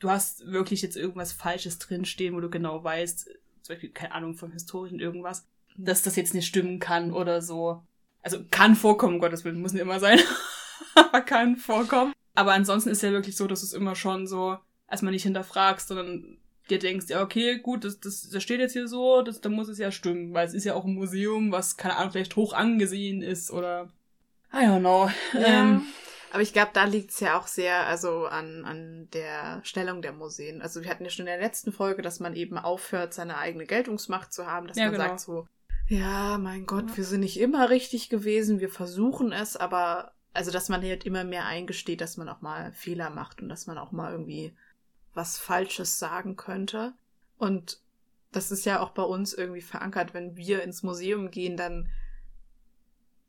du 0.00 0.10
hast 0.10 0.50
wirklich 0.50 0.82
jetzt 0.82 0.96
irgendwas 0.96 1.32
Falsches 1.32 1.78
drinstehen, 1.78 2.34
wo 2.34 2.40
du 2.40 2.50
genau 2.50 2.82
weißt, 2.82 3.30
zum 3.62 3.74
Beispiel, 3.74 3.90
keine 3.90 4.12
Ahnung, 4.12 4.34
vom 4.34 4.50
Historischen 4.50 4.98
irgendwas, 4.98 5.46
dass 5.76 6.02
das 6.02 6.16
jetzt 6.16 6.34
nicht 6.34 6.46
stimmen 6.46 6.80
kann 6.80 7.12
oder 7.12 7.40
so. 7.40 7.82
Also 8.22 8.38
kann 8.50 8.74
vorkommen, 8.74 9.20
Gottes 9.20 9.44
Willen, 9.44 9.60
muss 9.60 9.72
nicht 9.72 9.82
immer 9.82 10.00
sein. 10.00 10.18
Aber 10.94 11.20
kann 11.20 11.56
vorkommen. 11.56 12.12
Aber 12.34 12.52
ansonsten 12.52 12.90
ist 12.90 13.02
ja 13.02 13.12
wirklich 13.12 13.36
so, 13.36 13.46
dass 13.46 13.62
es 13.62 13.72
immer 13.72 13.94
schon 13.94 14.26
so, 14.26 14.58
als 14.86 15.02
man 15.02 15.12
nicht 15.12 15.22
hinterfragst, 15.22 15.88
sondern 15.88 16.38
dir 16.68 16.78
denkst, 16.78 17.06
ja, 17.08 17.22
okay, 17.22 17.58
gut, 17.58 17.84
das, 17.84 18.00
das, 18.00 18.28
das 18.28 18.42
steht 18.42 18.60
jetzt 18.60 18.72
hier 18.72 18.88
so, 18.88 19.22
das, 19.22 19.40
dann 19.40 19.52
muss 19.52 19.68
es 19.68 19.78
ja 19.78 19.90
stimmen, 19.90 20.32
weil 20.32 20.46
es 20.46 20.54
ist 20.54 20.64
ja 20.64 20.74
auch 20.74 20.84
ein 20.84 20.94
Museum, 20.94 21.52
was, 21.52 21.76
keine 21.76 21.96
Ahnung, 21.96 22.12
vielleicht 22.12 22.36
hoch 22.36 22.52
angesehen 22.52 23.22
ist 23.22 23.50
oder 23.50 23.88
I 24.52 24.66
don't 24.66 24.80
know. 24.80 25.10
Ja. 25.32 25.62
Ähm, 25.62 25.82
aber 26.32 26.42
ich 26.42 26.52
glaube, 26.52 26.70
da 26.72 26.84
liegt 26.84 27.10
es 27.10 27.20
ja 27.20 27.38
auch 27.38 27.46
sehr 27.46 27.86
also 27.86 28.26
an, 28.26 28.64
an 28.64 29.08
der 29.12 29.60
Stellung 29.64 30.02
der 30.02 30.12
Museen. 30.12 30.62
Also 30.62 30.82
wir 30.82 30.90
hatten 30.90 31.04
ja 31.04 31.10
schon 31.10 31.26
in 31.26 31.32
der 31.32 31.40
letzten 31.40 31.72
Folge, 31.72 32.02
dass 32.02 32.20
man 32.20 32.34
eben 32.34 32.58
aufhört, 32.58 33.14
seine 33.14 33.38
eigene 33.38 33.66
Geltungsmacht 33.66 34.32
zu 34.32 34.46
haben, 34.46 34.66
dass 34.66 34.76
ja, 34.76 34.84
man 34.84 34.92
genau. 34.92 35.04
sagt 35.08 35.20
so, 35.20 35.48
ja, 35.88 36.38
mein 36.38 36.66
Gott, 36.66 36.96
wir 36.96 37.04
sind 37.04 37.20
nicht 37.20 37.40
immer 37.40 37.68
richtig 37.68 38.08
gewesen, 38.08 38.60
wir 38.60 38.70
versuchen 38.70 39.32
es, 39.32 39.56
aber 39.56 40.12
also 40.32 40.52
dass 40.52 40.68
man 40.68 40.82
halt 40.82 41.04
immer 41.04 41.24
mehr 41.24 41.46
eingesteht, 41.46 42.00
dass 42.00 42.16
man 42.16 42.28
auch 42.28 42.40
mal 42.40 42.72
Fehler 42.72 43.10
macht 43.10 43.42
und 43.42 43.48
dass 43.48 43.66
man 43.66 43.76
auch 43.76 43.90
mal 43.90 44.12
irgendwie 44.12 44.54
was 45.14 45.38
Falsches 45.38 45.98
sagen 45.98 46.36
könnte. 46.36 46.94
Und 47.38 47.80
das 48.30 48.52
ist 48.52 48.64
ja 48.64 48.80
auch 48.80 48.90
bei 48.90 49.02
uns 49.02 49.32
irgendwie 49.32 49.62
verankert, 49.62 50.14
wenn 50.14 50.36
wir 50.36 50.62
ins 50.62 50.84
Museum 50.84 51.32
gehen, 51.32 51.56
dann 51.56 51.88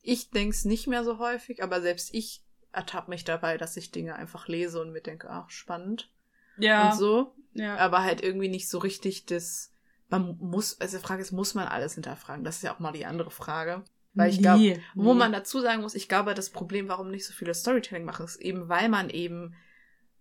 ich 0.03 0.29
denk's 0.29 0.65
nicht 0.65 0.87
mehr 0.87 1.03
so 1.03 1.19
häufig, 1.19 1.63
aber 1.63 1.81
selbst 1.81 2.13
ich 2.13 2.43
ertappe 2.73 3.09
mich 3.09 3.23
dabei, 3.23 3.57
dass 3.57 3.77
ich 3.77 3.91
Dinge 3.91 4.15
einfach 4.15 4.47
lese 4.47 4.81
und 4.81 4.91
mir 4.91 5.01
denke, 5.01 5.29
ach, 5.29 5.49
spannend. 5.49 6.09
Ja. 6.57 6.91
Und 6.91 6.97
so. 6.97 7.35
Ja. 7.53 7.77
Aber 7.77 8.03
halt 8.03 8.21
irgendwie 8.21 8.49
nicht 8.49 8.69
so 8.69 8.77
richtig 8.77 9.25
das, 9.25 9.71
man 10.09 10.37
muss, 10.39 10.79
also 10.79 10.97
die 10.97 11.03
Frage 11.03 11.21
ist, 11.21 11.31
muss 11.31 11.53
man 11.53 11.67
alles 11.67 11.95
hinterfragen? 11.95 12.43
Das 12.43 12.57
ist 12.57 12.63
ja 12.63 12.73
auch 12.73 12.79
mal 12.79 12.93
die 12.93 13.05
andere 13.05 13.31
Frage. 13.31 13.83
Weil 14.13 14.29
ich 14.29 14.39
glaube, 14.39 14.59
nee. 14.59 14.81
wo 14.93 15.13
man 15.13 15.31
dazu 15.31 15.61
sagen 15.61 15.81
muss, 15.81 15.95
ich 15.95 16.09
glaube, 16.09 16.33
das 16.33 16.49
Problem, 16.49 16.89
warum 16.89 17.11
nicht 17.11 17.25
so 17.25 17.33
viele 17.33 17.53
Storytelling 17.53 18.03
machen, 18.03 18.25
ist 18.25 18.41
eben, 18.41 18.67
weil 18.67 18.89
man 18.89 19.09
eben 19.09 19.55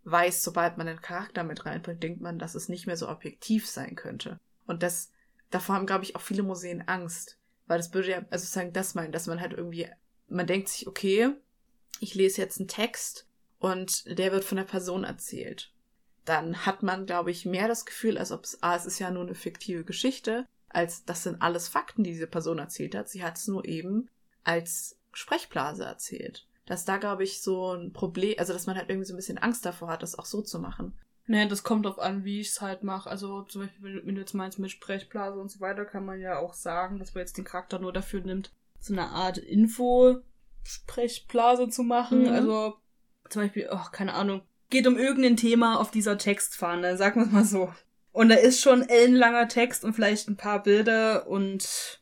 weiß, 0.05 0.45
sobald 0.45 0.79
man 0.79 0.87
einen 0.87 1.01
Charakter 1.01 1.43
mit 1.43 1.67
reinbringt, 1.67 2.03
denkt 2.03 2.21
man, 2.21 2.39
dass 2.39 2.55
es 2.55 2.69
nicht 2.69 2.87
mehr 2.87 2.97
so 2.97 3.09
objektiv 3.09 3.69
sein 3.69 3.97
könnte. 3.97 4.39
Und 4.67 4.85
das, 4.85 5.11
davor 5.51 5.75
haben, 5.75 5.87
glaube 5.87 6.05
ich, 6.05 6.15
auch 6.15 6.21
viele 6.21 6.45
Museen 6.45 6.87
Angst. 6.87 7.37
Weil 7.67 7.79
das 7.79 7.93
würde 7.93 8.11
ja, 8.11 8.25
also 8.31 8.47
sagen, 8.47 8.73
das 8.73 8.95
meinen, 8.95 9.13
dass 9.13 9.27
man 9.27 9.41
halt 9.41 9.53
irgendwie, 9.53 9.89
man 10.29 10.47
denkt 10.47 10.69
sich, 10.69 10.87
okay, 10.87 11.31
ich 12.01 12.15
lese 12.15 12.41
jetzt 12.41 12.59
einen 12.59 12.69
Text 12.69 13.27
und 13.59 14.19
der 14.19 14.33
wird 14.33 14.45
von 14.45 14.57
der 14.57 14.65
Person 14.65 15.05
erzählt. 15.05 15.73
Dann 16.25 16.67
hat 16.67 16.83
man, 16.83 17.07
glaube 17.07 17.31
ich, 17.31 17.47
mehr 17.47 17.69
das 17.69 17.87
Gefühl, 17.87 18.19
als 18.19 18.33
ob 18.33 18.45
es, 18.45 18.63
ah, 18.63 18.75
es 18.75 18.87
ist 18.87 18.99
ja 18.99 19.11
nur 19.11 19.23
eine 19.23 19.35
fiktive 19.35 19.85
Geschichte, 19.85 20.47
als 20.69 21.05
das 21.05 21.23
sind 21.23 21.43
alles 21.43 21.69
Fakten, 21.69 22.03
die 22.03 22.13
diese 22.13 22.27
Person 22.27 22.59
erzählt 22.59 22.95
hat. 22.95 23.09
Sie 23.09 23.23
hat 23.23 23.37
es 23.37 23.49
nur 23.49 23.65
eben 23.65 24.09
als 24.45 24.97
Sprechblase 25.13 25.85
erzählt. 25.85 26.47
Dass 26.67 26.85
da, 26.85 26.99
glaube 26.99 27.25
ich, 27.25 27.43
so 27.43 27.73
ein 27.73 27.93
Problem, 27.93 28.37
also 28.39 28.53
dass 28.53 28.67
man 28.67 28.77
halt 28.77 28.89
irgendwie 28.89 29.07
so 29.07 29.13
ein 29.13 29.17
bisschen 29.17 29.39
Angst 29.39 29.67
davor 29.67 29.89
hat, 29.89 30.03
das 30.03 30.19
auch 30.19 30.27
so 30.27 30.41
zu 30.41 30.59
machen. 30.61 30.95
Naja, 31.27 31.47
das 31.47 31.63
kommt 31.63 31.87
drauf 31.87 31.99
an, 31.99 32.25
wie 32.25 32.41
ich 32.41 32.49
es 32.49 32.61
halt 32.61 32.83
mache. 32.83 33.11
Also 33.11 33.43
zum 33.43 33.63
Beispiel, 33.63 34.03
wenn 34.05 34.15
du 34.15 34.21
jetzt 34.21 34.35
meinst 34.35 34.59
mit 34.59 34.71
Sprechblase 34.71 35.39
und 35.39 35.51
so 35.51 35.61
weiter, 35.61 35.85
kann 35.85 36.05
man 36.05 36.21
ja 36.21 36.39
auch 36.39 36.55
sagen, 36.55 36.99
dass 36.99 37.15
man 37.15 37.23
jetzt 37.23 37.37
den 37.37 37.45
Charakter 37.45 37.79
nur 37.79 37.93
dafür 37.93 38.21
nimmt, 38.21 38.53
so 38.79 38.93
eine 38.93 39.09
Art 39.09 39.39
Info-Sprechblase 40.65 41.69
zu 41.69 41.83
machen. 41.83 42.23
Mhm. 42.23 42.29
Also 42.29 42.75
zum 43.29 43.43
Beispiel, 43.43 43.69
oh, 43.71 43.91
keine 43.93 44.15
Ahnung, 44.15 44.43
geht 44.69 44.87
um 44.87 44.99
irgendein 44.99 45.37
Thema 45.37 45.81
auf 45.81 45.91
dieser 45.91 46.19
Textfahne, 46.19 46.97
sagen 46.97 47.21
wir 47.21 47.27
es 47.27 47.33
mal 47.33 47.45
so. 47.45 47.73
Und 48.13 48.29
da 48.29 48.35
ist 48.35 48.61
schon 48.61 48.89
ellenlanger 48.89 49.49
Text 49.49 49.85
und 49.85 49.95
vielleicht 49.95 50.29
ein 50.29 50.37
paar 50.37 50.63
Bilder 50.63 51.29
und 51.29 52.01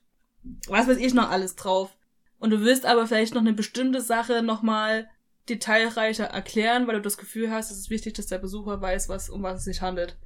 was 0.67 0.89
weiß 0.89 0.97
ich 0.99 1.13
noch 1.15 1.31
alles 1.31 1.57
drauf. 1.57 1.97
Und 2.39 2.51
du 2.51 2.61
willst 2.61 2.87
aber 2.87 3.07
vielleicht 3.07 3.35
noch 3.35 3.43
eine 3.43 3.53
bestimmte 3.53 4.01
Sache 4.01 4.43
nochmal 4.43 5.09
detailreicher 5.49 6.27
erklären, 6.27 6.87
weil 6.87 6.97
du 6.97 7.03
das 7.03 7.19
Gefühl 7.19 7.51
hast, 7.51 7.71
es 7.71 7.79
ist 7.79 7.91
wichtig, 7.91 8.15
dass 8.15 8.27
der 8.27 8.39
Besucher 8.39 8.81
weiß, 8.81 9.09
was, 9.09 9.29
um 9.29 9.43
was 9.43 9.59
es 9.59 9.65
sich 9.65 9.83
handelt. 9.83 10.17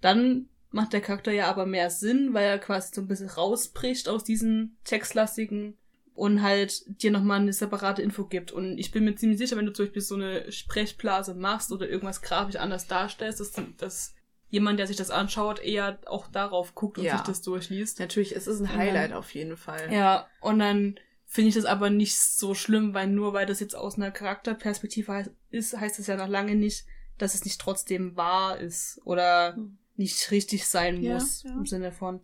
Dann 0.00 0.48
macht 0.70 0.92
der 0.92 1.00
Charakter 1.00 1.32
ja 1.32 1.48
aber 1.48 1.66
mehr 1.66 1.90
Sinn, 1.90 2.34
weil 2.34 2.44
er 2.44 2.58
quasi 2.58 2.94
so 2.94 3.00
ein 3.00 3.08
bisschen 3.08 3.28
rausbricht 3.28 4.08
aus 4.08 4.24
diesen 4.24 4.78
textlastigen 4.84 5.76
und 6.16 6.42
halt 6.42 6.82
dir 7.02 7.10
nochmal 7.10 7.40
eine 7.40 7.52
separate 7.52 8.02
Info 8.02 8.24
gibt. 8.24 8.50
Und 8.50 8.78
ich 8.78 8.90
bin 8.90 9.04
mir 9.04 9.14
ziemlich 9.14 9.38
sicher, 9.38 9.56
wenn 9.56 9.66
du 9.66 9.72
zum 9.72 9.86
Beispiel 9.86 10.02
so 10.02 10.14
eine 10.16 10.50
Sprechblase 10.50 11.34
machst 11.34 11.70
oder 11.72 11.88
irgendwas 11.88 12.22
grafisch 12.22 12.56
anders 12.56 12.86
darstellst, 12.86 13.38
dass, 13.40 13.52
dass 13.76 14.14
jemand, 14.48 14.78
der 14.78 14.86
sich 14.86 14.96
das 14.96 15.10
anschaut, 15.10 15.60
eher 15.60 15.98
auch 16.06 16.26
darauf 16.28 16.74
guckt 16.74 16.98
und 16.98 17.04
Ja. 17.04 17.18
sich 17.18 17.26
das 17.26 17.42
durchliest. 17.42 18.00
Natürlich, 18.00 18.34
es 18.34 18.46
ist 18.46 18.58
ein 18.60 18.62
Und 18.62 18.68
dann- 18.70 18.78
Highlight 18.78 19.12
auf 19.12 19.34
jeden 19.34 19.56
Fall. 19.56 19.92
Ja, 19.92 20.26
und 20.40 20.58
dann 20.58 20.98
finde 21.26 21.48
ich 21.50 21.54
das 21.54 21.64
aber 21.64 21.90
nicht 21.90 22.18
so 22.18 22.54
schlimm, 22.54 22.94
weil 22.94 23.08
nur 23.08 23.32
weil 23.32 23.44
das 23.46 23.60
jetzt 23.60 23.74
aus 23.76 23.96
einer 23.96 24.10
Charakterperspektive 24.10 25.12
heißt, 25.12 25.30
ist, 25.50 25.76
heißt 25.78 25.98
das 25.98 26.06
ja 26.06 26.16
noch 26.16 26.28
lange 26.28 26.54
nicht, 26.54 26.86
dass 27.18 27.34
es 27.34 27.44
nicht 27.44 27.60
trotzdem 27.60 28.16
wahr 28.16 28.58
ist 28.58 29.00
oder 29.04 29.54
Hm. 29.56 29.76
nicht 29.96 30.30
richtig 30.30 30.66
sein 30.66 31.02
Ja, 31.02 31.14
muss 31.14 31.42
ja. 31.42 31.50
im 31.50 31.66
Sinne 31.66 31.92
von. 31.92 32.20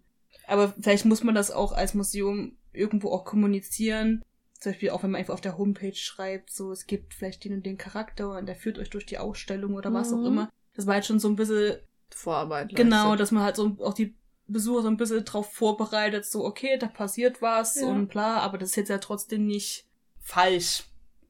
Aber 0.46 0.72
vielleicht 0.80 1.04
muss 1.04 1.22
man 1.22 1.34
das 1.34 1.50
auch 1.50 1.72
als 1.72 1.94
Museum 1.94 2.56
irgendwo 2.72 3.10
auch 3.10 3.24
kommunizieren. 3.24 4.22
Zum 4.58 4.72
Beispiel 4.72 4.90
auch 4.90 5.02
wenn 5.02 5.10
man 5.10 5.18
einfach 5.18 5.34
auf 5.34 5.40
der 5.40 5.58
Homepage 5.58 5.94
schreibt, 5.94 6.50
so 6.50 6.70
es 6.72 6.86
gibt 6.86 7.14
vielleicht 7.14 7.44
den 7.44 7.54
und 7.54 7.66
den 7.66 7.78
Charakter 7.78 8.36
und 8.38 8.46
der 8.46 8.54
führt 8.56 8.78
euch 8.78 8.90
durch 8.90 9.06
die 9.06 9.18
Ausstellung 9.18 9.74
oder 9.74 9.92
was 9.92 10.12
auch 10.12 10.18
Mhm. 10.18 10.26
immer. 10.26 10.50
Das 10.74 10.86
war 10.86 10.94
halt 10.94 11.04
schon 11.06 11.18
so 11.20 11.28
ein 11.28 11.36
bisschen 11.36 11.76
Vorarbeit. 12.10 12.74
Genau, 12.74 13.04
leistet. 13.10 13.20
dass 13.20 13.30
man 13.32 13.42
halt 13.42 13.56
so 13.56 13.76
auch 13.80 13.94
die 13.94 14.14
Besucher 14.46 14.82
so 14.82 14.88
ein 14.88 14.96
bisschen 14.96 15.24
drauf 15.24 15.52
vorbereitet, 15.52 16.26
so, 16.26 16.44
okay, 16.44 16.76
da 16.78 16.86
passiert 16.86 17.40
was 17.42 17.80
Ja. 17.80 17.86
und 17.88 18.08
bla, 18.08 18.38
aber 18.40 18.58
das 18.58 18.70
ist 18.70 18.76
jetzt 18.76 18.88
ja 18.90 18.98
trotzdem 18.98 19.46
nicht 19.46 19.86
falsch. 20.20 20.84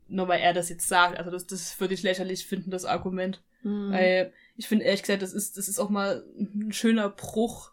Nur 0.08 0.28
weil 0.28 0.40
er 0.40 0.52
das 0.52 0.68
jetzt 0.68 0.88
sagt. 0.88 1.16
Also 1.18 1.30
das, 1.30 1.46
das 1.46 1.80
würde 1.80 1.94
ich 1.94 2.02
lächerlich 2.02 2.46
finden, 2.46 2.70
das 2.70 2.84
Argument. 2.84 3.42
Mhm. 3.62 3.92
Weil 3.92 4.32
ich 4.56 4.68
finde 4.68 4.84
ehrlich 4.84 5.02
gesagt, 5.02 5.22
das 5.22 5.32
ist, 5.32 5.56
das 5.56 5.68
ist 5.68 5.78
auch 5.78 5.88
mal 5.88 6.24
ein 6.38 6.72
schöner 6.72 7.08
Bruch. 7.08 7.71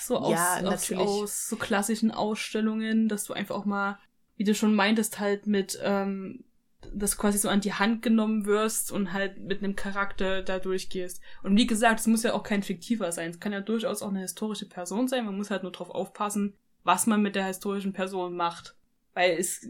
So 0.00 0.18
aus, 0.18 0.32
Ja, 0.32 0.60
aus, 0.64 0.92
aus 0.92 1.48
so 1.48 1.56
klassischen 1.56 2.10
Ausstellungen, 2.10 3.08
dass 3.08 3.24
du 3.24 3.32
einfach 3.32 3.54
auch 3.54 3.64
mal, 3.64 3.98
wie 4.36 4.44
du 4.44 4.54
schon 4.54 4.74
meintest, 4.74 5.20
halt 5.20 5.46
mit, 5.46 5.78
ähm, 5.82 6.44
das 6.92 7.18
quasi 7.18 7.38
so 7.38 7.48
an 7.48 7.60
die 7.60 7.74
Hand 7.74 8.02
genommen 8.02 8.46
wirst 8.46 8.92
und 8.92 9.12
halt 9.12 9.38
mit 9.38 9.62
einem 9.62 9.76
Charakter 9.76 10.42
da 10.42 10.58
durchgehst. 10.58 11.20
Und 11.42 11.56
wie 11.56 11.66
gesagt, 11.66 12.00
es 12.00 12.06
muss 12.06 12.22
ja 12.22 12.34
auch 12.34 12.42
kein 12.42 12.62
fiktiver 12.62 13.12
sein. 13.12 13.30
Es 13.30 13.40
kann 13.40 13.52
ja 13.52 13.60
durchaus 13.60 14.02
auch 14.02 14.08
eine 14.08 14.20
historische 14.20 14.66
Person 14.66 15.08
sein. 15.08 15.26
Man 15.26 15.36
muss 15.36 15.50
halt 15.50 15.64
nur 15.64 15.72
drauf 15.72 15.90
aufpassen, 15.90 16.54
was 16.84 17.06
man 17.06 17.20
mit 17.20 17.34
der 17.34 17.46
historischen 17.46 17.92
Person 17.92 18.36
macht. 18.36 18.76
Weil 19.14 19.32
es, 19.38 19.68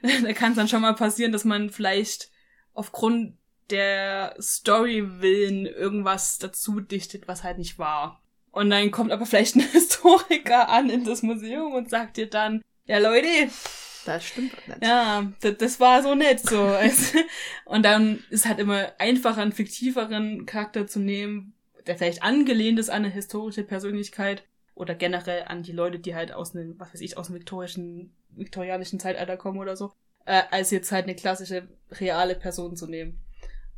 da 0.02 0.32
kann 0.32 0.52
es 0.52 0.56
dann 0.56 0.68
schon 0.68 0.82
mal 0.82 0.94
passieren, 0.94 1.32
dass 1.32 1.44
man 1.44 1.70
vielleicht 1.70 2.30
aufgrund 2.72 3.36
der 3.70 4.36
Story 4.40 5.20
willen 5.20 5.66
irgendwas 5.66 6.38
dazu 6.38 6.80
dichtet, 6.80 7.28
was 7.28 7.42
halt 7.42 7.58
nicht 7.58 7.78
war. 7.78 8.22
Und 8.50 8.70
dann 8.70 8.90
kommt 8.90 9.12
aber 9.12 9.26
vielleicht 9.26 9.56
ein 9.56 9.60
Historiker 9.72 10.68
an 10.68 10.90
in 10.90 11.04
das 11.04 11.22
Museum 11.22 11.74
und 11.74 11.90
sagt 11.90 12.16
dir 12.16 12.28
dann, 12.28 12.62
ja 12.86 12.98
Leute, 12.98 13.26
Das 14.06 14.24
stimmt 14.24 14.52
doch 14.54 14.66
nicht. 14.66 14.82
ja, 14.82 15.30
das, 15.40 15.56
das 15.58 15.80
war 15.80 16.02
so 16.02 16.14
nett 16.14 16.40
so. 16.40 16.62
Also, 16.66 17.18
und 17.66 17.84
dann 17.84 18.22
ist 18.30 18.46
halt 18.46 18.58
immer 18.58 18.92
einfacher, 18.98 19.42
einen 19.42 19.52
fiktiveren 19.52 20.46
Charakter 20.46 20.86
zu 20.86 20.98
nehmen, 20.98 21.54
der 21.86 21.96
vielleicht 21.96 22.22
angelehnt 22.22 22.78
ist 22.78 22.90
an 22.90 23.04
eine 23.04 23.12
historische 23.12 23.64
Persönlichkeit 23.64 24.44
oder 24.74 24.94
generell 24.94 25.44
an 25.46 25.62
die 25.62 25.72
Leute, 25.72 25.98
die 25.98 26.14
halt 26.14 26.32
aus 26.32 26.54
einem, 26.54 26.78
was 26.78 26.94
weiß 26.94 27.00
ich, 27.00 27.16
aus 27.18 27.26
dem 27.26 27.36
viktorischen, 27.36 28.14
viktorianischen 28.30 29.00
Zeitalter 29.00 29.36
kommen 29.36 29.58
oder 29.58 29.76
so, 29.76 29.92
äh, 30.24 30.42
als 30.50 30.70
jetzt 30.70 30.92
halt 30.92 31.04
eine 31.04 31.16
klassische, 31.16 31.68
reale 31.90 32.34
Person 32.34 32.76
zu 32.76 32.86
nehmen. 32.86 33.20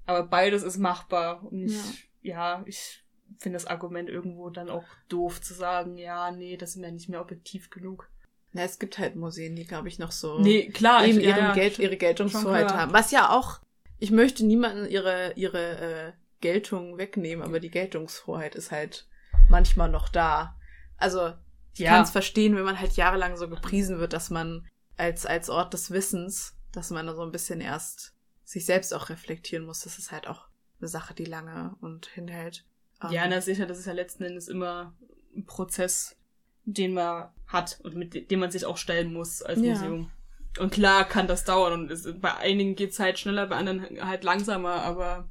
Aber 0.07 0.25
beides 0.25 0.63
ist 0.63 0.79
machbar. 0.79 1.43
Und 1.45 1.67
ich, 1.67 2.09
ja, 2.23 2.63
ich 2.67 3.03
finde 3.39 3.57
das 3.57 3.67
Argument 3.67 4.09
irgendwo 4.09 4.51
dann 4.51 4.69
auch 4.71 4.85
doof 5.09 5.41
zu 5.41 5.55
sagen, 5.55 5.97
ja, 5.97 6.31
nee, 6.31 6.57
das 6.57 6.71
ist 6.71 6.77
mir 6.77 6.91
nicht 6.93 7.09
mehr 7.09 7.21
objektiv 7.21 7.71
genug. 7.71 8.09
Na, 8.53 8.63
es 8.63 8.79
gibt 8.79 8.99
halt 8.99 9.15
Museen, 9.17 9.55
die, 9.55 9.65
glaube 9.67 9.89
ich, 9.89 9.99
noch 9.99 10.11
so 10.13 10.41
Nee, 10.41 10.69
klar, 10.71 11.05
eben 11.07 11.19
ich- 11.21 11.25
ja, 11.27 11.39
ja, 11.39 11.53
Geld, 11.55 11.79
ihre 11.79 11.97
Geltungshoheit 11.97 12.73
haben. 12.73 12.93
Was 12.93 13.13
ja 13.13 13.31
auch, 13.31 13.61
ich 13.99 14.11
möchte 14.11 14.45
niemanden 14.45 14.87
ihre, 14.89 15.33
ihre 15.37 15.79
äh, 15.79 16.13
Geltung 16.41 16.99
wegnehmen, 16.99 17.45
aber 17.45 17.61
die 17.61 17.71
Geltungshoheit 17.71 18.55
ist 18.57 18.71
halt 18.73 19.07
manchmal 19.49 19.89
noch 19.89 20.09
da. 20.09 20.57
Also, 20.97 21.33
ich 21.75 21.81
Ja. 21.81 21.91
kann 21.93 22.03
es 22.03 22.11
verstehen, 22.11 22.57
wenn 22.57 22.65
man 22.65 22.81
halt 22.81 22.93
jahrelang 22.97 23.37
so 23.37 23.49
gepriesen 23.49 23.99
wird, 24.01 24.13
dass 24.13 24.31
man 24.31 24.67
als, 24.97 25.27
als 25.27 25.49
Ort 25.49 25.73
des 25.73 25.91
Wissens, 25.93 26.57
dass 26.73 26.91
man 26.91 27.07
da 27.07 27.15
so 27.15 27.23
ein 27.23 27.31
bisschen 27.33 27.61
erst 27.61 28.15
sich 28.45 28.67
selbst 28.67 28.93
auch 28.93 29.09
reflektieren 29.11 29.65
muss. 29.65 29.81
Das 29.85 29.99
ist 29.99 30.11
halt 30.11 30.27
auch 30.27 30.49
eine 30.81 30.89
Sache, 30.89 31.15
die 31.15 31.25
lange 31.25 31.77
und 31.81 32.07
hinhält. 32.07 32.65
Ähm, 33.03 33.11
Ja, 33.13 33.27
na 33.29 33.41
sicher, 33.41 33.67
das 33.67 33.79
ist 33.79 33.87
ja 33.87 33.93
letzten 33.93 34.25
Endes 34.25 34.49
immer 34.49 34.95
ein 35.37 35.47
Prozess, 35.47 36.17
den 36.65 36.95
man 36.95 37.29
hat 37.47 37.81
und 37.83 37.95
mit 37.97 38.15
de- 38.15 38.25
dem 38.25 38.41
man 38.41 38.51
sich 38.51 38.65
auch 38.67 38.77
stellen 38.77 39.13
muss 39.13 39.43
als 39.43 39.61
Ja. 39.61 39.73
Museum. 39.73 40.11
Und 40.59 40.73
klar 40.73 41.05
kann 41.05 41.29
das 41.29 41.45
dauern 41.45 41.73
und 41.83 41.91
es, 41.91 42.09
bei 42.21 42.35
einigen 42.37 42.75
geht's 42.75 42.99
halt 42.99 43.19
schneller, 43.19 43.47
bei 43.47 43.57
anderen 43.57 44.05
halt 44.05 44.25
langsamer, 44.25 44.83
aber 44.83 45.29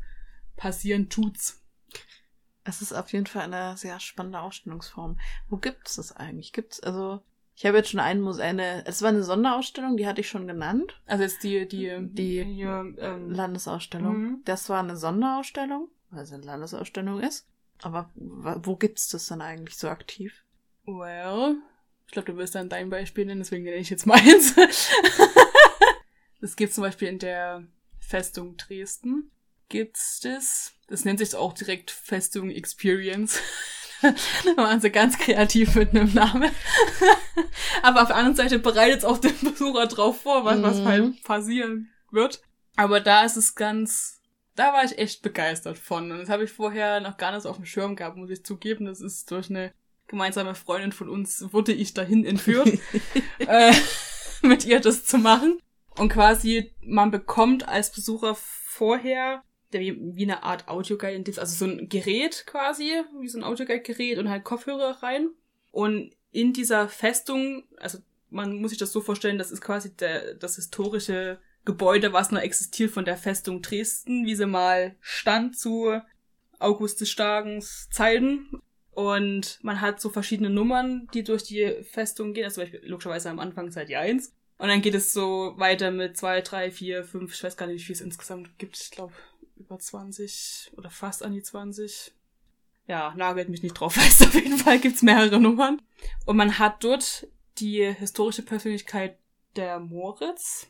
passieren 0.55 1.09
tut's. 1.09 1.61
Es 2.63 2.81
ist 2.81 2.93
auf 2.93 3.11
jeden 3.11 3.25
Fall 3.25 3.43
eine 3.53 3.75
sehr 3.77 3.99
spannende 3.99 4.39
Ausstellungsform. 4.41 5.19
Wo 5.49 5.57
gibt's 5.57 5.95
das 5.95 6.15
eigentlich? 6.15 6.53
Gibt's, 6.53 6.79
also, 6.81 7.21
ich 7.55 7.65
habe 7.65 7.77
jetzt 7.77 7.89
schon 7.89 7.99
einen 7.99 8.21
Museum, 8.21 8.47
eine, 8.47 8.85
es 8.85 9.01
war 9.01 9.09
eine 9.09 9.23
Sonderausstellung, 9.23 9.97
die 9.97 10.07
hatte 10.07 10.21
ich 10.21 10.29
schon 10.29 10.47
genannt. 10.47 11.01
Also 11.05 11.23
jetzt 11.23 11.43
die, 11.43 11.67
die, 11.67 11.97
Die 12.13 12.43
hier, 12.43 12.93
ähm, 12.99 13.31
Landesausstellung. 13.31 14.17
Mhm. 14.17 14.41
Das 14.45 14.69
war 14.69 14.79
eine 14.79 14.95
Sonderausstellung, 14.95 15.89
weil 16.11 16.23
es 16.23 16.31
eine 16.31 16.43
Landesausstellung 16.43 17.19
ist. 17.21 17.47
Aber 17.81 18.09
wo 18.15 18.75
gibt's 18.75 19.07
das 19.09 19.27
dann 19.27 19.41
eigentlich 19.41 19.77
so 19.77 19.89
aktiv? 19.89 20.43
well, 20.85 21.55
ich 22.07 22.13
glaube, 22.13 22.31
du 22.31 22.37
wirst 22.37 22.55
dann 22.55 22.67
dein 22.69 22.89
Beispiel 22.89 23.25
nennen, 23.25 23.41
deswegen 23.41 23.63
nenne 23.63 23.77
ich 23.77 23.89
jetzt 23.91 24.05
meins. 24.07 24.55
Das 26.41 26.55
gibt 26.55 26.73
zum 26.73 26.83
Beispiel 26.83 27.07
in 27.09 27.19
der 27.19 27.63
Festung 27.99 28.57
Dresden. 28.57 29.31
Gibt's 29.67 30.19
das? 30.21 30.73
Das 30.87 31.05
nennt 31.05 31.19
sich 31.19 31.35
auch 31.35 31.53
direkt 31.53 31.91
Festung 31.91 32.49
Experience. 32.49 33.39
da 34.01 34.57
waren 34.57 34.81
sie 34.81 34.89
ganz 34.89 35.17
kreativ 35.19 35.75
mit 35.75 35.89
einem 35.91 36.11
Namen. 36.13 36.49
Aber 37.83 38.01
auf 38.01 38.07
der 38.07 38.15
anderen 38.15 38.35
Seite 38.35 38.57
bereitet 38.57 38.99
es 38.99 39.05
auch 39.05 39.19
den 39.19 39.37
Besucher 39.41 39.85
drauf 39.87 40.21
vor, 40.21 40.45
was, 40.45 40.61
was 40.63 40.77
Mhm. 40.79 40.85
halt 40.85 41.23
passieren 41.23 41.89
wird. 42.11 42.41
Aber 42.77 42.99
da 43.01 43.23
ist 43.25 43.35
es 43.35 43.53
ganz, 43.55 44.18
da 44.59 44.73
war 44.73 44.83
ich 44.83 44.97
echt 44.97 45.21
begeistert 45.21 45.77
von. 45.77 46.11
Und 46.11 46.19
das 46.19 46.29
habe 46.29 46.43
ich 46.43 46.51
vorher 46.51 46.99
noch 46.99 47.17
gar 47.17 47.31
nicht 47.31 47.43
so 47.43 47.49
auf 47.49 47.55
dem 47.55 47.65
Schirm 47.65 47.95
gehabt, 47.95 48.17
muss 48.17 48.29
ich 48.29 48.43
zugeben. 48.43 48.85
Das 48.85 48.99
ist 48.99 49.31
durch 49.31 49.49
eine 49.49 49.73
gemeinsame 50.07 50.53
Freundin 50.53 50.91
von 50.91 51.07
uns, 51.07 51.53
wurde 51.53 51.71
ich 51.71 51.93
dahin 51.93 52.25
entführt 52.25 52.67
äh, 53.39 53.73
mit 54.41 54.65
ihr 54.65 54.81
das 54.81 55.05
zu 55.05 55.17
machen. 55.17 55.59
Und 55.97 56.09
quasi, 56.09 56.73
man 56.81 57.09
bekommt 57.09 57.67
als 57.69 57.91
Besucher 57.91 58.35
vorher 58.35 59.43
wie, 59.71 60.23
eine 60.23 60.43
Art 60.43 60.67
Audioguide, 60.67 61.39
also 61.39 61.65
so 61.65 61.71
ein 61.71 61.89
Gerät 61.89 62.45
quasi, 62.45 62.91
wie 63.19 63.27
so 63.27 63.37
ein 63.37 63.43
Audioguide-Gerät 63.43 64.17
und 64.17 64.29
halt 64.29 64.43
Kopfhörer 64.43 65.03
rein. 65.03 65.29
Und 65.71 66.11
in 66.31 66.53
dieser 66.53 66.89
Festung, 66.89 67.63
also 67.77 67.99
man 68.29 68.59
muss 68.59 68.71
sich 68.71 68.79
das 68.79 68.91
so 68.91 68.99
vorstellen, 68.99 69.37
das 69.37 69.51
ist 69.51 69.61
quasi 69.61 69.95
der, 69.95 70.33
das 70.33 70.55
historische 70.55 71.39
Gebäude, 71.65 72.13
was 72.13 72.31
noch 72.31 72.41
existiert 72.41 72.91
von 72.91 73.05
der 73.05 73.17
Festung 73.17 73.61
Dresden, 73.61 74.25
wie 74.25 74.35
sie 74.35 74.45
mal 74.45 74.95
stand 75.01 75.57
zu 75.57 76.01
August 76.57 77.01
des 77.01 77.09
Starkens 77.09 77.89
Zeiten. 77.91 78.61
Und 78.91 79.59
man 79.61 79.79
hat 79.81 80.01
so 80.01 80.09
verschiedene 80.09 80.49
Nummern, 80.49 81.07
die 81.13 81.23
durch 81.23 81.43
die 81.43 81.83
Festung 81.83 82.33
gehen. 82.33 82.45
Also 82.45 82.55
zum 82.55 82.63
Beispiel 82.63 82.89
logischerweise 82.89 83.29
am 83.29 83.39
Anfang 83.39 83.71
ihr 83.87 83.99
eins. 83.99 84.33
Und 84.57 84.67
dann 84.67 84.81
geht 84.81 84.95
es 84.95 85.13
so 85.13 85.53
weiter 85.55 85.89
mit 85.89 86.17
zwei, 86.17 86.41
drei, 86.41 86.69
vier, 86.69 87.05
fünf, 87.05 87.33
ich 87.33 87.41
weiß 87.41 87.55
gar 87.55 87.65
nicht, 87.67 87.81
wie 87.81 87.85
viel 87.85 87.95
es 87.95 88.01
insgesamt 88.01 88.57
gibt. 88.57 88.77
Ich 88.77 88.91
glaube, 88.91 89.13
über 89.55 89.79
20 89.79 90.71
oder 90.75 90.89
fast 90.89 91.23
an 91.23 91.33
die 91.33 91.41
20. 91.41 92.11
Ja, 92.87 93.13
nagelt 93.15 93.47
mich 93.47 93.63
nicht 93.63 93.73
drauf 93.73 93.93
fest. 93.95 94.21
Auf 94.21 94.33
jeden 94.33 94.57
Fall 94.57 94.79
gibt's 94.79 95.01
mehrere 95.01 95.39
Nummern. 95.39 95.81
Und 96.25 96.35
man 96.35 96.59
hat 96.59 96.83
dort 96.83 97.27
die 97.59 97.85
historische 97.85 98.41
Persönlichkeit 98.41 99.17
der 99.55 99.79
Moritz. 99.79 100.67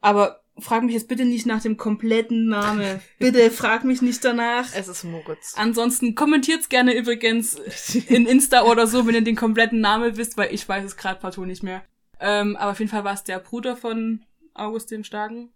Aber 0.00 0.42
frag 0.58 0.82
mich 0.82 0.94
jetzt 0.94 1.08
bitte 1.08 1.24
nicht 1.24 1.46
nach 1.46 1.62
dem 1.62 1.76
kompletten 1.76 2.48
Namen. 2.48 3.00
Bitte 3.18 3.50
frag 3.50 3.84
mich 3.84 4.02
nicht 4.02 4.24
danach. 4.24 4.66
Es 4.74 4.88
ist 4.88 5.04
Moritz. 5.04 5.54
Ansonsten 5.56 6.14
kommentiert's 6.14 6.68
gerne 6.68 6.94
übrigens 6.94 7.54
in 8.08 8.26
Insta 8.26 8.62
oder 8.64 8.86
so, 8.86 9.06
wenn 9.06 9.14
ihr 9.14 9.22
den 9.22 9.36
kompletten 9.36 9.80
Namen 9.80 10.16
wisst, 10.16 10.36
weil 10.36 10.52
ich 10.52 10.68
weiß 10.68 10.84
es 10.84 10.96
gerade 10.96 11.20
partout 11.20 11.44
nicht 11.44 11.62
mehr. 11.62 11.82
Ähm, 12.20 12.56
aber 12.56 12.72
auf 12.72 12.78
jeden 12.78 12.90
Fall 12.90 13.04
war 13.04 13.14
es 13.14 13.24
der 13.24 13.38
Bruder 13.38 13.76
von 13.76 14.24
August 14.54 14.90
dem 14.90 15.04
Starken. 15.04 15.50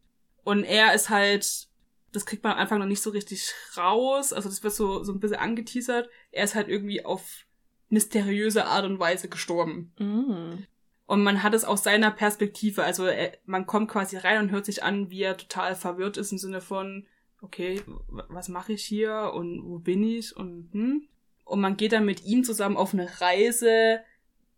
Und 0.45 0.64
er 0.64 0.95
ist 0.95 1.11
halt, 1.11 1.68
das 2.12 2.26
kriegt 2.26 2.45
man 2.45 2.53
am 2.53 2.59
Anfang 2.59 2.78
noch 2.78 2.86
nicht 2.86 3.03
so 3.03 3.11
richtig 3.11 3.53
raus. 3.76 4.32
Also 4.32 4.49
das 4.49 4.62
wird 4.62 4.74
so, 4.74 5.03
so 5.03 5.12
ein 5.12 5.20
bisschen 5.20 5.38
angeteasert. 5.38 6.09
Er 6.30 6.45
ist 6.45 6.55
halt 6.55 6.68
irgendwie 6.68 7.05
auf 7.05 7.45
mysteriöse 7.88 8.64
Art 8.66 8.84
und 8.84 8.99
Weise 8.99 9.28
gestorben. 9.28 9.93
Mm. 9.99 10.64
Und 11.12 11.24
man 11.24 11.42
hat 11.42 11.52
es 11.52 11.66
aus 11.66 11.84
seiner 11.84 12.10
Perspektive. 12.10 12.84
Also 12.84 13.04
er, 13.04 13.32
man 13.44 13.66
kommt 13.66 13.90
quasi 13.90 14.16
rein 14.16 14.40
und 14.40 14.50
hört 14.50 14.64
sich 14.64 14.82
an, 14.82 15.10
wie 15.10 15.20
er 15.20 15.36
total 15.36 15.74
verwirrt 15.74 16.16
ist 16.16 16.32
im 16.32 16.38
Sinne 16.38 16.62
von, 16.62 17.06
okay, 17.42 17.82
was 18.08 18.48
mache 18.48 18.72
ich 18.72 18.82
hier 18.82 19.30
und 19.34 19.62
wo 19.62 19.78
bin 19.78 20.02
ich 20.04 20.34
und 20.34 20.70
hm. 20.72 21.06
und 21.44 21.60
man 21.60 21.76
geht 21.76 21.92
dann 21.92 22.06
mit 22.06 22.24
ihm 22.24 22.44
zusammen 22.44 22.78
auf 22.78 22.94
eine 22.94 23.20
Reise. 23.20 24.00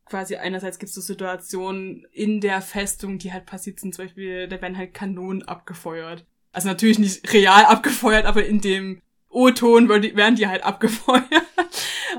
Quasi 0.04 0.36
einerseits 0.36 0.78
gibt 0.78 0.90
es 0.90 0.94
so 0.94 1.00
Situationen 1.00 2.06
in 2.12 2.40
der 2.40 2.62
Festung, 2.62 3.18
die 3.18 3.32
halt 3.32 3.46
passiert 3.46 3.80
sind, 3.80 3.92
zum 3.92 4.04
Beispiel, 4.04 4.46
da 4.46 4.62
werden 4.62 4.78
halt 4.78 4.94
Kanonen 4.94 5.42
abgefeuert. 5.42 6.24
Also 6.52 6.68
natürlich 6.68 7.00
nicht 7.00 7.32
real 7.32 7.64
abgefeuert, 7.64 8.26
aber 8.26 8.46
in 8.46 8.60
dem 8.60 9.02
O-Ton 9.34 9.88
werden 9.88 10.36
die 10.36 10.46
halt 10.46 10.64
abgefeuert. 10.64 11.24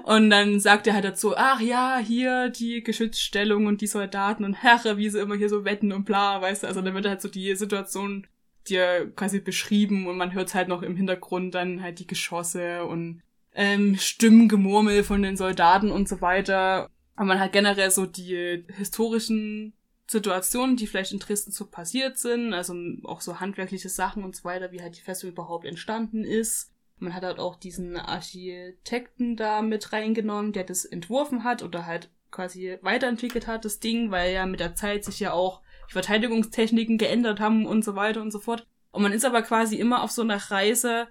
Und 0.04 0.30
dann 0.30 0.60
sagt 0.60 0.86
er 0.88 0.94
halt 0.94 1.06
dazu, 1.06 1.36
ach 1.36 1.60
ja, 1.62 1.98
hier 1.98 2.50
die 2.50 2.84
Geschützstellung 2.84 3.66
und 3.66 3.82
die 3.82 3.88
Soldaten 3.88 4.44
und 4.44 4.54
Herre, 4.54 4.98
wie 4.98 5.10
sie 5.10 5.20
immer 5.20 5.36
hier 5.36 5.50
so 5.50 5.66
wetten 5.66 5.92
und 5.92 6.06
bla, 6.06 6.42
weißt 6.42 6.64
du. 6.64 6.68
Also 6.68 6.82
dann 6.82 6.94
wird 6.94 7.08
halt 7.08 7.22
so 7.22 7.30
die 7.30 7.56
Situation 7.56 8.28
dir 8.68 9.12
quasi 9.16 9.40
beschrieben 9.40 10.08
und 10.08 10.18
man 10.18 10.34
hört 10.34 10.54
halt 10.54 10.68
noch 10.68 10.82
im 10.82 10.96
Hintergrund 10.96 11.56
dann 11.56 11.82
halt 11.82 12.00
die 12.00 12.08
Geschosse 12.08 12.86
und 12.86 13.22
ähm, 13.54 13.96
Stimmengemurmel 13.98 15.04
von 15.04 15.22
den 15.22 15.38
Soldaten 15.38 15.92
und 15.92 16.10
so 16.10 16.22
weiter. 16.22 16.90
Aber 17.16 17.26
man 17.26 17.40
hat 17.40 17.54
generell 17.54 17.92
so 17.92 18.06
die 18.06 18.66
historischen 18.76 19.74
Situationen, 20.08 20.76
die 20.76 20.88
vielleicht 20.88 21.14
in 21.14 21.20
Dresden 21.20 21.52
so 21.52 21.66
passiert 21.66 22.18
sind, 22.18 22.54
also 22.54 22.76
auch 23.06 23.22
so 23.22 23.40
handwerkliche 23.40 23.90
Sachen 23.90 24.24
und 24.24 24.36
so 24.36 24.44
weiter, 24.44 24.72
wie 24.72 24.82
halt 24.82 24.98
die 24.98 25.02
Festung 25.02 25.32
überhaupt 25.32 25.66
entstanden 25.66 26.24
ist. 26.24 26.72
Man 26.98 27.14
hat 27.14 27.24
halt 27.24 27.40
auch 27.40 27.56
diesen 27.56 27.98
Architekten 27.98 29.36
da 29.36 29.62
mit 29.62 29.92
reingenommen, 29.92 30.54
der 30.54 30.64
das 30.64 30.86
entworfen 30.86 31.44
hat 31.44 31.62
oder 31.62 31.86
halt 31.86 32.10
quasi 32.32 32.78
weiterentwickelt 32.82 33.48
hat, 33.48 33.66
das 33.66 33.80
Ding, 33.80 34.12
weil 34.12 34.34
ja 34.34 34.46
mit 34.46 34.60
der 34.60 34.76
Zeit 34.76 35.06
sich 35.06 35.20
ja 35.20 35.34
auch 35.34 35.62
die 35.90 35.94
Verteidigungstechniken 35.94 36.98
geändert 36.98 37.40
haben 37.40 37.66
und 37.66 37.84
so 37.84 37.96
weiter 37.96 38.22
und 38.22 38.32
so 38.32 38.40
fort. 38.40 38.66
Und 38.92 39.04
man 39.04 39.12
ist 39.12 39.26
aber 39.26 39.42
quasi 39.42 39.78
immer 39.78 40.04
auf 40.04 40.12
so 40.12 40.22
einer 40.22 40.38
Reise 40.52 41.08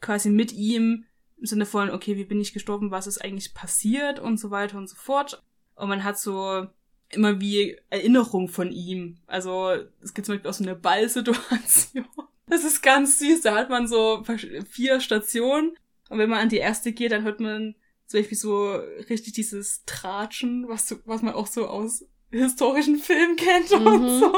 quasi 0.00 0.30
mit 0.30 0.52
ihm 0.52 1.04
im 1.38 1.46
Sinne 1.46 1.66
von, 1.66 1.90
okay, 1.90 2.16
wie 2.16 2.24
bin 2.24 2.40
ich 2.40 2.52
gestorben, 2.52 2.90
was 2.90 3.06
ist 3.06 3.22
eigentlich 3.22 3.54
passiert 3.54 4.18
und 4.18 4.38
so 4.38 4.50
weiter 4.50 4.76
und 4.76 4.88
so 4.88 4.96
fort. 4.96 5.42
Und 5.74 5.88
man 5.88 6.04
hat 6.04 6.18
so 6.18 6.66
immer 7.08 7.40
wie 7.40 7.78
Erinnerung 7.88 8.48
von 8.48 8.70
ihm. 8.72 9.18
Also 9.26 9.70
es 10.02 10.14
gibt 10.14 10.26
zum 10.26 10.34
Beispiel 10.34 10.50
auch 10.50 10.54
so 10.54 10.64
eine 10.64 10.76
Ballsituation. 10.76 12.06
Das 12.50 12.64
ist 12.64 12.82
ganz 12.82 13.18
süß. 13.18 13.42
Da 13.42 13.54
hat 13.54 13.70
man 13.70 13.88
so 13.88 14.24
vier 14.70 15.00
Stationen. 15.00 15.76
Und 16.08 16.18
wenn 16.18 16.28
man 16.28 16.40
an 16.40 16.48
die 16.48 16.58
erste 16.58 16.92
geht, 16.92 17.12
dann 17.12 17.22
hört 17.22 17.40
man 17.40 17.76
zum 18.06 18.20
Beispiel 18.20 18.36
so 18.36 18.72
richtig 19.08 19.34
dieses 19.34 19.84
Tratschen, 19.86 20.68
was, 20.68 20.96
was 21.04 21.22
man 21.22 21.34
auch 21.34 21.46
so 21.46 21.68
aus 21.68 22.04
historischen 22.32 22.98
Filmen 22.98 23.36
kennt 23.36 23.70
mhm. 23.70 23.86
und 23.86 24.20
so. 24.20 24.32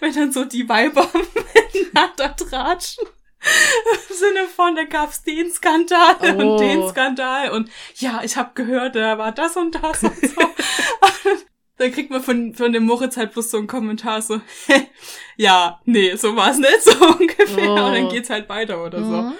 Wenn 0.00 0.14
dann 0.14 0.32
so 0.32 0.44
die 0.44 0.68
Weiber 0.68 1.06
miteinander 1.74 2.34
tratschen. 2.36 3.04
Im 3.42 4.16
Sinne 4.16 4.46
von, 4.48 4.76
da 4.76 4.84
gab's 4.84 5.22
den 5.22 5.50
Skandal 5.50 6.16
oh. 6.20 6.26
und 6.26 6.60
den 6.60 6.86
Skandal 6.88 7.50
und 7.52 7.70
ja, 7.94 8.20
ich 8.22 8.36
habe 8.36 8.50
gehört, 8.54 8.96
da 8.96 9.16
war 9.16 9.32
das 9.32 9.56
und 9.56 9.74
das 9.76 10.02
und 10.02 10.20
so. 10.20 10.42
dann 11.80 11.92
kriegt 11.92 12.10
man 12.10 12.22
von, 12.22 12.54
von 12.54 12.72
dem 12.72 12.84
Moritz 12.84 13.16
halt 13.16 13.32
bloß 13.32 13.50
so 13.50 13.56
einen 13.56 13.66
Kommentar 13.66 14.20
so, 14.20 14.40
ja, 15.36 15.80
nee, 15.86 16.14
so 16.14 16.36
war's 16.36 16.58
nicht, 16.58 16.80
so 16.82 17.06
ungefähr. 17.06 17.70
Oh. 17.70 17.86
Und 17.86 17.94
dann 17.94 18.08
geht's 18.10 18.28
halt 18.28 18.48
weiter 18.50 18.84
oder 18.84 19.02
so. 19.02 19.22
Mhm. 19.22 19.32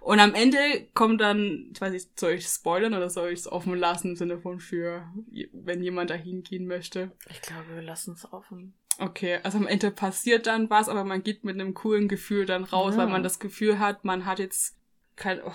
Und 0.00 0.20
am 0.20 0.34
Ende 0.34 0.58
kommt 0.94 1.20
dann, 1.20 1.70
ich 1.72 1.80
weiß 1.80 1.92
nicht, 1.92 2.20
soll 2.20 2.32
ich 2.32 2.46
spoilern 2.46 2.94
oder 2.94 3.08
soll 3.08 3.30
ich 3.30 3.40
es 3.40 3.50
offen 3.50 3.74
lassen 3.74 4.10
im 4.10 4.16
Sinne 4.16 4.38
von 4.38 4.60
für, 4.60 5.06
wenn 5.52 5.82
jemand 5.82 6.10
da 6.10 6.14
hingehen 6.14 6.66
möchte? 6.66 7.10
Ich 7.30 7.40
glaube, 7.40 7.64
wir 7.74 7.82
lassen 7.82 8.12
es 8.12 8.30
offen. 8.32 8.74
Okay, 8.98 9.38
also 9.42 9.58
am 9.58 9.66
Ende 9.66 9.90
passiert 9.90 10.46
dann 10.46 10.70
was, 10.70 10.88
aber 10.88 11.04
man 11.04 11.22
geht 11.22 11.44
mit 11.44 11.54
einem 11.54 11.72
coolen 11.72 12.08
Gefühl 12.08 12.46
dann 12.46 12.64
raus, 12.64 12.94
ja. 12.94 13.00
weil 13.00 13.08
man 13.08 13.22
das 13.22 13.38
Gefühl 13.38 13.78
hat, 13.78 14.04
man 14.04 14.26
hat 14.26 14.38
jetzt 14.38 14.76
kein, 15.16 15.40
oh, 15.42 15.52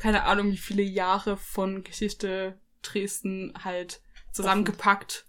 keine 0.00 0.24
Ahnung, 0.24 0.50
wie 0.50 0.56
viele 0.56 0.82
Jahre 0.82 1.36
von 1.36 1.84
Geschichte 1.84 2.58
Dresden 2.82 3.52
halt 3.62 4.00
zusammengepackt 4.36 5.26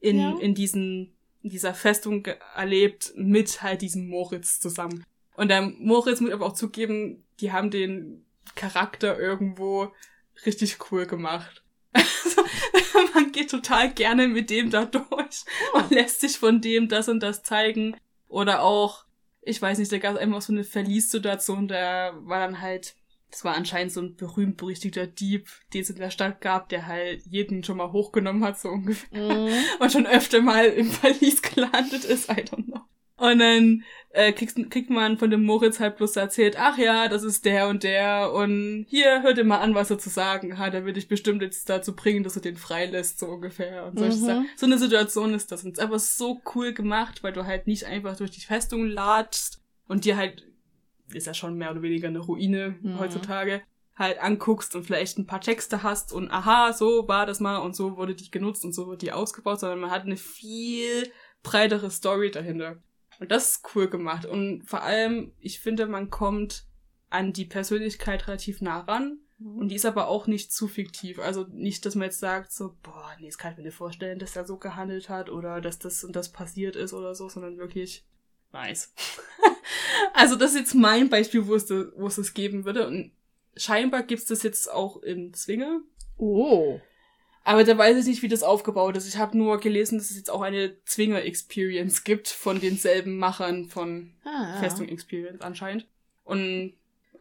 in, 0.00 0.18
ja. 0.18 0.36
in 0.38 0.54
diesen, 0.54 1.16
in 1.42 1.50
dieser 1.50 1.74
Festung 1.74 2.26
erlebt 2.54 3.12
mit 3.16 3.62
halt 3.62 3.82
diesem 3.82 4.08
Moritz 4.08 4.60
zusammen. 4.60 5.04
Und 5.34 5.48
der 5.48 5.62
Moritz 5.62 6.20
muss 6.20 6.32
aber 6.32 6.46
auch 6.46 6.54
zugeben, 6.54 7.24
die 7.40 7.52
haben 7.52 7.70
den 7.70 8.26
Charakter 8.54 9.18
irgendwo 9.18 9.92
richtig 10.44 10.78
cool 10.90 11.06
gemacht. 11.06 11.64
Also, 12.24 12.42
man 13.14 13.32
geht 13.32 13.50
total 13.50 13.92
gerne 13.92 14.28
mit 14.28 14.50
dem 14.50 14.70
da 14.70 14.84
durch 14.84 15.44
und 15.72 15.90
lässt 15.90 16.20
sich 16.20 16.38
von 16.38 16.60
dem 16.60 16.88
das 16.88 17.08
und 17.08 17.20
das 17.20 17.42
zeigen. 17.42 17.96
Oder 18.28 18.62
auch, 18.62 19.04
ich 19.40 19.60
weiß 19.60 19.78
nicht, 19.78 19.90
da 19.90 19.98
gab 19.98 20.14
es 20.14 20.20
einfach 20.20 20.42
so 20.42 20.52
eine 20.52 20.64
Verlies-Situation, 20.64 21.68
da 21.68 22.12
war 22.20 22.40
dann 22.40 22.60
halt 22.60 22.96
das 23.30 23.44
war 23.44 23.54
anscheinend 23.54 23.92
so 23.92 24.00
ein 24.00 24.16
berühmt-berüchtigter 24.16 25.06
Dieb, 25.06 25.48
den 25.74 25.82
es 25.82 25.90
in 25.90 25.96
der 25.96 26.10
Stadt 26.10 26.40
gab, 26.40 26.68
der 26.68 26.86
halt 26.86 27.22
jeden 27.26 27.62
schon 27.62 27.76
mal 27.76 27.92
hochgenommen 27.92 28.42
hat, 28.44 28.58
so 28.58 28.70
ungefähr. 28.70 29.34
Mm. 29.34 29.50
Und 29.80 29.92
schon 29.92 30.06
öfter 30.06 30.40
mal 30.40 30.66
im 30.66 30.90
Verlies 30.90 31.42
gelandet 31.54 32.04
ist, 32.04 32.30
I 32.30 32.42
don't 32.42 32.64
know. 32.64 32.80
Und 33.18 33.40
dann 33.40 33.82
äh, 34.10 34.32
kriegst, 34.32 34.58
kriegt 34.70 34.90
man 34.90 35.18
von 35.18 35.30
dem 35.30 35.42
Moritz 35.42 35.80
halt 35.80 35.96
bloß 35.96 36.14
erzählt, 36.16 36.56
ach 36.56 36.78
ja, 36.78 37.08
das 37.08 37.24
ist 37.24 37.44
der 37.44 37.68
und 37.68 37.82
der 37.82 38.32
und 38.32 38.86
hier, 38.88 39.22
hört 39.22 39.38
dir 39.38 39.44
mal 39.44 39.58
an, 39.58 39.74
was 39.74 39.90
er 39.90 39.98
zu 39.98 40.08
sagen 40.08 40.56
hat, 40.56 40.72
er 40.72 40.84
will 40.84 40.92
dich 40.92 41.08
bestimmt 41.08 41.42
jetzt 41.42 41.68
dazu 41.68 41.96
bringen, 41.96 42.22
dass 42.22 42.34
du 42.34 42.40
den 42.40 42.56
freilässt, 42.56 43.18
so 43.18 43.26
ungefähr. 43.26 43.86
Und 43.86 43.98
solche 43.98 44.18
mhm. 44.18 44.24
Sachen. 44.24 44.48
So 44.56 44.66
eine 44.66 44.78
Situation 44.78 45.34
ist 45.34 45.50
das. 45.50 45.64
Und 45.64 45.72
es 45.72 45.78
ist 45.78 45.84
einfach 45.84 45.98
so 45.98 46.40
cool 46.54 46.72
gemacht, 46.72 47.24
weil 47.24 47.32
du 47.32 47.44
halt 47.44 47.66
nicht 47.66 47.84
einfach 47.84 48.16
durch 48.16 48.30
die 48.30 48.40
Festung 48.40 48.86
latschst 48.86 49.60
und 49.88 50.04
dir 50.04 50.16
halt 50.16 50.47
ist 51.12 51.26
ja 51.26 51.34
schon 51.34 51.54
mehr 51.54 51.70
oder 51.70 51.82
weniger 51.82 52.08
eine 52.08 52.20
Ruine 52.20 52.76
mhm. 52.80 52.98
heutzutage, 52.98 53.62
halt 53.96 54.20
anguckst 54.20 54.76
und 54.76 54.84
vielleicht 54.84 55.18
ein 55.18 55.26
paar 55.26 55.40
Texte 55.40 55.82
hast 55.82 56.12
und 56.12 56.30
aha, 56.30 56.72
so 56.72 57.08
war 57.08 57.26
das 57.26 57.40
mal 57.40 57.58
und 57.58 57.74
so 57.74 57.96
wurde 57.96 58.14
die 58.14 58.30
genutzt 58.30 58.64
und 58.64 58.72
so 58.72 58.86
wurde 58.86 58.98
die 58.98 59.12
ausgebaut, 59.12 59.60
sondern 59.60 59.80
man 59.80 59.90
hat 59.90 60.02
eine 60.02 60.16
viel 60.16 61.10
breitere 61.42 61.90
Story 61.90 62.30
dahinter. 62.30 62.76
Und 63.20 63.32
das 63.32 63.50
ist 63.50 63.74
cool 63.74 63.88
gemacht. 63.88 64.26
Und 64.26 64.62
vor 64.64 64.82
allem, 64.82 65.32
ich 65.40 65.60
finde, 65.60 65.86
man 65.86 66.10
kommt 66.10 66.66
an 67.10 67.32
die 67.32 67.44
Persönlichkeit 67.44 68.28
relativ 68.28 68.60
nah 68.60 68.80
ran. 68.80 69.18
Mhm. 69.38 69.58
Und 69.58 69.68
die 69.68 69.76
ist 69.76 69.86
aber 69.86 70.08
auch 70.08 70.26
nicht 70.26 70.52
zu 70.52 70.68
fiktiv. 70.68 71.18
Also 71.18 71.46
nicht, 71.50 71.84
dass 71.84 71.94
man 71.94 72.04
jetzt 72.06 72.20
sagt, 72.20 72.52
so, 72.52 72.76
boah, 72.82 73.10
nee, 73.18 73.26
das 73.26 73.38
kann 73.38 73.52
ich 73.52 73.58
mir 73.58 73.64
nicht 73.64 73.76
vorstellen, 73.76 74.18
dass 74.18 74.36
er 74.36 74.46
so 74.46 74.58
gehandelt 74.58 75.08
hat 75.08 75.30
oder 75.30 75.60
dass 75.60 75.78
das 75.78 76.04
und 76.04 76.14
das 76.14 76.30
passiert 76.30 76.76
ist 76.76 76.92
oder 76.92 77.14
so, 77.14 77.28
sondern 77.28 77.58
wirklich 77.58 78.04
nice. 78.52 78.92
also 80.14 80.36
das 80.36 80.52
ist 80.52 80.58
jetzt 80.58 80.74
mein 80.74 81.08
Beispiel, 81.08 81.46
wo 81.46 81.54
es, 81.54 81.68
wo 81.70 82.06
es 82.06 82.16
das 82.16 82.34
geben 82.34 82.64
würde. 82.64 82.86
Und 82.86 83.12
scheinbar 83.56 84.02
gibt's 84.02 84.26
das 84.26 84.42
jetzt 84.42 84.70
auch 84.70 85.02
in 85.02 85.34
Zwinge. 85.34 85.80
Oh. 86.16 86.80
Aber 87.44 87.64
da 87.64 87.78
weiß 87.78 87.96
ich 87.96 88.06
nicht, 88.06 88.22
wie 88.22 88.28
das 88.28 88.42
aufgebaut 88.42 88.96
ist. 88.96 89.08
Ich 89.08 89.16
habe 89.16 89.38
nur 89.38 89.58
gelesen, 89.58 89.98
dass 89.98 90.10
es 90.10 90.16
jetzt 90.16 90.30
auch 90.30 90.42
eine 90.42 90.76
Zwinger-Experience 90.84 92.04
gibt 92.04 92.28
von 92.28 92.60
denselben 92.60 93.16
Machern 93.16 93.68
von 93.70 94.12
ah, 94.24 94.54
ja. 94.54 94.60
Festung 94.60 94.88
Experience 94.88 95.40
anscheinend. 95.40 95.86
Und 96.24 96.74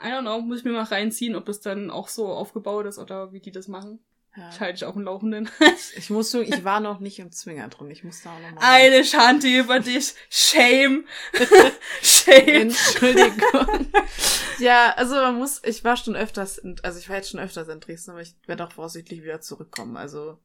I 0.03 0.07
don't 0.07 0.21
know, 0.21 0.41
muss 0.41 0.59
ich 0.59 0.65
mir 0.65 0.73
mal 0.73 0.83
reinziehen, 0.83 1.35
ob 1.35 1.47
es 1.47 1.61
dann 1.61 1.89
auch 1.89 2.09
so 2.09 2.27
aufgebaut 2.27 2.85
ist 2.87 2.99
oder 2.99 3.31
wie 3.31 3.39
die 3.39 3.51
das 3.51 3.67
machen. 3.67 3.99
Ja. 4.37 4.49
Ich 4.49 4.59
halte 4.59 4.73
dich 4.73 4.85
auf 4.85 4.93
dem 4.93 5.03
Laufenden. 5.03 5.49
ich 5.95 6.11
muss 6.11 6.29
so, 6.29 6.41
ich 6.41 6.63
war 6.63 6.79
noch 6.79 6.99
nicht 6.99 7.17
im 7.17 7.31
Zwinger 7.31 7.69
drin. 7.69 7.89
Ich 7.89 8.03
muss 8.03 8.21
da 8.21 8.35
auch 8.35 8.39
noch 8.39 8.51
mal. 8.51 8.61
Eine 8.61 9.03
Schande 9.03 9.47
über 9.47 9.79
dich. 9.79 10.13
Shame. 10.29 11.05
Shame. 12.03 12.69
Entschuldigung. 12.69 13.87
ja, 14.59 14.93
also 14.95 15.15
man 15.15 15.39
muss, 15.39 15.63
ich 15.63 15.83
war 15.83 15.97
schon 15.97 16.15
öfters, 16.15 16.59
in, 16.59 16.79
also 16.83 16.99
ich 16.99 17.09
war 17.09 17.15
jetzt 17.15 17.31
schon 17.31 17.39
öfters 17.39 17.67
in 17.67 17.79
Dresden, 17.79 18.11
aber 18.11 18.21
ich 18.21 18.35
werde 18.45 18.63
auch 18.63 18.71
vorsichtig 18.71 19.23
wieder 19.23 19.41
zurückkommen. 19.41 19.97
Also 19.97 20.37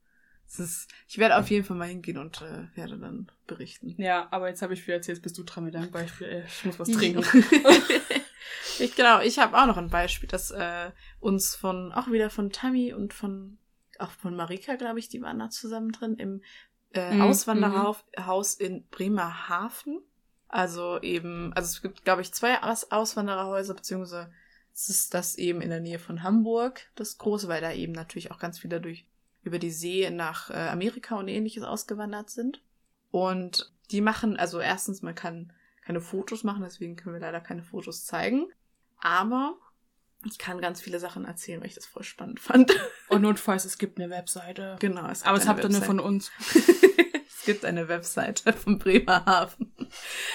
es 0.49 0.59
ist, 0.59 0.91
ich 1.07 1.19
werde 1.19 1.37
auf 1.37 1.51
jeden 1.51 1.65
Fall 1.65 1.77
mal 1.77 1.89
hingehen 1.89 2.17
und 2.17 2.41
äh, 2.41 2.75
werde 2.75 2.99
dann 2.99 3.31
berichten. 3.47 3.95
Ja, 3.99 4.29
aber 4.31 4.49
jetzt 4.49 4.63
habe 4.63 4.73
ich 4.73 4.83
viel 4.83 4.95
erzählt, 4.95 5.21
bist 5.21 5.37
du 5.37 5.43
dran 5.43 5.65
mit 5.65 5.75
deinem 5.75 5.91
Beispiel. 5.91 6.45
Ich 6.47 6.65
muss 6.65 6.79
was 6.79 6.91
trinken. 6.91 7.25
ich 8.79 8.97
genau, 8.97 9.21
ich 9.21 9.39
habe 9.39 9.57
auch 9.57 9.67
noch 9.67 9.77
ein 9.77 9.91
Beispiel, 9.91 10.31
das 10.31 10.51
äh, 10.51 10.91
uns 11.21 11.55
von 11.55 11.93
auch 11.93 12.11
wieder 12.11 12.31
von 12.31 12.51
Tammy 12.51 12.95
und 12.95 13.13
von 13.13 13.59
auch 13.99 14.11
von 14.11 14.35
Marika, 14.37 14.77
glaube 14.77 14.99
ich, 14.99 15.09
die 15.09 15.23
waren 15.23 15.39
da 15.39 15.51
zusammen 15.51 15.93
drin, 15.93 16.17
im 16.17 16.43
äh, 16.93 17.15
mhm. 17.15 17.23
Auswandererhaus 17.23 18.55
in 18.55 18.87
Bremerhaven. 18.89 20.01
Also 20.49 21.01
eben, 21.01 21.53
also 21.55 21.67
es 21.67 21.83
gibt, 21.83 22.05
glaube 22.05 22.23
ich, 22.23 22.33
zwei 22.33 22.63
Aus 22.63 22.91
Auswandererhäuser, 22.91 23.75
beziehungsweise 23.75 24.31
es 24.75 24.89
ist 24.89 25.15
das 25.15 25.37
eben 25.37 25.61
in 25.61 25.71
der 25.71 25.81
Nähe 25.81 25.99
von 25.99 26.23
Hamburg, 26.23 26.91
das 26.95 27.19
große, 27.19 27.49
weil 27.49 27.61
da 27.61 27.73
eben 27.73 27.93
natürlich 27.93 28.31
auch 28.31 28.39
ganz 28.39 28.59
viele 28.59 28.81
durch 28.81 29.07
über 29.43 29.59
die 29.59 29.71
See 29.71 30.09
nach 30.11 30.51
äh, 30.51 30.69
Amerika 30.69 31.17
und 31.17 31.29
ähnliches 31.29 31.65
ausgewandert 31.65 32.31
sind. 32.31 32.63
Und 33.11 33.73
die 33.91 34.01
machen, 34.01 34.37
also 34.37 34.61
erstens, 34.61 35.03
man 35.03 35.15
kann 35.15 35.53
keine 35.85 36.01
Fotos 36.01 36.45
machen, 36.45 36.63
deswegen 36.63 36.97
können 36.97 37.15
wir 37.15 37.21
leider 37.21 37.41
keine 37.41 37.63
Fotos 37.63 38.05
zeigen. 38.05 38.47
Aber 38.99 39.57
ich 40.25 40.39
kann 40.39 40.61
ganz 40.61 40.81
viele 40.81 41.01
Sachen 41.01 41.25
erzählen, 41.25 41.61
weil 41.61 41.69
ich 41.69 41.75
das 41.75 41.87
voll 41.87 42.05
spannend 42.05 42.41
fand. 42.41 42.73
Und 43.09 43.23
notfalls, 43.23 43.65
es 43.65 43.79
gibt 43.79 43.99
eine 43.99 44.11
Webseite. 44.11 44.77
Genau. 44.81 45.09
Es 45.09 45.25
Aber 45.25 45.39
es 45.39 45.49
habt 45.49 45.65
ihr 45.65 45.71
nur 45.71 45.83
von 45.83 46.01
uns. 46.01 46.31
es 46.45 47.45
gibt 47.45 47.65
eine 47.65 47.89
Webseite 47.89 48.53
von 48.53 48.79
Bremerhaven. 48.79 49.73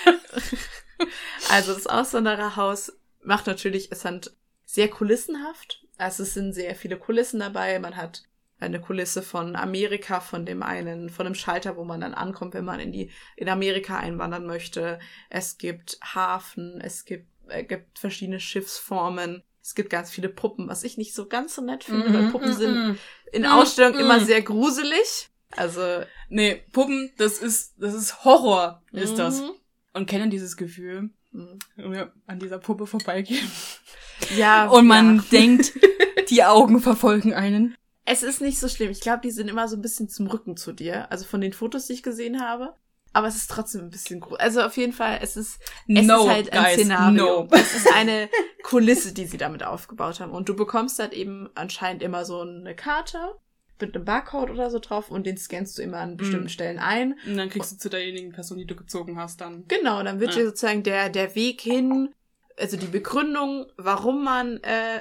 also 1.50 1.74
das 1.74 1.88
Auswandererhaus 1.88 2.94
macht 3.24 3.48
natürlich, 3.48 3.92
es 3.92 4.06
hat 4.06 4.32
sehr 4.66 4.90
kulissenhaft. 4.90 5.86
Also 5.98 6.24
es 6.24 6.34
sind 6.34 6.54
sehr 6.54 6.76
viele 6.76 6.98
Kulissen 6.98 7.40
dabei. 7.40 7.80
Man 7.80 7.96
hat 7.96 8.24
eine 8.60 8.82
Kulisse 8.82 9.22
von 9.22 9.56
Amerika, 9.56 10.20
von 10.20 10.46
dem 10.46 10.64
einen, 10.64 11.10
von 11.10 11.26
einem 11.26 11.36
Schalter, 11.36 11.78
wo 11.78 11.84
man 11.84 12.02
dann 12.02 12.14
ankommt, 12.14 12.54
wenn 12.54 12.66
man 12.66 12.80
in 12.80 12.92
die, 12.92 13.12
in 13.36 13.50
Amerika 13.50 13.98
einwandern 13.98 14.46
möchte. 14.46 15.00
Es 15.30 15.58
gibt 15.58 16.00
Hafen, 16.04 16.82
es 16.82 17.06
gibt, 17.06 17.28
äh, 17.50 17.64
gibt 17.64 18.00
verschiedene 18.00 18.40
Schiffsformen. 18.40 19.44
Es 19.68 19.76
gibt 19.76 19.90
ganz 19.90 20.10
viele 20.10 20.30
Puppen, 20.30 20.70
was 20.70 20.86
ich 20.86 20.98
nicht 20.98 21.14
so 21.14 21.28
ganz 21.28 21.54
so 21.56 21.62
nett 21.62 21.84
finde, 21.84 22.14
weil 22.14 22.32
Puppen 22.32 22.54
sind 22.54 22.98
in 23.34 23.46
Ausstellungen 23.46 24.00
immer 24.00 24.22
sehr 24.22 24.42
gruselig. 24.42 25.28
Also. 25.52 25.82
Nee, 26.30 26.64
Puppen, 26.72 27.12
das 27.18 27.40
ist, 27.40 27.74
das 27.78 27.94
ist 27.94 28.24
Horror, 28.24 28.82
ist 28.94 29.12
Mhm. 29.12 29.18
das. 29.18 29.44
Und 29.92 30.06
kennen 30.06 30.30
dieses 30.30 30.56
Gefühl, 30.56 31.10
Mhm. 31.32 31.60
wenn 31.76 31.92
wir 31.92 32.14
an 32.28 32.40
dieser 32.40 32.60
Puppe 32.60 32.88
vorbeigehen. 32.88 33.52
Ja. 34.38 34.70
Und 34.70 34.88
man 34.88 35.18
ja. 35.18 35.24
denkt, 35.34 35.74
die 36.30 36.46
Augen 36.46 36.80
verfolgen 36.80 37.34
einen. 37.34 37.76
Es 38.06 38.24
ist 38.24 38.40
nicht 38.40 38.60
so 38.60 38.70
schlimm. 38.70 38.90
Ich 38.92 39.02
glaube, 39.02 39.20
die 39.22 39.32
sind 39.32 39.50
immer 39.50 39.68
so 39.68 39.76
ein 39.76 39.82
bisschen 39.82 40.08
zum 40.08 40.28
Rücken 40.28 40.56
zu 40.56 40.72
dir. 40.72 41.12
Also 41.12 41.26
von 41.26 41.42
den 41.42 41.52
Fotos, 41.52 41.88
die 41.88 41.94
ich 41.94 42.04
gesehen 42.04 42.40
habe. 42.42 42.74
Aber 43.18 43.28
es 43.28 43.36
ist 43.36 43.50
trotzdem 43.50 43.82
ein 43.82 43.90
bisschen 43.90 44.20
gruselig. 44.20 44.42
Also 44.42 44.62
auf 44.62 44.78
jeden 44.78 44.94
Fall, 44.94 45.18
es 45.24 45.36
ist, 45.38 45.60
es 45.88 46.06
no, 46.06 46.22
ist 46.26 46.30
halt 46.30 46.54
ein 46.54 46.64
guys, 46.64 46.74
Szenario. 46.76 47.42
no. 47.44 47.48
Es 47.52 47.74
ist 47.74 47.92
eine 47.92 48.30
Kulisse, 48.62 49.12
die 49.12 49.26
sie 49.26 49.38
damit 49.38 49.64
aufgebaut 49.64 50.20
haben. 50.20 50.32
Und 50.32 50.50
du 50.50 50.56
bekommst 50.56 51.00
halt 51.00 51.14
eben 51.14 51.50
anscheinend 51.56 52.04
immer 52.04 52.26
so 52.26 52.42
eine 52.42 52.76
Karte 52.76 53.18
mit 53.82 53.96
einem 53.96 54.06
Barcode 54.06 54.52
oder 54.52 54.70
so 54.70 54.78
drauf 54.78 55.10
und 55.10 55.26
den 55.26 55.36
scannst 55.38 55.80
du 55.80 55.82
immer 55.82 55.98
an 55.98 56.16
bestimmten 56.16 56.44
Mhm. 56.46 56.50
Stellen 56.50 56.78
ein. 56.78 57.18
Und 57.26 57.38
dann 57.38 57.50
kriegst 57.50 57.72
du 57.72 57.78
zu 57.78 57.90
derjenigen 57.90 58.34
Person, 58.34 58.60
die 58.60 58.68
du 58.68 58.76
gezogen 58.76 59.18
hast, 59.20 59.42
dann. 59.42 59.66
Genau, 59.68 60.04
dann 60.04 60.20
wird 60.20 60.36
Ja. 60.36 60.42
dir 60.42 60.46
sozusagen 60.50 60.84
der, 60.84 61.10
der 61.10 61.34
Weg 61.34 61.62
hin, 61.62 62.14
also 62.56 62.78
die 62.78 62.86
Begründung, 62.88 63.66
warum 63.78 64.24
man, 64.24 64.58
äh, 64.64 65.00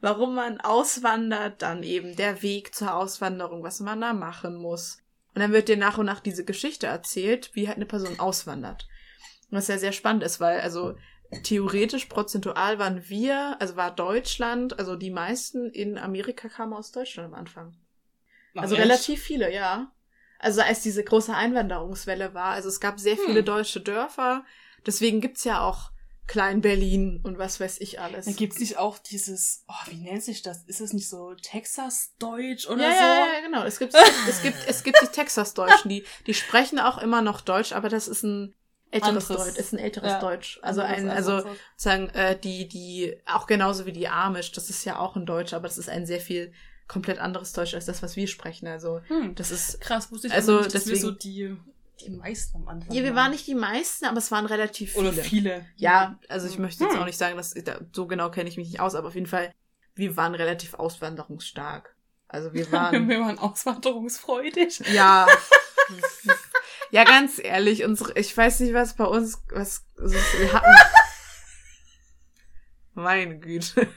warum 0.00 0.34
man 0.34 0.60
auswandert, 0.62 1.60
dann 1.60 1.82
eben 1.82 2.16
der 2.16 2.40
Weg 2.42 2.74
zur 2.74 2.94
Auswanderung, 2.94 3.62
was 3.62 3.80
man 3.80 4.00
da 4.00 4.12
machen 4.14 4.54
muss. 4.56 4.98
Und 5.38 5.42
dann 5.42 5.52
wird 5.52 5.68
dir 5.68 5.76
nach 5.76 5.98
und 5.98 6.06
nach 6.06 6.18
diese 6.18 6.44
Geschichte 6.44 6.88
erzählt, 6.88 7.50
wie 7.52 7.68
halt 7.68 7.76
eine 7.76 7.86
Person 7.86 8.18
auswandert. 8.18 8.88
Was 9.50 9.68
ja 9.68 9.78
sehr 9.78 9.92
spannend 9.92 10.24
ist, 10.24 10.40
weil 10.40 10.58
also 10.58 10.96
theoretisch 11.44 12.06
prozentual 12.06 12.80
waren 12.80 13.08
wir, 13.08 13.56
also 13.60 13.76
war 13.76 13.94
Deutschland, 13.94 14.80
also 14.80 14.96
die 14.96 15.12
meisten 15.12 15.70
in 15.70 15.96
Amerika 15.96 16.48
kamen 16.48 16.72
aus 16.72 16.90
Deutschland 16.90 17.32
am 17.32 17.38
Anfang. 17.38 17.76
Ach, 18.56 18.62
Also 18.62 18.74
echt? 18.74 18.84
relativ 18.84 19.22
viele, 19.22 19.54
ja. 19.54 19.92
Also 20.40 20.60
als 20.60 20.82
diese 20.82 21.04
große 21.04 21.32
Einwanderungswelle 21.32 22.34
war, 22.34 22.54
also 22.54 22.68
es 22.68 22.80
gab 22.80 22.98
sehr 22.98 23.16
viele 23.16 23.38
Hm. 23.38 23.44
deutsche 23.44 23.80
Dörfer, 23.80 24.44
deswegen 24.86 25.20
gibt's 25.20 25.44
ja 25.44 25.60
auch 25.60 25.92
Klein-Berlin 26.28 27.20
und 27.24 27.38
was 27.38 27.58
weiß 27.58 27.80
ich 27.80 28.00
alles. 28.00 28.26
Da 28.26 28.32
gibt's 28.32 28.60
nicht 28.60 28.76
auch 28.78 28.98
dieses, 28.98 29.64
oh, 29.66 29.90
wie 29.90 29.96
nennt 29.96 30.22
sich 30.22 30.42
das? 30.42 30.62
Ist 30.64 30.80
es 30.80 30.92
nicht 30.92 31.08
so 31.08 31.34
Texas-Deutsch 31.34 32.68
oder 32.68 32.82
ja, 32.82 32.92
so? 32.92 33.02
ja, 33.02 33.26
ja, 33.34 33.40
genau. 33.40 33.64
Es 33.64 33.78
gibt, 33.78 33.94
es 34.28 34.42
gibt, 34.42 34.56
es 34.68 34.84
gibt 34.84 34.98
die 35.02 35.06
Texas-Deutschen, 35.06 35.88
die, 35.88 36.04
die 36.26 36.34
sprechen 36.34 36.78
auch 36.78 36.98
immer 36.98 37.22
noch 37.22 37.40
Deutsch, 37.40 37.72
aber 37.72 37.88
das 37.88 38.08
ist 38.08 38.22
ein 38.22 38.54
älteres 38.90 39.30
Anderes. 39.30 39.46
Deutsch, 39.46 39.58
ist 39.58 39.72
ein 39.72 39.78
älteres 39.78 40.10
Ja. 40.12 40.20
Deutsch. 40.20 40.58
Also 40.62 40.82
ein, 40.82 41.08
als 41.10 41.26
also 41.26 41.48
sagen, 41.76 42.08
äh, 42.10 42.38
die, 42.38 42.68
die, 42.68 43.16
auch 43.26 43.46
genauso 43.46 43.86
wie 43.86 43.92
die 43.92 44.08
Amish, 44.08 44.52
das 44.52 44.70
ist 44.70 44.84
ja 44.84 44.98
auch 44.98 45.16
ein 45.16 45.26
Deutsch, 45.26 45.52
aber 45.54 45.66
das 45.66 45.78
ist 45.78 45.88
ein 45.88 46.06
sehr 46.06 46.20
viel 46.20 46.52
komplett 46.86 47.18
anderes 47.18 47.52
Deutsch 47.52 47.74
als 47.74 47.86
das, 47.86 48.02
was 48.02 48.16
wir 48.16 48.28
sprechen. 48.28 48.66
Also. 48.66 49.00
Hm. 49.08 49.34
das 49.34 49.50
ist, 49.50 49.80
Krass, 49.80 50.10
wusste 50.12 50.28
ich 50.28 50.32
Also, 50.32 50.52
also 50.52 50.64
nicht, 50.64 50.74
dass 50.74 50.84
deswegen- 50.84 51.02
wir 51.02 51.10
so 51.10 51.10
die, 51.10 51.56
die 52.00 52.10
meisten 52.10 52.56
am 52.56 52.68
Anfang 52.68 52.94
ja, 52.94 53.02
wir 53.02 53.14
waren 53.14 53.30
nicht 53.30 53.46
die 53.46 53.54
meisten, 53.54 54.06
aber 54.06 54.18
es 54.18 54.30
waren 54.30 54.46
relativ 54.46 54.92
viele. 54.92 55.08
Oder 55.10 55.22
viele. 55.22 55.66
Ja, 55.76 56.18
also 56.28 56.46
ich 56.48 56.58
möchte 56.58 56.84
jetzt 56.84 56.94
Hm. 56.94 57.00
auch 57.00 57.04
nicht 57.06 57.18
sagen, 57.18 57.36
dass 57.36 57.54
da, 57.54 57.80
so 57.92 58.06
genau 58.06 58.30
kenne 58.30 58.48
ich 58.48 58.56
mich 58.56 58.68
nicht 58.68 58.80
aus, 58.80 58.94
aber 58.94 59.08
auf 59.08 59.14
jeden 59.14 59.26
Fall, 59.26 59.52
wir 59.94 60.16
waren 60.16 60.34
relativ 60.34 60.74
auswanderungsstark. 60.74 61.94
Also 62.28 62.52
wir 62.54 62.70
waren, 62.72 63.08
wir 63.08 63.20
waren 63.20 63.38
auswanderungsfreudig. 63.38 64.80
ja, 64.92 65.26
ja, 66.90 67.04
ganz 67.04 67.38
ehrlich, 67.42 67.84
unsere, 67.84 68.18
ich 68.18 68.34
weiß 68.36 68.60
nicht, 68.60 68.74
was 68.74 68.94
bei 68.96 69.04
uns, 69.04 69.42
was, 69.50 69.84
also 69.98 70.14
wir 70.38 70.52
hatten, 70.52 70.66
meine 72.94 73.38
Güte. 73.38 73.88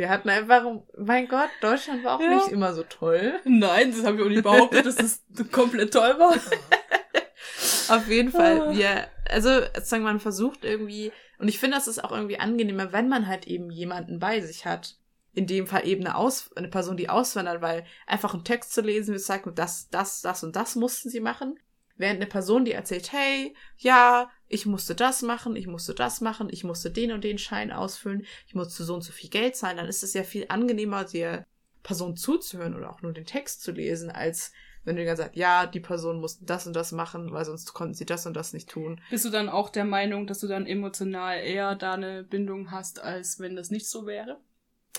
Wir 0.00 0.08
hatten 0.08 0.30
einfach, 0.30 0.64
mein 0.96 1.28
Gott, 1.28 1.50
Deutschland 1.60 2.02
war 2.04 2.16
auch 2.16 2.20
Ja. 2.22 2.36
nicht 2.36 2.48
immer 2.48 2.72
so 2.72 2.84
toll. 2.84 3.38
Nein, 3.44 3.90
das 3.94 4.02
habe 4.02 4.16
ich 4.16 4.22
auch 4.24 4.28
nicht 4.30 4.42
behauptet, 4.42 4.86
dass 4.86 4.96
das 4.96 5.20
komplett 5.52 5.92
toll 5.92 6.18
war. 6.18 6.32
Auf 7.94 8.08
jeden 8.08 8.30
Fall, 8.30 8.60
Ah. 8.62 8.70
wir, 8.74 9.08
also 9.28 9.50
sagen 9.82 10.02
wir, 10.04 10.10
man 10.10 10.18
versucht 10.20 10.64
irgendwie, 10.64 11.12
und 11.38 11.48
ich 11.48 11.58
finde, 11.58 11.76
das 11.76 11.86
ist 11.86 12.02
auch 12.02 12.12
irgendwie 12.12 12.38
angenehmer, 12.40 12.94
wenn 12.94 13.08
man 13.10 13.26
halt 13.26 13.46
eben 13.46 13.70
jemanden 13.70 14.18
bei 14.18 14.40
sich 14.40 14.64
hat. 14.64 14.96
In 15.34 15.46
dem 15.46 15.66
Fall 15.66 15.86
eben 15.86 16.06
eine, 16.06 16.16
Aus 16.16 16.50
eine 16.56 16.68
Person, 16.68 16.96
die 16.96 17.10
auswandert, 17.10 17.60
weil 17.60 17.84
einfach 18.06 18.32
einen 18.32 18.44
Text 18.44 18.72
zu 18.72 18.80
lesen, 18.80 19.12
wir 19.12 19.18
sagen, 19.20 19.54
das, 19.54 19.90
das, 19.90 20.22
das 20.22 20.42
und 20.42 20.56
das 20.56 20.76
mussten 20.76 21.10
sie 21.10 21.20
machen. 21.20 21.58
Während 22.00 22.16
eine 22.16 22.26
Person, 22.26 22.64
die 22.64 22.72
erzählt, 22.72 23.12
hey, 23.12 23.54
ja, 23.76 24.30
ich 24.48 24.64
musste 24.64 24.94
das 24.94 25.20
machen, 25.20 25.54
ich 25.54 25.66
musste 25.66 25.94
das 25.94 26.22
machen, 26.22 26.48
ich 26.50 26.64
musste 26.64 26.90
den 26.90 27.12
und 27.12 27.24
den 27.24 27.36
Schein 27.36 27.70
ausfüllen, 27.70 28.24
ich 28.46 28.54
musste 28.54 28.84
so 28.84 28.94
und 28.94 29.02
so 29.02 29.12
viel 29.12 29.28
Geld 29.28 29.54
zahlen, 29.54 29.76
dann 29.76 29.86
ist 29.86 30.02
es 30.02 30.14
ja 30.14 30.22
viel 30.22 30.46
angenehmer, 30.48 31.04
der 31.04 31.46
Person 31.82 32.16
zuzuhören 32.16 32.74
oder 32.74 32.90
auch 32.90 33.02
nur 33.02 33.12
den 33.12 33.26
Text 33.26 33.60
zu 33.60 33.72
lesen, 33.72 34.10
als 34.10 34.50
wenn 34.82 34.96
du 34.96 35.04
ganze 35.04 35.24
Zeit, 35.24 35.36
ja, 35.36 35.66
die 35.66 35.78
Person 35.80 36.22
musste 36.22 36.46
das 36.46 36.66
und 36.66 36.72
das 36.72 36.90
machen, 36.90 37.32
weil 37.32 37.44
sonst 37.44 37.74
konnten 37.74 37.92
sie 37.92 38.06
das 38.06 38.24
und 38.24 38.32
das 38.32 38.54
nicht 38.54 38.70
tun. 38.70 39.02
Bist 39.10 39.26
du 39.26 39.28
dann 39.28 39.50
auch 39.50 39.68
der 39.68 39.84
Meinung, 39.84 40.26
dass 40.26 40.38
du 40.40 40.46
dann 40.46 40.64
emotional 40.64 41.36
eher 41.36 41.74
da 41.74 41.92
eine 41.92 42.24
Bindung 42.24 42.70
hast, 42.70 43.02
als 43.02 43.40
wenn 43.40 43.56
das 43.56 43.70
nicht 43.70 43.86
so 43.86 44.06
wäre? 44.06 44.40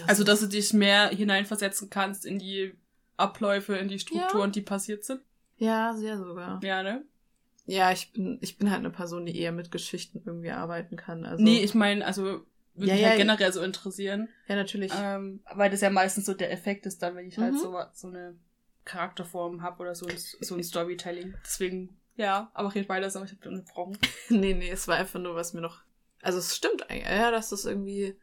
Also, 0.06 0.24
dass 0.24 0.42
du 0.42 0.46
dich 0.46 0.72
mehr 0.74 1.10
hineinversetzen 1.10 1.90
kannst 1.90 2.28
in 2.28 2.38
die 2.38 2.76
Abläufe, 3.18 3.76
in 3.76 3.88
die 3.88 3.98
Strukturen, 3.98 4.52
die 4.52 4.62
passiert 4.62 5.04
sind? 5.04 5.22
Ja, 5.62 5.94
sehr 5.94 6.18
sogar. 6.18 6.60
Ja, 6.64 6.82
ne? 6.82 7.06
Ja, 7.68 7.92
ich 7.92 8.12
bin, 8.14 8.40
ich 8.42 8.58
bin 8.58 8.72
halt 8.72 8.80
eine 8.80 8.90
Person, 8.90 9.28
die 9.28 9.38
eher 9.40 9.52
mit 9.52 9.72
Geschichten 9.72 10.22
irgendwie 10.26 10.50
arbeiten 10.50 10.96
kann. 10.96 11.24
Also, 11.24 11.44
nee, 11.44 11.60
ich 11.64 11.76
meine, 11.76 12.04
also 12.04 12.24
würde 12.24 12.46
Ja, 12.88 12.94
mich 12.94 13.02
ja, 13.02 13.08
halt 13.10 13.18
generell 13.18 13.54
so 13.54 13.62
interessieren. 13.62 14.28
ja, 14.48 14.56
natürlich. 14.56 14.92
Ähm, 14.96 15.42
weil 15.54 15.70
das 15.70 15.82
ja 15.82 15.92
meistens 15.92 16.26
so 16.26 16.34
der 16.34 16.52
Effekt 16.52 16.88
ist 16.88 17.04
dann, 17.04 17.16
wenn 17.16 17.28
ich 17.28 17.38
halt 17.38 17.54
Mhm. 17.54 17.58
so, 17.60 17.80
so 17.94 18.08
eine 18.08 18.36
Charakterform 18.86 19.62
habe 19.62 19.82
oder 19.84 19.94
so 19.94 20.08
ein, 20.08 20.18
so 20.18 20.56
ein 20.56 20.64
Storytelling. 20.64 21.36
Deswegen, 21.46 21.96
ja, 22.16 22.50
aber 22.56 22.74
red 22.74 22.90
weiter, 22.90 23.06
aber 23.16 23.26
ich 23.26 23.32
habe 23.32 23.50
unterbrochen. 23.50 24.00
nee, 24.30 24.56
nee, 24.56 24.72
es 24.72 24.88
war 24.88 24.96
einfach 24.98 25.20
nur, 25.20 25.36
was 25.36 25.54
mir 25.54 25.62
noch. 25.62 25.82
Also 26.24 26.40
es 26.40 26.56
stimmt 26.56 26.90
eigentlich, 26.90 27.08
ja, 27.08 27.30
dass 27.30 27.50
das 27.50 27.66
irgendwie. 27.66 28.18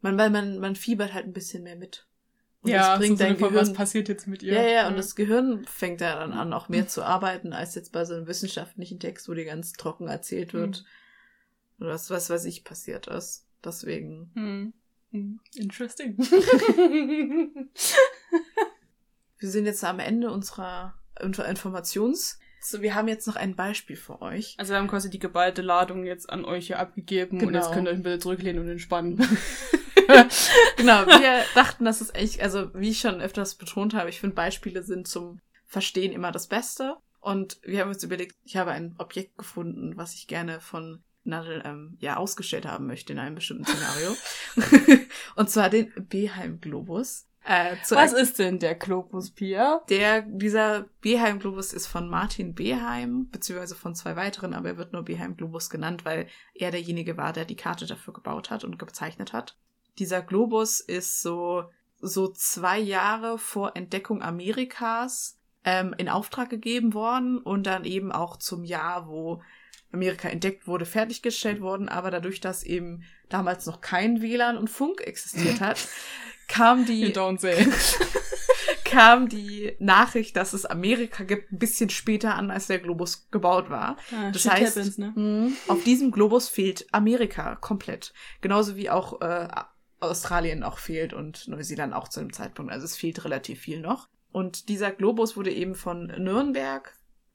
Man, 0.00 0.16
weil 0.16 0.30
man, 0.30 0.58
man 0.60 0.76
fiebert 0.76 1.12
halt 1.12 1.26
ein 1.26 1.32
bisschen 1.32 1.64
mehr 1.64 1.76
mit. 1.76 2.06
Und 2.64 2.72
das 2.72 2.98
bringt 2.98 3.18
so 3.18 3.24
dein 3.24 3.36
von, 3.36 3.54
was 3.54 3.60
Gehirn. 3.62 3.74
passiert 3.76 4.08
jetzt 4.08 4.26
mit 4.26 4.42
ihr? 4.42 4.54
Ja, 4.54 4.62
ja, 4.66 4.88
und 4.88 4.96
das 4.96 5.14
Gehirn 5.14 5.64
fängt 5.66 6.00
ja 6.00 6.16
dann 6.18 6.32
an, 6.32 6.52
auch 6.52 6.68
mehr 6.68 6.88
zu 6.88 7.02
arbeiten, 7.04 7.52
als 7.52 7.74
jetzt 7.74 7.92
bei 7.92 8.04
so 8.04 8.14
einem 8.14 8.26
wissenschaftlichen 8.26 8.98
Text, 8.98 9.28
wo 9.28 9.34
dir 9.34 9.44
ganz 9.44 9.72
trocken 9.74 10.08
erzählt 10.08 10.54
wird, 10.54 10.84
Mhm. 11.78 11.86
was, 11.86 12.08
was 12.10 12.30
weiß 12.30 12.44
ich 12.46 12.64
passiert 12.64 13.06
ist. 13.06 13.46
Deswegen. 13.64 14.30
Hm. 14.34 14.72
Hm. 15.12 15.40
Interesting. 15.56 16.16
Wir 19.38 19.50
sind 19.50 19.66
jetzt 19.66 19.84
am 19.84 19.98
Ende 19.98 20.30
unserer 20.30 20.94
Info- 21.20 21.42
Informations. 21.42 22.38
So, 22.60 22.80
wir 22.80 22.94
haben 22.94 23.08
jetzt 23.08 23.26
noch 23.26 23.36
ein 23.36 23.54
Beispiel 23.56 23.96
für 23.96 24.22
euch. 24.22 24.54
also 24.58 24.72
wir 24.72 24.78
haben 24.78 24.88
quasi 24.88 25.10
die 25.10 25.18
geballte 25.18 25.60
Ladung 25.60 26.04
jetzt 26.06 26.30
an 26.30 26.46
euch 26.46 26.68
hier 26.68 26.78
abgegeben 26.78 27.42
und 27.42 27.52
jetzt 27.52 27.64
Genau. 27.64 27.74
könnt 27.74 27.88
ihr 27.88 27.92
euch 27.92 28.02
bitte 28.02 28.18
zurücklehnen 28.20 28.62
und 28.62 28.70
entspannen. 28.70 29.18
genau, 30.76 31.06
wir 31.06 31.44
dachten, 31.54 31.84
das 31.84 32.00
ist 32.00 32.14
echt, 32.14 32.40
also 32.40 32.72
wie 32.74 32.90
ich 32.90 33.00
schon 33.00 33.20
öfters 33.20 33.54
betont 33.54 33.94
habe, 33.94 34.10
ich 34.10 34.20
finde 34.20 34.36
Beispiele 34.36 34.82
sind 34.82 35.08
zum 35.08 35.40
Verstehen 35.66 36.12
immer 36.12 36.32
das 36.32 36.46
Beste. 36.46 36.96
Und 37.20 37.58
wir 37.62 37.80
haben 37.80 37.88
uns 37.88 38.04
überlegt, 38.04 38.36
ich 38.44 38.56
habe 38.56 38.72
ein 38.72 38.94
Objekt 38.98 39.38
gefunden, 39.38 39.96
was 39.96 40.14
ich 40.14 40.26
gerne 40.26 40.60
von 40.60 41.02
Nadel 41.24 41.62
ähm, 41.64 41.96
ja 42.00 42.16
ausgestellt 42.16 42.66
haben 42.66 42.86
möchte 42.86 43.12
in 43.12 43.18
einem 43.18 43.34
bestimmten 43.34 43.64
Szenario. 43.64 44.14
Und 45.36 45.48
zwar 45.48 45.70
den 45.70 45.92
Beheim-Globus. 45.96 47.26
Äh, 47.46 47.76
zu 47.82 47.94
was 47.94 48.12
ist 48.12 48.38
denn 48.38 48.58
der 48.58 48.74
Globus, 48.74 49.30
Pia? 49.30 49.82
Der, 49.90 50.22
dieser 50.22 50.86
Beheim-Globus 51.02 51.74
ist 51.74 51.86
von 51.86 52.08
Martin 52.08 52.54
Beheim, 52.54 53.28
beziehungsweise 53.30 53.74
von 53.74 53.94
zwei 53.94 54.16
weiteren, 54.16 54.54
aber 54.54 54.70
er 54.70 54.76
wird 54.78 54.92
nur 54.92 55.02
Beheim-Globus 55.02 55.68
genannt, 55.68 56.06
weil 56.06 56.26
er 56.54 56.70
derjenige 56.70 57.18
war, 57.18 57.34
der 57.34 57.44
die 57.44 57.56
Karte 57.56 57.86
dafür 57.86 58.14
gebaut 58.14 58.50
hat 58.50 58.64
und 58.64 58.78
gezeichnet 58.78 59.34
hat. 59.34 59.58
Dieser 59.98 60.22
Globus 60.22 60.80
ist 60.80 61.22
so, 61.22 61.64
so 62.00 62.28
zwei 62.28 62.78
Jahre 62.78 63.38
vor 63.38 63.76
Entdeckung 63.76 64.22
Amerikas 64.22 65.38
ähm, 65.64 65.94
in 65.98 66.08
Auftrag 66.08 66.50
gegeben 66.50 66.94
worden 66.94 67.38
und 67.38 67.66
dann 67.66 67.84
eben 67.84 68.12
auch 68.12 68.36
zum 68.36 68.64
Jahr, 68.64 69.08
wo 69.08 69.42
Amerika 69.92 70.28
entdeckt 70.28 70.66
wurde, 70.66 70.86
fertiggestellt 70.86 71.60
worden, 71.60 71.88
aber 71.88 72.10
dadurch, 72.10 72.40
dass 72.40 72.64
eben 72.64 73.04
damals 73.28 73.64
noch 73.66 73.80
kein 73.80 74.20
WLAN 74.20 74.58
und 74.58 74.68
Funk 74.68 75.00
existiert 75.02 75.60
hat, 75.60 75.86
kam 76.48 76.84
die 76.84 77.04
kam 78.84 79.28
die 79.28 79.76
Nachricht, 79.78 80.36
dass 80.36 80.52
es 80.52 80.66
Amerika 80.66 81.24
gibt, 81.24 81.52
ein 81.52 81.58
bisschen 81.58 81.90
später 81.90 82.34
an, 82.34 82.50
als 82.50 82.66
der 82.66 82.78
Globus 82.78 83.28
gebaut 83.30 83.70
war. 83.70 83.96
Ah, 84.12 84.30
Das 84.30 84.48
heißt, 84.48 84.76
happens, 84.76 84.98
ne? 84.98 85.12
mh, 85.14 85.52
auf 85.68 85.82
diesem 85.84 86.10
Globus 86.10 86.48
fehlt 86.48 86.86
Amerika 86.92 87.56
komplett. 87.56 88.12
Genauso 88.40 88.76
wie 88.76 88.90
auch 88.90 89.20
äh, 89.20 89.48
Australien 90.10 90.62
auch 90.62 90.78
fehlt 90.78 91.12
und 91.12 91.48
Neuseeland 91.48 91.92
auch 91.94 92.08
zu 92.08 92.20
dem 92.20 92.32
Zeitpunkt. 92.32 92.72
Also 92.72 92.84
es 92.84 92.96
fehlt 92.96 93.24
relativ 93.24 93.60
viel 93.60 93.80
noch. 93.80 94.08
Und 94.32 94.68
dieser 94.68 94.90
Globus 94.90 95.36
wurde 95.36 95.52
eben 95.52 95.74
von 95.74 96.06
Nürnberg 96.06 96.92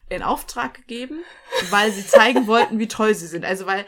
in 0.10 0.24
Auftrag 0.24 0.74
gegeben, 0.74 1.24
weil 1.70 1.92
sie 1.92 2.06
zeigen 2.06 2.48
wollten, 2.48 2.80
wie 2.80 2.88
toll 2.88 3.14
sie 3.14 3.28
sind. 3.28 3.46
Also 3.46 3.66
weil, 3.66 3.86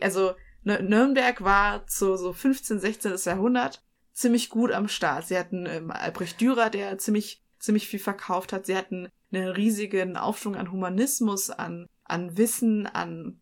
also 0.00 0.34
Nürnberg 0.64 1.42
war 1.42 1.86
zu 1.86 2.16
so 2.16 2.32
15, 2.32 2.80
16. 2.80 3.16
Jahrhundert 3.24 3.82
ziemlich 4.12 4.50
gut 4.50 4.72
am 4.72 4.88
Start. 4.88 5.26
Sie 5.26 5.38
hatten 5.38 5.66
ähm, 5.66 5.90
Albrecht 5.90 6.40
Dürer, 6.40 6.70
der 6.70 6.98
ziemlich, 6.98 7.42
ziemlich 7.58 7.88
viel 7.88 8.00
verkauft 8.00 8.52
hat. 8.52 8.66
Sie 8.66 8.76
hatten 8.76 9.08
einen 9.32 9.48
riesigen 9.48 10.16
Aufschwung 10.16 10.56
an 10.56 10.72
Humanismus, 10.72 11.50
an, 11.50 11.86
an 12.04 12.36
Wissen, 12.36 12.86
an 12.86 13.40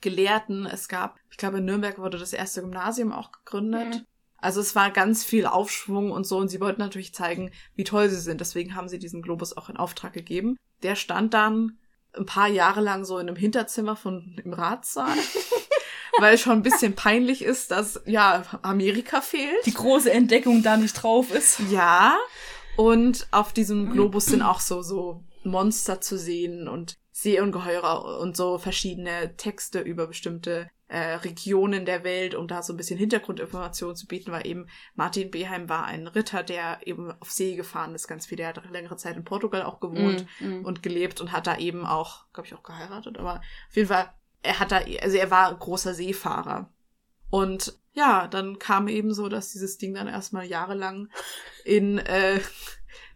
Gelehrten. 0.00 0.66
Es 0.66 0.88
gab, 0.88 1.18
ich 1.30 1.36
glaube, 1.36 1.58
in 1.58 1.64
Nürnberg 1.64 1.98
wurde 1.98 2.18
das 2.18 2.32
erste 2.32 2.60
Gymnasium 2.60 3.12
auch 3.12 3.32
gegründet. 3.32 3.94
Mhm. 3.94 4.06
Also 4.40 4.60
es 4.60 4.74
war 4.74 4.90
ganz 4.90 5.24
viel 5.24 5.46
Aufschwung 5.46 6.10
und 6.10 6.26
so 6.26 6.38
und 6.38 6.48
sie 6.48 6.60
wollten 6.60 6.80
natürlich 6.80 7.14
zeigen, 7.14 7.50
wie 7.74 7.84
toll 7.84 8.08
sie 8.08 8.20
sind. 8.20 8.40
Deswegen 8.40 8.74
haben 8.74 8.88
sie 8.88 8.98
diesen 8.98 9.22
Globus 9.22 9.56
auch 9.56 9.68
in 9.68 9.76
Auftrag 9.76 10.12
gegeben. 10.12 10.56
Der 10.82 10.96
stand 10.96 11.34
dann 11.34 11.78
ein 12.16 12.26
paar 12.26 12.48
Jahre 12.48 12.80
lang 12.80 13.04
so 13.04 13.18
in 13.18 13.28
einem 13.28 13.36
Hinterzimmer 13.36 13.96
von 13.96 14.40
im 14.42 14.52
Ratssaal. 14.52 15.16
weil 16.18 16.34
es 16.34 16.40
schon 16.40 16.52
ein 16.52 16.62
bisschen 16.62 16.94
peinlich 16.94 17.42
ist, 17.42 17.70
dass 17.70 18.00
ja 18.04 18.42
Amerika 18.62 19.20
fehlt. 19.20 19.64
Die 19.64 19.74
große 19.74 20.10
Entdeckung 20.10 20.62
da 20.62 20.76
nicht 20.76 20.92
drauf 20.94 21.32
ist. 21.32 21.60
Ja. 21.70 22.18
Und 22.76 23.26
auf 23.30 23.52
diesem 23.52 23.92
Globus 23.92 24.26
sind 24.26 24.42
auch 24.42 24.60
so 24.60 24.82
so 24.82 25.24
Monster 25.44 26.00
zu 26.00 26.18
sehen 26.18 26.68
und 26.68 26.98
Seeungeheuer 27.12 28.18
und 28.20 28.36
so 28.36 28.58
verschiedene 28.58 29.36
Texte 29.36 29.80
über 29.80 30.06
bestimmte 30.06 30.70
äh, 30.90 31.14
Regionen 31.14 31.86
der 31.86 32.02
Welt, 32.02 32.34
um 32.34 32.48
da 32.48 32.64
so 32.64 32.72
ein 32.72 32.76
bisschen 32.76 32.98
Hintergrundinformationen 32.98 33.94
zu 33.94 34.08
bieten, 34.08 34.32
weil 34.32 34.44
eben 34.44 34.66
Martin 34.96 35.30
Beheim 35.30 35.68
war 35.68 35.84
ein 35.84 36.08
Ritter, 36.08 36.42
der 36.42 36.80
eben 36.84 37.12
auf 37.20 37.30
See 37.30 37.54
gefahren 37.54 37.94
ist, 37.94 38.08
ganz 38.08 38.26
viel, 38.26 38.36
der 38.36 38.48
hat 38.48 38.70
längere 38.70 38.96
Zeit 38.96 39.16
in 39.16 39.22
Portugal 39.22 39.62
auch 39.62 39.78
gewohnt 39.78 40.26
mm, 40.40 40.46
mm. 40.46 40.64
und 40.64 40.82
gelebt 40.82 41.20
und 41.20 41.30
hat 41.30 41.46
da 41.46 41.58
eben 41.58 41.86
auch, 41.86 42.24
glaube 42.32 42.48
ich, 42.48 42.54
auch 42.54 42.64
geheiratet, 42.64 43.18
aber 43.18 43.36
auf 43.36 43.76
jeden 43.76 43.86
Fall, 43.86 44.12
er 44.42 44.58
hat 44.58 44.72
da, 44.72 44.80
also 45.00 45.16
er 45.16 45.30
war 45.30 45.56
großer 45.56 45.94
Seefahrer. 45.94 46.68
Und 47.30 47.78
ja, 47.92 48.26
dann 48.26 48.58
kam 48.58 48.88
eben 48.88 49.14
so, 49.14 49.28
dass 49.28 49.52
dieses 49.52 49.78
Ding 49.78 49.94
dann 49.94 50.08
erstmal 50.08 50.46
jahrelang 50.46 51.08
in, 51.64 51.98
äh, 51.98 52.40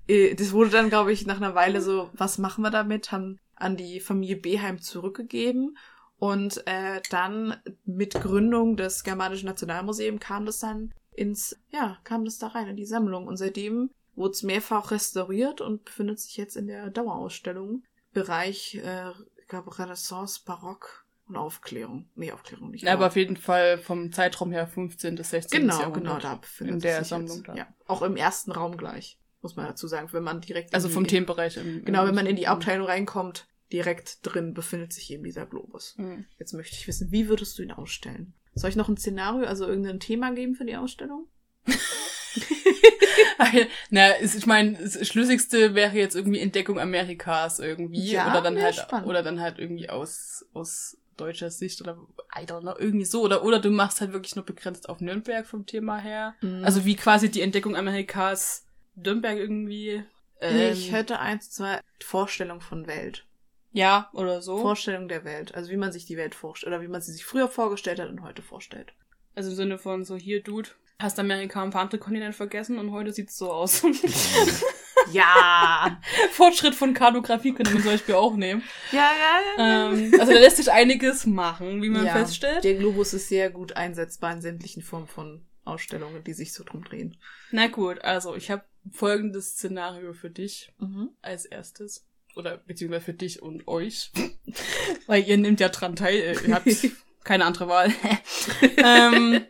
das 0.06 0.52
wurde 0.52 0.70
dann, 0.70 0.90
glaube 0.90 1.12
ich, 1.12 1.26
nach 1.26 1.38
einer 1.38 1.56
Weile 1.56 1.80
so, 1.80 2.10
was 2.12 2.38
machen 2.38 2.62
wir 2.62 2.70
damit? 2.70 3.10
Haben 3.10 3.40
an 3.56 3.76
die 3.76 3.98
Familie 3.98 4.36
Beheim 4.36 4.80
zurückgegeben 4.80 5.76
und 6.24 6.66
äh, 6.66 7.02
dann 7.10 7.54
mit 7.84 8.14
Gründung 8.14 8.78
des 8.78 9.04
Germanischen 9.04 9.44
Nationalmuseums 9.44 10.20
kam 10.20 10.46
das 10.46 10.58
dann 10.58 10.94
ins, 11.12 11.60
ja, 11.68 11.98
kam 12.02 12.24
das 12.24 12.38
da 12.38 12.46
rein 12.46 12.66
in 12.66 12.76
die 12.76 12.86
Sammlung. 12.86 13.26
Und 13.26 13.36
seitdem 13.36 13.90
wurde 14.14 14.30
es 14.30 14.42
mehrfach 14.42 14.90
restauriert 14.90 15.60
und 15.60 15.84
befindet 15.84 16.18
sich 16.18 16.38
jetzt 16.38 16.56
in 16.56 16.66
der 16.66 16.88
Dauerausstellung. 16.88 17.82
Bereich, 18.14 18.76
äh, 18.76 19.10
ich 19.38 19.48
glaube, 19.48 19.78
Renaissance, 19.78 20.40
Barock 20.46 21.04
und 21.28 21.36
Aufklärung. 21.36 22.08
Nee, 22.14 22.32
Aufklärung 22.32 22.70
nicht. 22.70 22.84
Ja, 22.84 22.94
aber 22.94 23.08
auf 23.08 23.16
jeden 23.16 23.36
Fall 23.36 23.76
vom 23.76 24.10
Zeitraum 24.10 24.50
her 24.50 24.66
15. 24.66 25.16
bis 25.16 25.28
16. 25.28 25.60
Genau, 25.60 25.78
Jahrhundert 25.78 26.04
genau, 26.04 26.18
da 26.20 26.36
befindet 26.36 26.74
in 26.76 26.80
der 26.80 27.04
Sammlung 27.04 27.36
jetzt. 27.36 27.48
da. 27.48 27.54
Ja, 27.54 27.66
auch 27.86 28.00
im 28.00 28.16
ersten 28.16 28.50
Raum 28.50 28.78
gleich, 28.78 29.18
muss 29.42 29.56
man 29.56 29.66
dazu 29.66 29.88
sagen, 29.88 30.08
wenn 30.12 30.22
man 30.22 30.40
direkt 30.40 30.72
Also 30.72 30.88
vom 30.88 31.06
Themenbereich. 31.06 31.58
Im, 31.58 31.84
genau, 31.84 32.06
wenn 32.06 32.14
man 32.14 32.24
in 32.24 32.36
die 32.36 32.46
Abteilung 32.46 32.86
reinkommt, 32.86 33.46
direkt 33.72 34.18
drin 34.22 34.54
befindet 34.54 34.92
sich 34.92 35.10
eben 35.10 35.24
dieser 35.24 35.46
Globus. 35.46 35.94
Mhm. 35.96 36.26
Jetzt 36.38 36.52
möchte 36.52 36.76
ich 36.76 36.86
wissen, 36.86 37.10
wie 37.10 37.28
würdest 37.28 37.58
du 37.58 37.62
ihn 37.62 37.72
ausstellen? 37.72 38.34
Soll 38.54 38.70
ich 38.70 38.76
noch 38.76 38.88
ein 38.88 38.96
Szenario, 38.96 39.46
also 39.46 39.66
irgendein 39.66 40.00
Thema 40.00 40.32
geben 40.32 40.54
für 40.54 40.64
die 40.64 40.76
Ausstellung? 40.76 41.26
Na, 43.90 44.20
ich 44.20 44.46
meine, 44.46 44.78
das 44.78 45.06
Schlüssigste 45.06 45.74
wäre 45.74 45.96
jetzt 45.96 46.14
irgendwie 46.14 46.40
Entdeckung 46.40 46.78
Amerikas 46.78 47.58
irgendwie. 47.58 48.12
Ja, 48.12 48.30
oder 48.30 48.42
dann 48.42 48.60
halt, 48.60 48.76
spannend. 48.76 49.08
oder 49.08 49.22
dann 49.22 49.40
halt 49.40 49.58
irgendwie 49.58 49.88
aus, 49.88 50.46
aus 50.52 50.96
deutscher 51.16 51.50
Sicht 51.50 51.80
oder 51.80 51.96
I 52.36 52.44
don't 52.44 52.60
know, 52.60 52.74
irgendwie 52.78 53.04
so. 53.04 53.22
Oder, 53.22 53.44
oder 53.44 53.58
du 53.60 53.70
machst 53.70 54.00
halt 54.00 54.12
wirklich 54.12 54.36
nur 54.36 54.44
begrenzt 54.44 54.88
auf 54.88 55.00
Nürnberg 55.00 55.46
vom 55.46 55.66
Thema 55.66 55.98
her. 55.98 56.34
Mhm. 56.40 56.64
Also 56.64 56.84
wie 56.84 56.96
quasi 56.96 57.30
die 57.30 57.42
Entdeckung 57.42 57.76
Amerikas 57.76 58.66
Nürnberg 58.96 59.36
irgendwie. 59.36 60.04
Ähm, 60.40 60.72
ich 60.72 60.92
hätte 60.92 61.18
eins, 61.18 61.50
zwei 61.50 61.80
Vorstellung 62.00 62.60
von 62.60 62.86
Welt. 62.86 63.24
Ja, 63.74 64.08
oder 64.12 64.40
so. 64.40 64.58
Vorstellung 64.58 65.08
der 65.08 65.24
Welt. 65.24 65.54
Also 65.54 65.70
wie 65.70 65.76
man 65.76 65.92
sich 65.92 66.06
die 66.06 66.16
Welt 66.16 66.34
vorstellt. 66.36 66.72
Oder 66.72 66.80
wie 66.80 66.88
man 66.88 67.02
sie 67.02 67.12
sich 67.12 67.24
früher 67.24 67.48
vorgestellt 67.48 67.98
hat 67.98 68.08
und 68.08 68.22
heute 68.22 68.40
vorstellt. 68.40 68.94
Also 69.34 69.50
im 69.50 69.56
Sinne 69.56 69.78
von 69.78 70.04
so, 70.04 70.16
hier, 70.16 70.42
Dude, 70.44 70.70
hast 71.00 71.18
Amerika 71.18 71.60
ein 71.60 71.70
paar 71.70 71.82
andere 71.82 71.98
Kontinente 71.98 72.36
vergessen 72.36 72.78
und 72.78 72.92
heute 72.92 73.12
sieht's 73.12 73.36
so 73.36 73.50
aus. 73.50 73.82
ja. 75.12 76.00
Fortschritt 76.30 76.76
von 76.76 76.94
Kartografie 76.94 77.52
könnte 77.52 77.72
man 77.72 77.82
zum 77.82 77.90
Beispiel 77.90 78.14
auch 78.14 78.36
nehmen. 78.36 78.62
Ja, 78.92 79.10
ja, 79.18 79.40
ja. 79.58 79.92
Ähm, 79.92 80.14
also 80.20 80.32
da 80.32 80.38
lässt 80.38 80.58
sich 80.58 80.70
einiges 80.70 81.26
machen, 81.26 81.82
wie 81.82 81.90
man 81.90 82.06
ja, 82.06 82.12
feststellt. 82.12 82.62
Der 82.62 82.74
Globus 82.74 83.12
ist 83.12 83.28
sehr 83.28 83.50
gut 83.50 83.76
einsetzbar 83.76 84.34
in 84.34 84.40
sämtlichen 84.40 84.82
Formen 84.82 85.08
von 85.08 85.44
Ausstellungen, 85.64 86.22
die 86.22 86.32
sich 86.32 86.52
so 86.52 86.62
drum 86.62 86.84
drehen. 86.84 87.16
Na 87.50 87.66
gut, 87.66 88.02
also 88.02 88.36
ich 88.36 88.52
habe 88.52 88.62
folgendes 88.92 89.54
Szenario 89.54 90.12
für 90.12 90.30
dich 90.30 90.72
mhm. 90.78 91.10
als 91.22 91.44
erstes 91.44 92.06
oder 92.36 92.58
beziehungsweise 92.58 93.04
für 93.04 93.14
dich 93.14 93.42
und 93.42 93.66
euch, 93.68 94.10
weil 95.06 95.24
ihr 95.24 95.36
nehmt 95.36 95.60
ja 95.60 95.68
dran 95.68 95.96
teil, 95.96 96.16
äh, 96.16 96.46
ihr 96.46 96.54
habt 96.54 96.68
keine 97.24 97.44
andere 97.44 97.68
Wahl. 97.68 97.92
ähm, 98.76 99.44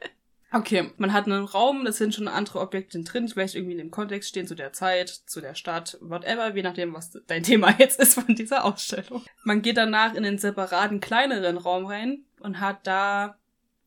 okay, 0.53 0.91
man 0.97 1.12
hat 1.12 1.26
einen 1.26 1.45
Raum, 1.45 1.85
das 1.85 1.99
sind 1.99 2.14
schon 2.14 2.28
andere 2.28 2.61
Objekte 2.61 3.03
drin, 3.03 3.28
vielleicht 3.28 3.55
irgendwie 3.55 3.72
in 3.72 3.78
dem 3.78 3.91
Kontext 3.91 4.28
stehen 4.28 4.47
zu 4.47 4.55
der 4.55 4.72
Zeit, 4.72 5.09
zu 5.09 5.41
der 5.41 5.55
Stadt, 5.55 5.99
whatever, 6.01 6.55
je 6.55 6.62
nachdem, 6.62 6.95
was 6.95 7.18
dein 7.26 7.43
Thema 7.43 7.74
jetzt 7.78 8.01
ist 8.01 8.14
von 8.14 8.35
dieser 8.35 8.64
Ausstellung. 8.64 9.24
Man 9.43 9.62
geht 9.62 9.76
danach 9.76 10.14
in 10.14 10.22
den 10.22 10.39
separaten 10.39 11.01
kleineren 11.01 11.57
Raum 11.57 11.87
rein 11.87 12.24
und 12.41 12.61
hat 12.61 12.87
da 12.87 13.39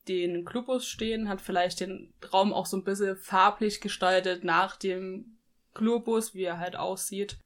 den 0.07 0.45
Globus 0.45 0.87
stehen, 0.87 1.27
hat 1.27 1.41
vielleicht 1.41 1.81
den 1.81 2.13
Raum 2.31 2.53
auch 2.53 2.65
so 2.65 2.77
ein 2.77 2.83
bisschen 2.83 3.17
farblich 3.17 3.81
gestaltet 3.81 4.43
nach 4.43 4.77
dem 4.77 5.37
Globus, 5.73 6.33
wie 6.33 6.43
er 6.43 6.59
halt 6.59 6.75
aussieht 6.75 7.37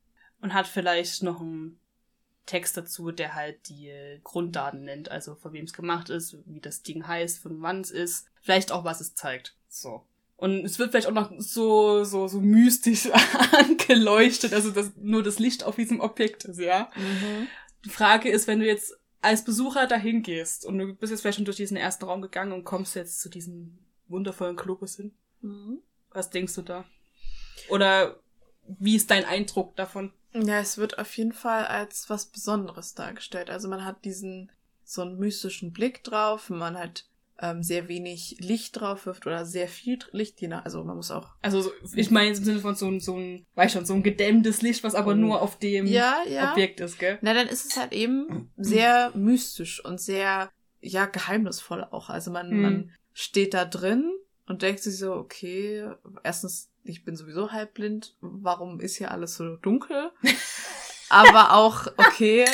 und 0.42 0.54
hat 0.54 0.68
vielleicht 0.68 1.24
noch 1.24 1.42
einen 1.42 1.80
Text 2.46 2.76
dazu, 2.76 3.12
der 3.12 3.36
halt 3.36 3.70
die 3.70 3.92
Grunddaten 4.24 4.84
nennt, 4.84 5.10
also 5.10 5.36
von 5.36 5.54
wem 5.54 5.66
es 5.66 5.74
gemacht 5.74 6.10
ist, 6.10 6.38
wie 6.46 6.60
das 6.60 6.82
Ding 6.82 7.08
heißt, 7.08 7.40
von 7.40 7.62
wann 7.62 7.82
es 7.82 7.92
ist, 7.92 8.28
vielleicht 8.42 8.72
auch 8.72 8.84
was 8.84 9.00
es 9.00 9.16
zeigt. 9.16 9.56
So. 9.70 10.04
Und 10.38 10.66
es 10.66 10.80
wird 10.80 10.90
vielleicht 10.90 11.08
auch 11.08 11.12
noch 11.12 11.32
so, 11.38 12.04
so, 12.04 12.28
so 12.28 12.42
mystisch 12.42 13.10
angeleuchtet, 13.52 14.54
also 14.54 14.72
dass 14.72 14.92
nur 14.98 15.22
das 15.22 15.38
Licht 15.38 15.64
auf 15.64 15.76
diesem 15.76 16.00
Objekt 16.00 16.46
ist, 16.46 16.60
ja. 16.60 16.90
Mhm. 16.96 17.48
Die 17.86 17.90
Frage 17.90 18.30
ist, 18.30 18.48
wenn 18.48 18.60
du 18.60 18.66
jetzt 18.66 18.98
als 19.22 19.44
Besucher 19.44 19.86
dahin 19.86 20.24
gehst 20.24 20.66
und 20.66 20.80
du 20.80 20.96
bist 20.96 21.12
jetzt 21.12 21.22
vielleicht 21.22 21.38
schon 21.38 21.46
durch 21.46 21.58
diesen 21.58 21.78
ersten 21.78 22.06
Raum 22.06 22.22
gegangen 22.24 22.54
und 22.54 22.64
kommst 22.64 22.96
jetzt 22.96 23.22
zu 23.22 23.30
diesem 23.30 23.78
wundervollen 24.08 24.56
Globus 24.56 24.96
hin. 24.96 25.14
Mhm. 25.42 25.80
Was 26.10 26.32
denkst 26.32 26.56
du 26.56 26.64
da? 26.64 26.86
Oder 27.70 28.20
wie 28.80 28.96
ist 28.96 29.12
dein 29.12 29.26
Eindruck 29.26 29.76
davon? 29.76 30.12
Ja, 30.34 30.60
es 30.60 30.78
wird 30.78 30.98
auf 30.98 31.16
jeden 31.18 31.34
Fall 31.34 31.66
als 31.66 32.10
was 32.10 32.26
Besonderes 32.26 32.94
dargestellt. 32.94 33.50
Also 33.50 33.68
man 33.68 33.84
hat 33.84 34.06
diesen 34.06 34.52
so 34.84 35.02
einen 35.02 35.18
mystischen 35.18 35.72
Blick 35.72 36.04
drauf, 36.04 36.50
man 36.50 36.78
hat 36.78 37.06
ähm, 37.42 37.64
sehr 37.64 37.88
wenig 37.88 38.38
Licht 38.40 38.80
drauf 38.80 39.06
wirft 39.06 39.26
oder 39.26 39.46
sehr 39.46 39.68
viel 39.68 40.00
Licht, 40.12 40.40
je 40.42 40.48
nach, 40.48 40.64
also 40.64 40.84
man 40.84 40.96
muss 40.96 41.12
auch. 41.12 41.30
Also 41.42 41.72
ich 41.96 42.12
meine 42.12 42.30
im 42.30 42.36
Sinne 42.36 42.60
von 42.60 42.76
so 42.76 42.88
ein, 42.88 43.00
so 43.00 43.18
ein, 43.18 43.46
weiß 43.56 43.74
schon, 43.74 43.86
so 43.86 43.94
ein 43.94 44.04
gedämmtes 44.04 44.62
Licht, 44.62 44.84
was 44.84 44.96
aber 44.96 45.12
oh. 45.12 45.16
nur 45.16 45.42
auf 45.42 45.58
dem 45.58 45.88
ja, 45.88 46.18
ja. 46.30 46.52
Objekt 46.52 46.80
ist, 46.80 47.00
gell? 47.00 47.18
Na, 47.22 47.34
dann 47.34 47.48
ist 47.48 47.66
es 47.66 47.78
halt 47.78 47.94
eben 47.94 48.52
sehr 48.58 49.12
mystisch 49.16 49.84
und 49.84 50.00
sehr, 50.00 50.52
ja, 50.82 51.06
geheimnisvoll 51.06 51.84
auch. 51.84 52.10
Also 52.10 52.32
man, 52.32 52.52
mhm. 52.52 52.62
man 52.62 52.92
steht 53.14 53.54
da 53.54 53.66
drin 53.66 54.12
und 54.48 54.62
denkt 54.62 54.82
sich 54.82 54.98
so, 54.98 55.14
okay, 55.14 55.90
erstens 56.24 56.72
ich 56.84 57.04
bin 57.04 57.16
sowieso 57.16 57.52
halbblind, 57.52 58.16
warum 58.22 58.80
ist 58.80 58.98
hier 58.98 59.12
alles 59.12 59.36
so 59.36 59.56
dunkel? 59.58 60.12
Aber 61.10 61.54
auch, 61.54 61.88
okay, 61.98 62.46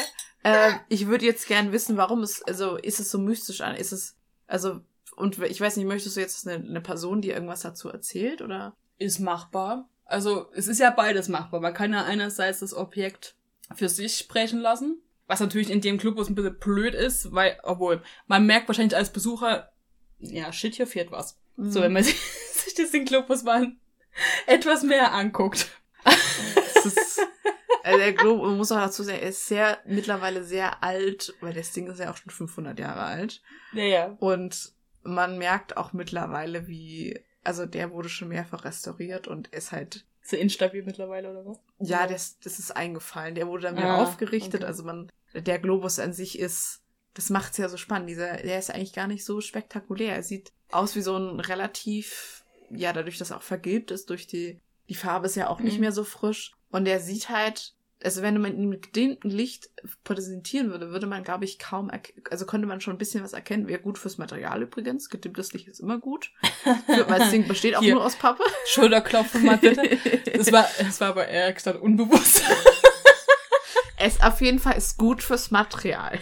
äh, 0.44 0.74
ich 0.90 1.08
würde 1.08 1.26
jetzt 1.26 1.48
gern 1.48 1.72
wissen, 1.72 1.98
warum 1.98 2.22
es, 2.22 2.42
also 2.44 2.76
ist 2.78 3.00
es 3.00 3.12
so 3.12 3.20
mystisch 3.20 3.62
an? 3.62 3.76
Ist 3.76 3.92
es, 3.92 4.18
also, 4.48 4.82
und 5.16 5.38
ich 5.40 5.62
weiß 5.62 5.78
nicht, 5.78 5.86
möchtest 5.86 6.18
du 6.18 6.22
jetzt 6.22 6.48
eine, 6.48 6.64
eine 6.64 6.82
Person, 6.82 7.22
die 7.22 7.30
irgendwas 7.30 7.62
dazu 7.62 7.90
erzählt, 7.90 8.42
oder? 8.42 8.76
Ist 8.98 9.20
machbar. 9.20 9.88
Also, 10.06 10.50
es 10.54 10.68
ist 10.68 10.80
ja 10.80 10.90
beides 10.90 11.28
machbar. 11.28 11.60
Man 11.60 11.74
kann 11.74 11.94
ja 11.94 12.04
einerseits 12.04 12.60
das 12.60 12.74
Objekt 12.74 13.36
für 13.76 13.90
sich 13.90 14.18
sprechen 14.18 14.60
lassen, 14.60 15.02
was 15.28 15.40
natürlich 15.40 15.70
in 15.70 15.82
dem 15.82 15.98
Club 15.98 16.18
ein 16.18 16.36
bisschen 16.36 16.60
blöd 16.60 16.96
ist, 16.96 17.32
weil, 17.34 17.60
obwohl, 17.64 18.02
man 18.28 18.46
merkt 18.46 18.68
wahrscheinlich 18.68 18.96
als 18.96 19.12
Besucher, 19.12 19.72
ja, 20.20 20.52
shit, 20.52 20.76
hier 20.76 20.88
fehlt 20.88 21.12
was. 21.12 21.38
Mhm. 21.58 21.72
So, 21.72 21.82
wenn 21.82 21.94
man 21.94 22.04
sich, 22.04 22.20
sich 22.54 22.74
das 22.76 22.92
den 22.92 23.06
Globus 23.06 23.44
mal 23.44 23.72
etwas 24.48 24.84
mehr 24.84 25.14
anguckt. 25.14 25.70
Ist, 26.86 27.20
also 27.84 27.98
der 28.00 28.14
Globe, 28.14 28.48
man 28.48 28.58
muss 28.58 28.72
auch 28.72 28.78
dazu 28.78 29.04
sagen, 29.04 29.20
er 29.20 29.30
ist 29.30 29.48
sehr, 29.48 29.80
mittlerweile 29.86 30.44
sehr 30.44 30.84
alt, 30.84 31.34
weil 31.42 31.54
das 31.54 31.72
Ding 31.74 31.88
ist 31.88 32.00
ja 32.00 32.12
auch 32.12 32.18
schon 32.18 32.32
500 32.32 32.80
Jahre 32.80 33.02
alt. 33.02 33.42
Ja, 33.74 33.84
ja. 33.84 34.06
Und 34.20 34.74
man 35.04 35.38
merkt 35.38 35.78
auch 35.78 35.94
mittlerweile, 35.94 36.68
wie 36.68 37.20
also 37.44 37.66
der 37.66 37.92
wurde 37.92 38.10
schon 38.10 38.28
mehrfach 38.28 38.66
restauriert 38.66 39.28
und 39.28 39.48
ist 39.50 39.72
halt. 39.72 40.06
Ist 40.22 40.34
er 40.34 40.40
instabil 40.40 40.84
mittlerweile 40.84 41.30
oder 41.32 41.46
was? 41.46 41.58
Ja, 41.80 42.06
das, 42.08 42.40
das 42.40 42.60
ist 42.60 42.76
eingefallen. 42.76 43.36
Der 43.36 43.48
wurde 43.48 43.64
dann 43.64 43.78
wieder 43.78 43.92
Ah, 43.96 44.04
aufgerichtet. 44.04 44.56
okay. 44.62 44.66
Also 44.66 44.84
man, 44.84 45.10
der 45.34 45.58
Globus 45.60 46.00
an 46.00 46.12
sich 46.12 46.38
ist, 46.38 46.82
das 47.14 47.30
macht's 47.30 47.58
ja 47.58 47.70
so 47.70 47.78
spannend. 47.78 48.10
Dieser, 48.10 48.36
der 48.38 48.60
ist 48.60 48.70
eigentlich 48.70 48.92
gar 48.92 49.08
nicht 49.08 49.24
so 49.24 49.40
spektakulär. 49.40 50.14
Er 50.16 50.24
sieht 50.24 50.52
aus 50.72 50.96
wie 50.96 51.02
so 51.02 51.16
ein 51.18 51.40
relativ, 51.40 52.44
ja, 52.70 52.94
dadurch, 52.94 53.18
dass 53.18 53.32
er 53.32 53.38
auch 53.38 53.42
vergilbt 53.44 53.92
ist, 53.92 54.10
durch 54.10 54.28
die, 54.28 54.60
die 54.90 54.96
Farbe 54.96 55.26
ist 55.28 55.36
ja 55.36 55.50
auch 55.50 55.60
nicht 55.60 55.76
Mhm. 55.76 55.82
mehr 55.82 55.92
so 55.92 56.04
frisch. 56.04 56.54
Und 56.70 56.86
der 56.86 57.00
sieht 57.00 57.30
halt, 57.30 57.74
also 58.04 58.22
wenn 58.22 58.40
man 58.40 58.56
ihn 58.58 58.70
mit 58.70 58.84
gedimmtem 58.94 59.32
Licht 59.32 59.70
präsentieren 60.04 60.70
würde, 60.70 60.92
würde 60.92 61.08
man, 61.08 61.24
glaube 61.24 61.46
ich, 61.46 61.58
kaum, 61.58 61.90
also 62.30 62.46
könnte 62.46 62.68
man 62.68 62.80
schon 62.82 62.94
ein 62.96 62.98
bisschen 63.00 63.24
was 63.24 63.34
erkennen. 63.34 63.68
Wäre 63.68 63.80
gut 63.82 63.98
fürs 63.98 64.18
Material 64.18 64.62
übrigens. 64.62 65.10
Gedimmtes 65.10 65.54
Licht 65.54 65.68
ist 65.68 65.80
immer 65.80 65.98
gut. 65.98 66.32
Weil 66.86 67.20
das 67.20 67.32
Ding 67.32 67.48
besteht 67.48 67.76
auch 67.76 67.82
Hier. 67.82 67.96
nur 67.96 68.06
aus 68.06 68.16
Pappe. 68.16 68.44
Schulterklopfen 68.68 69.46
mal 69.46 69.58
bitte. 69.58 69.82
Das 70.38 70.52
war, 70.52 70.68
das 70.78 71.02
war 71.02 71.16
bei 71.16 71.24
Eric 71.24 71.64
dann 71.64 71.78
unbewusst. 71.78 72.44
Es 73.98 74.22
auf 74.22 74.42
jeden 74.42 74.60
Fall 74.60 74.78
ist 74.78 74.98
gut 74.98 75.24
fürs 75.24 75.50
Material. 75.50 76.20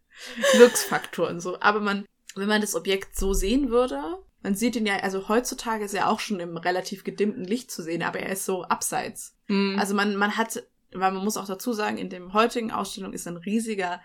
Glücksfaktor 0.52 1.28
und 1.28 1.40
so. 1.40 1.60
Aber 1.60 1.80
man, 1.80 2.06
wenn 2.34 2.48
man 2.48 2.60
das 2.60 2.74
Objekt 2.74 3.16
so 3.16 3.32
sehen 3.34 3.70
würde, 3.70 4.00
man 4.42 4.54
sieht 4.54 4.76
ihn 4.76 4.86
ja, 4.86 4.96
also 4.98 5.28
heutzutage 5.28 5.84
ist 5.84 5.94
er 5.94 6.08
auch 6.08 6.20
schon 6.20 6.38
im 6.40 6.56
relativ 6.56 7.02
gedimmten 7.04 7.44
Licht 7.44 7.70
zu 7.70 7.82
sehen, 7.82 8.02
aber 8.02 8.20
er 8.20 8.32
ist 8.32 8.44
so 8.44 8.62
abseits. 8.64 9.34
Mhm. 9.48 9.76
Also 9.78 9.94
man, 9.94 10.14
man 10.16 10.36
hat, 10.36 10.62
weil 10.92 11.12
man 11.12 11.24
muss 11.24 11.36
auch 11.36 11.46
dazu 11.46 11.72
sagen, 11.72 11.98
in 11.98 12.08
dem 12.10 12.32
heutigen 12.32 12.70
Ausstellung 12.70 13.12
ist 13.12 13.26
ein 13.26 13.36
riesiger, 13.36 14.00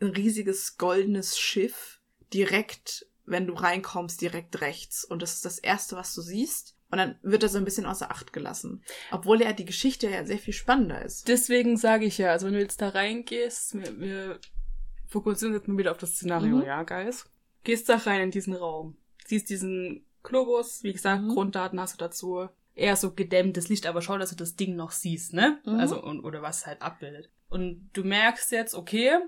ein 0.00 0.08
riesiges 0.10 0.76
goldenes 0.78 1.38
Schiff 1.38 2.00
direkt, 2.32 3.06
wenn 3.26 3.46
du 3.46 3.54
reinkommst, 3.54 4.20
direkt 4.20 4.60
rechts. 4.60 5.04
Und 5.04 5.22
das 5.22 5.34
ist 5.34 5.44
das 5.44 5.58
erste, 5.58 5.96
was 5.96 6.14
du 6.14 6.22
siehst. 6.22 6.76
Und 6.90 6.98
dann 6.98 7.18
wird 7.22 7.42
er 7.42 7.48
so 7.48 7.58
ein 7.58 7.64
bisschen 7.64 7.86
außer 7.86 8.10
Acht 8.10 8.32
gelassen. 8.32 8.82
Obwohl 9.10 9.40
ja 9.40 9.52
die 9.52 9.64
Geschichte 9.64 10.10
ja 10.10 10.24
sehr 10.26 10.38
viel 10.38 10.52
spannender 10.54 11.02
ist. 11.02 11.26
Deswegen 11.26 11.76
sage 11.76 12.04
ich 12.04 12.18
ja, 12.18 12.30
also 12.30 12.46
wenn 12.46 12.54
du 12.54 12.60
jetzt 12.60 12.82
da 12.82 12.90
reingehst, 12.90 13.74
wir, 13.74 13.98
wir 13.98 14.38
fokussieren 15.08 15.54
uns 15.54 15.62
jetzt 15.62 15.68
mal 15.68 15.78
wieder 15.78 15.90
auf 15.92 15.98
das 15.98 16.16
Szenario, 16.16 16.56
Mhm. 16.58 16.62
ja, 16.64 16.82
Guys? 16.82 17.24
Gehst 17.64 17.88
da 17.88 17.96
rein 17.96 18.20
in 18.22 18.30
diesen 18.30 18.54
Raum, 18.54 18.96
siehst 19.26 19.48
diesen 19.50 20.04
Globus, 20.22 20.82
wie 20.82 20.92
gesagt, 20.92 21.22
Mhm. 21.22 21.28
Grunddaten 21.28 21.80
hast 21.80 21.94
du 21.94 21.98
dazu, 21.98 22.48
eher 22.74 22.96
so 22.96 23.12
gedämmtes 23.12 23.68
Licht, 23.68 23.86
aber 23.86 24.02
schau, 24.02 24.18
dass 24.18 24.30
du 24.30 24.36
das 24.36 24.56
Ding 24.56 24.76
noch 24.76 24.92
siehst, 24.92 25.32
ne? 25.32 25.60
Mhm. 25.64 25.74
Also, 25.74 26.02
und, 26.02 26.24
oder 26.24 26.42
was 26.42 26.66
halt 26.66 26.80
abbildet. 26.82 27.28
Und 27.48 27.90
du 27.92 28.02
merkst 28.02 28.50
jetzt, 28.52 28.74
okay, 28.74 29.18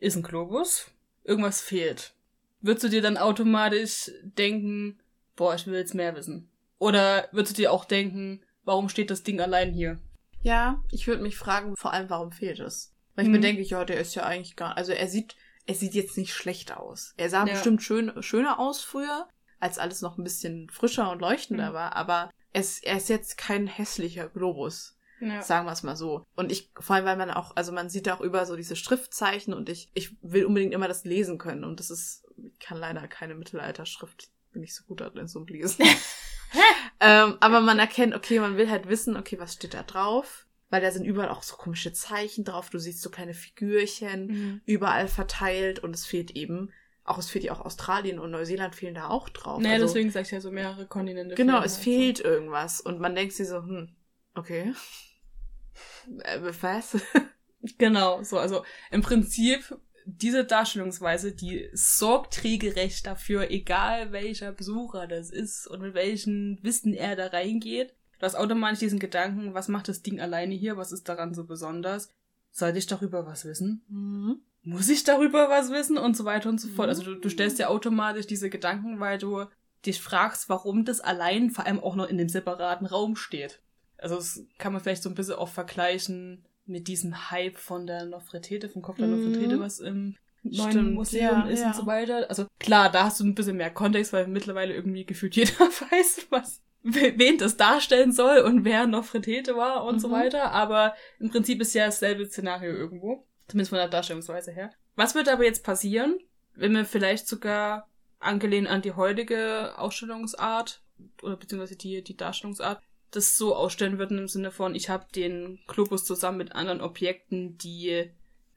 ist 0.00 0.16
ein 0.16 0.22
Globus, 0.22 0.86
irgendwas 1.24 1.60
fehlt. 1.60 2.14
Würdest 2.60 2.84
du 2.84 2.88
dir 2.88 3.02
dann 3.02 3.16
automatisch 3.16 4.10
denken, 4.22 4.98
boah, 5.36 5.54
ich 5.54 5.66
will 5.66 5.74
jetzt 5.74 5.94
mehr 5.94 6.14
wissen? 6.14 6.48
Oder 6.78 7.28
würdest 7.32 7.56
du 7.58 7.62
dir 7.62 7.72
auch 7.72 7.84
denken, 7.84 8.42
warum 8.64 8.88
steht 8.88 9.10
das 9.10 9.22
Ding 9.22 9.40
allein 9.40 9.72
hier? 9.72 9.98
Ja, 10.42 10.82
ich 10.90 11.06
würde 11.06 11.22
mich 11.22 11.36
fragen, 11.36 11.76
vor 11.76 11.92
allem, 11.92 12.10
warum 12.10 12.32
fehlt 12.32 12.60
es? 12.60 12.94
Weil 13.14 13.24
ich 13.24 13.28
Mhm. 13.28 13.36
mir 13.36 13.40
denke, 13.40 13.62
ja, 13.62 13.84
der 13.84 13.98
ist 14.00 14.14
ja 14.14 14.24
eigentlich 14.24 14.56
gar, 14.56 14.76
also 14.76 14.92
er 14.92 15.08
sieht, 15.08 15.36
er 15.66 15.74
sieht 15.74 15.94
jetzt 15.94 16.16
nicht 16.16 16.34
schlecht 16.34 16.76
aus. 16.76 17.14
Er 17.16 17.30
sah 17.30 17.46
Ja. 17.46 17.52
bestimmt 17.52 17.82
schön, 17.82 18.12
schöner 18.22 18.58
aus 18.58 18.82
früher, 18.82 19.28
als 19.60 19.78
alles 19.78 20.02
noch 20.02 20.18
ein 20.18 20.24
bisschen 20.24 20.68
frischer 20.70 21.10
und 21.10 21.20
leuchtender 21.20 21.70
Mhm. 21.70 21.74
war, 21.74 21.96
aber 21.96 22.30
es, 22.52 22.80
er 22.82 22.96
ist 22.98 23.08
jetzt 23.08 23.36
kein 23.38 23.66
hässlicher 23.66 24.28
Globus. 24.28 24.96
Ja. 25.20 25.40
Sagen 25.42 25.64
wir 25.66 25.72
es 25.72 25.82
mal 25.82 25.96
so. 25.96 26.24
Und 26.36 26.52
ich, 26.52 26.70
vor 26.78 26.96
allem, 26.96 27.06
weil 27.06 27.16
man 27.16 27.30
auch, 27.30 27.56
also 27.56 27.72
man 27.72 27.88
sieht 27.88 28.06
da 28.06 28.14
auch 28.14 28.20
über 28.20 28.44
so 28.46 28.56
diese 28.56 28.76
Schriftzeichen 28.76 29.54
und 29.54 29.68
ich, 29.68 29.90
ich 29.94 30.16
will 30.22 30.44
unbedingt 30.44 30.74
immer 30.74 30.88
das 30.88 31.04
lesen 31.04 31.38
können. 31.38 31.64
Und 31.64 31.80
das 31.80 31.88
ist, 31.88 32.24
ich 32.36 32.58
kann 32.58 32.76
leider 32.78 33.06
keine 33.08 33.34
Mittelalterschrift, 33.34 34.28
bin 34.52 34.60
nicht 34.62 34.74
so 34.74 34.84
gut 34.84 35.00
darin 35.00 35.28
zum 35.28 35.46
Lesen. 35.46 35.86
ähm, 37.00 37.36
aber 37.40 37.60
man 37.60 37.78
erkennt, 37.78 38.14
okay, 38.14 38.38
man 38.40 38.56
will 38.56 38.68
halt 38.70 38.88
wissen, 38.88 39.16
okay, 39.16 39.38
was 39.38 39.54
steht 39.54 39.72
da 39.74 39.82
drauf? 39.82 40.43
Weil 40.74 40.80
da 40.80 40.90
sind 40.90 41.04
überall 41.04 41.28
auch 41.28 41.44
so 41.44 41.54
komische 41.54 41.92
Zeichen 41.92 42.42
drauf. 42.42 42.68
Du 42.68 42.80
siehst 42.80 43.00
so 43.00 43.08
kleine 43.08 43.32
Figürchen 43.32 44.26
Mhm. 44.26 44.60
überall 44.64 45.06
verteilt 45.06 45.78
und 45.78 45.94
es 45.94 46.04
fehlt 46.04 46.32
eben, 46.32 46.72
auch 47.04 47.16
es 47.16 47.30
fehlt 47.30 47.44
ja 47.44 47.52
auch 47.52 47.60
Australien 47.60 48.18
und 48.18 48.32
Neuseeland 48.32 48.74
fehlen 48.74 48.96
da 48.96 49.06
auch 49.08 49.28
drauf. 49.28 49.62
Naja, 49.62 49.74
Also- 49.74 49.86
deswegen 49.86 50.10
sag 50.10 50.22
ich 50.22 50.32
ja 50.32 50.40
so 50.40 50.50
mehrere 50.50 50.88
Kontinente. 50.88 51.36
Genau, 51.36 51.62
es 51.62 51.74
halt 51.76 51.84
fehlt 51.84 52.18
irgendwas. 52.18 52.80
Und 52.80 52.98
man 52.98 53.14
denkt 53.14 53.34
sich 53.34 53.46
so, 53.46 53.58
hm, 53.62 53.94
okay. 54.34 54.74
Äh, 56.24 56.40
was? 56.60 56.90
So. 56.90 56.98
Genau, 57.78 58.24
so. 58.24 58.38
Also 58.38 58.64
im 58.90 59.00
Prinzip, 59.02 59.78
diese 60.06 60.44
Darstellungsweise, 60.44 61.32
die 61.32 61.70
sorgt 61.72 62.42
regelrecht 62.42 63.06
dafür, 63.06 63.48
egal 63.50 64.10
welcher 64.10 64.50
Besucher 64.50 65.06
das 65.06 65.30
ist 65.30 65.68
und 65.68 65.80
mit 65.82 65.94
welchem 65.94 66.58
Wissen 66.62 66.94
er 66.94 67.14
da 67.14 67.28
reingeht. 67.28 67.94
Du 68.24 68.28
hast 68.28 68.36
automatisch 68.36 68.78
diesen 68.78 69.00
Gedanken, 69.00 69.52
was 69.52 69.68
macht 69.68 69.86
das 69.86 70.00
Ding 70.00 70.18
alleine 70.18 70.54
hier? 70.54 70.78
Was 70.78 70.92
ist 70.92 71.10
daran 71.10 71.34
so 71.34 71.44
besonders? 71.44 72.08
Sollte 72.52 72.78
ich 72.78 72.86
darüber 72.86 73.26
was 73.26 73.44
wissen? 73.44 73.84
Mhm. 73.90 74.40
Muss 74.62 74.88
ich 74.88 75.04
darüber 75.04 75.50
was 75.50 75.70
wissen? 75.70 75.98
Und 75.98 76.16
so 76.16 76.24
weiter 76.24 76.48
und 76.48 76.58
so 76.58 76.68
fort. 76.68 76.86
Mhm. 76.86 76.88
Also 76.88 77.02
du, 77.02 77.16
du 77.16 77.28
stellst 77.28 77.58
dir 77.58 77.68
automatisch 77.68 78.26
diese 78.26 78.48
Gedanken, 78.48 78.98
weil 78.98 79.18
du 79.18 79.44
dich 79.84 80.00
fragst, 80.00 80.48
warum 80.48 80.86
das 80.86 81.02
allein 81.02 81.50
vor 81.50 81.66
allem 81.66 81.78
auch 81.80 81.96
noch 81.96 82.08
in 82.08 82.16
dem 82.16 82.30
separaten 82.30 82.86
Raum 82.86 83.14
steht. 83.14 83.60
Also 83.98 84.14
das 84.14 84.42
kann 84.56 84.72
man 84.72 84.80
vielleicht 84.80 85.02
so 85.02 85.10
ein 85.10 85.14
bisschen 85.14 85.34
auch 85.34 85.50
vergleichen 85.50 86.46
mit 86.64 86.88
diesem 86.88 87.30
Hype 87.30 87.58
von 87.58 87.86
der 87.86 88.06
Nofretete, 88.06 88.70
vom 88.70 88.80
Kopf 88.80 88.96
der 88.96 89.08
Mhm. 89.08 89.32
Nofretete, 89.32 89.60
was 89.60 89.80
im 89.80 90.16
neuen 90.44 90.70
Stimmt, 90.70 90.94
Museum 90.94 91.40
ja, 91.40 91.46
ist 91.48 91.60
ja. 91.60 91.66
und 91.66 91.76
so 91.76 91.84
weiter. 91.84 92.24
Also 92.30 92.46
klar, 92.58 92.90
da 92.90 93.04
hast 93.04 93.20
du 93.20 93.24
ein 93.24 93.34
bisschen 93.34 93.58
mehr 93.58 93.70
Kontext, 93.70 94.14
weil 94.14 94.28
mittlerweile 94.28 94.72
irgendwie 94.72 95.04
gefühlt 95.04 95.36
jeder 95.36 95.50
weiß, 95.90 96.28
was 96.30 96.63
wen 96.84 97.38
das 97.38 97.56
darstellen 97.56 98.12
soll 98.12 98.38
und 98.38 98.64
wer 98.64 98.86
Nofretete 98.86 99.56
war 99.56 99.84
und 99.84 99.98
so 100.00 100.08
Mhm. 100.08 100.12
weiter. 100.12 100.52
Aber 100.52 100.94
im 101.18 101.30
Prinzip 101.30 101.60
ist 101.60 101.74
ja 101.74 101.86
dasselbe 101.86 102.26
Szenario 102.26 102.70
irgendwo. 102.72 103.26
Zumindest 103.48 103.70
von 103.70 103.78
der 103.78 103.88
Darstellungsweise 103.88 104.52
her. 104.52 104.70
Was 104.94 105.14
wird 105.14 105.28
aber 105.28 105.44
jetzt 105.44 105.64
passieren, 105.64 106.18
wenn 106.54 106.72
wir 106.72 106.84
vielleicht 106.84 107.26
sogar 107.26 107.88
angelehnt 108.20 108.68
an 108.68 108.80
die 108.82 108.92
heutige 108.92 109.76
Ausstellungsart 109.78 110.82
oder 111.22 111.36
beziehungsweise 111.36 111.76
die, 111.76 112.02
die 112.04 112.16
Darstellungsart 112.16 112.80
das 113.10 113.36
so 113.36 113.54
ausstellen 113.54 113.98
würden 113.98 114.18
im 114.18 114.28
Sinne 114.28 114.50
von, 114.50 114.74
ich 114.74 114.88
habe 114.88 115.06
den 115.14 115.60
Globus 115.66 116.04
zusammen 116.04 116.38
mit 116.38 116.52
anderen 116.52 116.80
Objekten, 116.80 117.58
die 117.58 118.10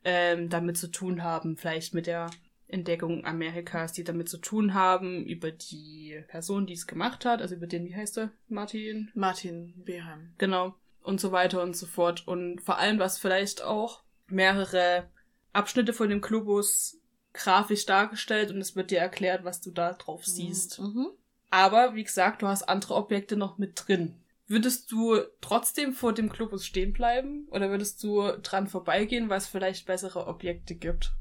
ähm, 0.03 0.49
damit 0.49 0.77
zu 0.77 0.87
tun 0.89 1.21
haben, 1.23 1.57
vielleicht 1.57 1.93
mit 1.93 2.07
der 2.07 2.29
Entdeckung 2.67 3.25
Amerikas, 3.25 3.93
die 3.93 4.03
damit 4.03 4.29
zu 4.29 4.37
tun 4.37 4.73
haben, 4.73 5.25
über 5.25 5.51
die 5.51 6.21
Person, 6.27 6.65
die 6.65 6.73
es 6.73 6.87
gemacht 6.87 7.25
hat, 7.25 7.41
also 7.41 7.55
über 7.55 7.67
den, 7.67 7.85
wie 7.85 7.95
heißt 7.95 8.17
er, 8.17 8.31
Martin? 8.49 9.09
Martin 9.13 9.73
Beheim. 9.85 10.33
Genau. 10.37 10.75
Und 11.01 11.21
so 11.21 11.31
weiter 11.31 11.63
und 11.63 11.75
so 11.75 11.85
fort. 11.85 12.27
Und 12.27 12.61
vor 12.61 12.77
allem, 12.77 12.99
was 12.99 13.17
vielleicht 13.17 13.63
auch 13.63 14.03
mehrere 14.27 15.09
Abschnitte 15.53 15.93
von 15.93 16.09
dem 16.09 16.21
Globus 16.21 16.99
grafisch 17.33 17.85
dargestellt 17.85 18.51
und 18.51 18.57
es 18.57 18.75
wird 18.75 18.91
dir 18.91 18.99
erklärt, 18.99 19.45
was 19.45 19.61
du 19.61 19.71
da 19.71 19.93
drauf 19.93 20.25
siehst. 20.25 20.79
Mhm. 20.79 21.07
Aber 21.49 21.95
wie 21.95 22.03
gesagt, 22.03 22.41
du 22.41 22.47
hast 22.47 22.63
andere 22.63 22.95
Objekte 22.95 23.37
noch 23.37 23.57
mit 23.57 23.81
drin. 23.87 24.15
Würdest 24.47 24.91
du 24.91 25.17
trotzdem 25.41 25.93
vor 25.93 26.13
dem 26.13 26.29
Globus 26.29 26.65
stehen 26.65 26.93
bleiben 26.93 27.47
oder 27.51 27.69
würdest 27.69 28.01
du 28.03 28.31
dran 28.41 28.67
vorbeigehen, 28.67 29.29
weil 29.29 29.37
es 29.37 29.47
vielleicht 29.47 29.85
bessere 29.85 30.27
Objekte 30.27 30.75
gibt? 30.75 31.13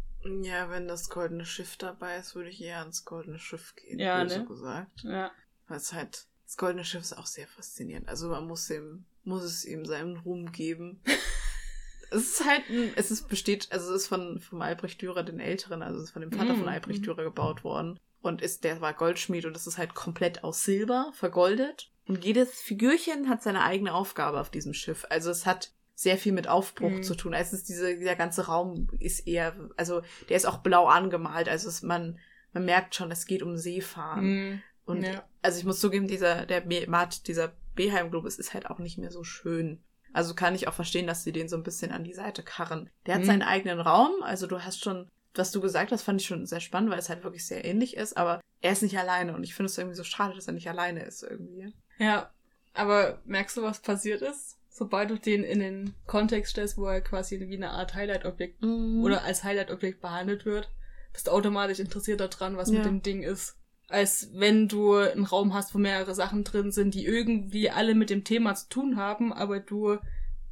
Ja, 0.43 0.71
wenn 0.71 0.89
das 0.89 1.09
goldene 1.09 1.45
Schiff 1.45 1.77
dabei 1.77 2.17
ist, 2.19 2.35
würde 2.35 2.51
ich 2.51 2.61
eher 2.61 2.79
ans 2.81 3.05
goldene 3.05 3.39
Schiff 3.39 3.75
gehen, 3.77 3.99
Ja, 3.99 4.23
böse 4.23 4.41
ne? 4.41 4.45
gesagt. 4.47 5.03
Ja. 5.03 5.31
Weil 5.69 5.77
es 5.79 5.93
halt, 5.93 6.27
das 6.45 6.57
goldene 6.57 6.85
Schiff 6.85 7.03
ist 7.03 7.17
auch 7.17 7.27
sehr 7.27 7.47
faszinierend. 7.47 8.09
Also 8.09 8.29
man 8.29 8.47
muss 8.47 8.69
ihm, 8.71 9.05
muss 9.25 9.43
es 9.43 9.65
ihm 9.65 9.85
seinen 9.85 10.17
Ruhm 10.19 10.53
geben. 10.53 11.01
es 12.11 12.23
ist 12.41 12.45
halt 12.45 12.69
ein, 12.69 12.93
es 12.97 13.11
ist 13.11 13.29
besteht, 13.29 13.69
also 13.73 13.93
es 13.95 14.03
ist 14.03 14.09
von, 14.09 14.41
vom 14.41 14.63
Albrecht 14.63 15.01
Dürer 15.03 15.23
den 15.23 15.41
Älteren, 15.41 15.83
also 15.83 15.99
es 15.99 16.05
ist 16.05 16.11
von 16.13 16.23
dem 16.23 16.33
Vater 16.33 16.55
Mhm, 16.55 16.59
von 16.59 16.69
Albrecht 16.69 17.01
mhm. 17.01 17.05
Dürer 17.05 17.25
gebaut 17.25 17.65
worden. 17.65 17.99
Und 18.23 18.43
ist, 18.43 18.65
der 18.65 18.81
war 18.81 18.93
Goldschmied 18.93 19.45
und 19.45 19.57
es 19.57 19.67
ist 19.67 19.79
halt 19.79 19.95
komplett 19.95 20.43
aus 20.43 20.65
Silber, 20.65 21.13
vergoldet. 21.15 21.91
Und 22.09 22.25
jedes 22.25 22.61
Figürchen 22.61 23.29
hat 23.29 23.43
seine 23.43 23.63
eigene 23.63 23.95
Aufgabe 23.95 24.41
auf 24.41 24.51
diesem 24.51 24.75
Schiff. 24.75 25.07
Also 25.11 25.31
es 25.31 25.47
hat 25.47 25.73
sehr 25.99 26.19
viel 26.19 26.33
mit 26.33 26.47
Aufbruch 26.47 26.99
Mhm. 26.99 27.03
zu 27.03 27.15
tun. 27.17 27.35
Also 27.35 27.49
es 27.57 27.63
ist 27.63 27.69
diese, 27.71 27.97
dieser 27.97 28.15
ganze 28.17 28.47
Raum 28.47 28.87
ist 29.01 29.27
eher, 29.27 29.57
also 29.77 30.03
der 30.29 30.37
ist 30.37 30.45
auch 30.47 30.59
blau 30.59 30.87
angemalt. 30.87 31.49
Also 31.49 31.69
es, 31.69 31.83
man, 31.83 32.19
man 32.53 32.65
merkt 32.67 32.95
schon, 32.95 33.11
es 33.11 33.27
geht 33.27 33.43
um 33.43 33.57
Seefahren. 33.57 34.27
Mhm. 34.27 34.63
Und 34.85 35.03
Ja. 35.03 35.27
also 35.43 35.59
ich 35.59 35.65
muss 35.65 35.81
zugeben, 35.81 36.07
dieser, 36.07 36.47
der 36.47 36.63
Mart, 36.89 37.27
dieser 37.27 37.55
Beheim-Globus 37.75 38.39
ist 38.39 38.53
halt 38.55 38.71
auch 38.71 38.79
nicht 38.79 38.99
mehr 38.99 39.11
so 39.11 39.25
schön. 39.25 39.83
Also 40.13 40.35
kann 40.35 40.55
ich 40.55 40.69
auch 40.69 40.75
verstehen, 40.75 41.07
dass 41.07 41.25
sie 41.25 41.33
den 41.33 41.49
so 41.49 41.57
ein 41.57 41.63
bisschen 41.63 41.91
an 41.93 42.05
die 42.05 42.15
Seite 42.15 42.43
karren. 42.43 42.91
Der 43.07 43.15
hat 43.15 43.23
Mhm. 43.23 43.27
seinen 43.27 43.43
eigenen 43.43 43.81
Raum, 43.81 44.11
also 44.23 44.47
du 44.47 44.63
hast 44.63 44.85
schon, 44.85 45.11
was 45.35 45.51
du 45.51 45.61
gesagt 45.63 45.93
hast, 45.93 46.03
fand 46.03 46.21
ich 46.21 46.27
schon 46.27 46.47
sehr 46.47 46.61
spannend, 46.61 46.91
weil 46.91 46.99
es 46.99 47.09
halt 47.09 47.25
wirklich 47.25 47.47
sehr 47.47 47.65
ähnlich 47.65 47.97
ist, 47.97 48.17
aber 48.17 48.41
er 48.61 48.73
ist 48.73 48.83
nicht 48.83 48.99
alleine 48.99 49.35
und 49.35 49.45
ich 49.45 49.55
finde 49.55 49.67
es 49.71 49.77
irgendwie 49.79 49.97
so 49.97 50.05
schade, 50.05 50.35
dass 50.35 50.47
er 50.47 50.53
nicht 50.55 50.69
alleine 50.69 51.03
ist 51.05 51.23
irgendwie. 51.23 51.73
Ja, 51.99 52.31
aber 52.75 53.21
merkst 53.25 53.57
du, 53.57 53.63
was 53.63 53.81
passiert 53.81 54.23
ist? 54.23 54.56
Sobald 54.79 55.09
du 55.09 55.19
den 55.19 55.43
in 55.43 55.61
den 55.61 55.95
Kontext 56.07 56.51
stellst, 56.53 56.77
wo 56.77 56.85
er 56.85 57.01
quasi 57.01 57.41
wie 57.41 57.57
eine 57.57 57.71
Art 57.71 57.95
Highlight-Objekt 57.95 58.63
Oder 58.63 59.03
oder 59.03 59.23
als 59.25 59.43
Highlight-Objekt 59.43 60.03
behandelt 60.03 60.45
wird, 60.45 60.71
bist 61.15 61.29
du 61.29 61.31
automatisch 61.31 61.79
interessiert 61.79 62.21
daran, 62.21 62.59
was 62.59 62.69
Ja. 62.71 62.77
mit 62.79 62.85
dem 62.85 63.01
Ding 63.03 63.23
ist. 63.23 63.57
als 63.89 64.31
wenn 64.35 64.67
du 64.69 64.97
einen 64.97 65.25
Raum 65.25 65.55
hast, 65.55 65.73
wo 65.75 65.79
mehrere 65.79 66.13
Sachen 66.15 66.43
drin 66.45 66.73
sind, 66.73 66.93
die 66.93 67.07
irgendwie 67.07 67.71
alle 67.71 67.95
mit 67.95 68.11
dem 68.11 68.25
Thema 68.25 68.55
zu 68.57 68.69
tun 68.69 68.97
haben, 68.97 69.33
aber 69.33 69.61
du 69.61 69.97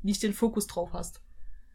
nicht 0.02 0.22
den 0.22 0.32
Fokus 0.32 0.68
drauf 0.68 0.92
hast. 0.92 1.20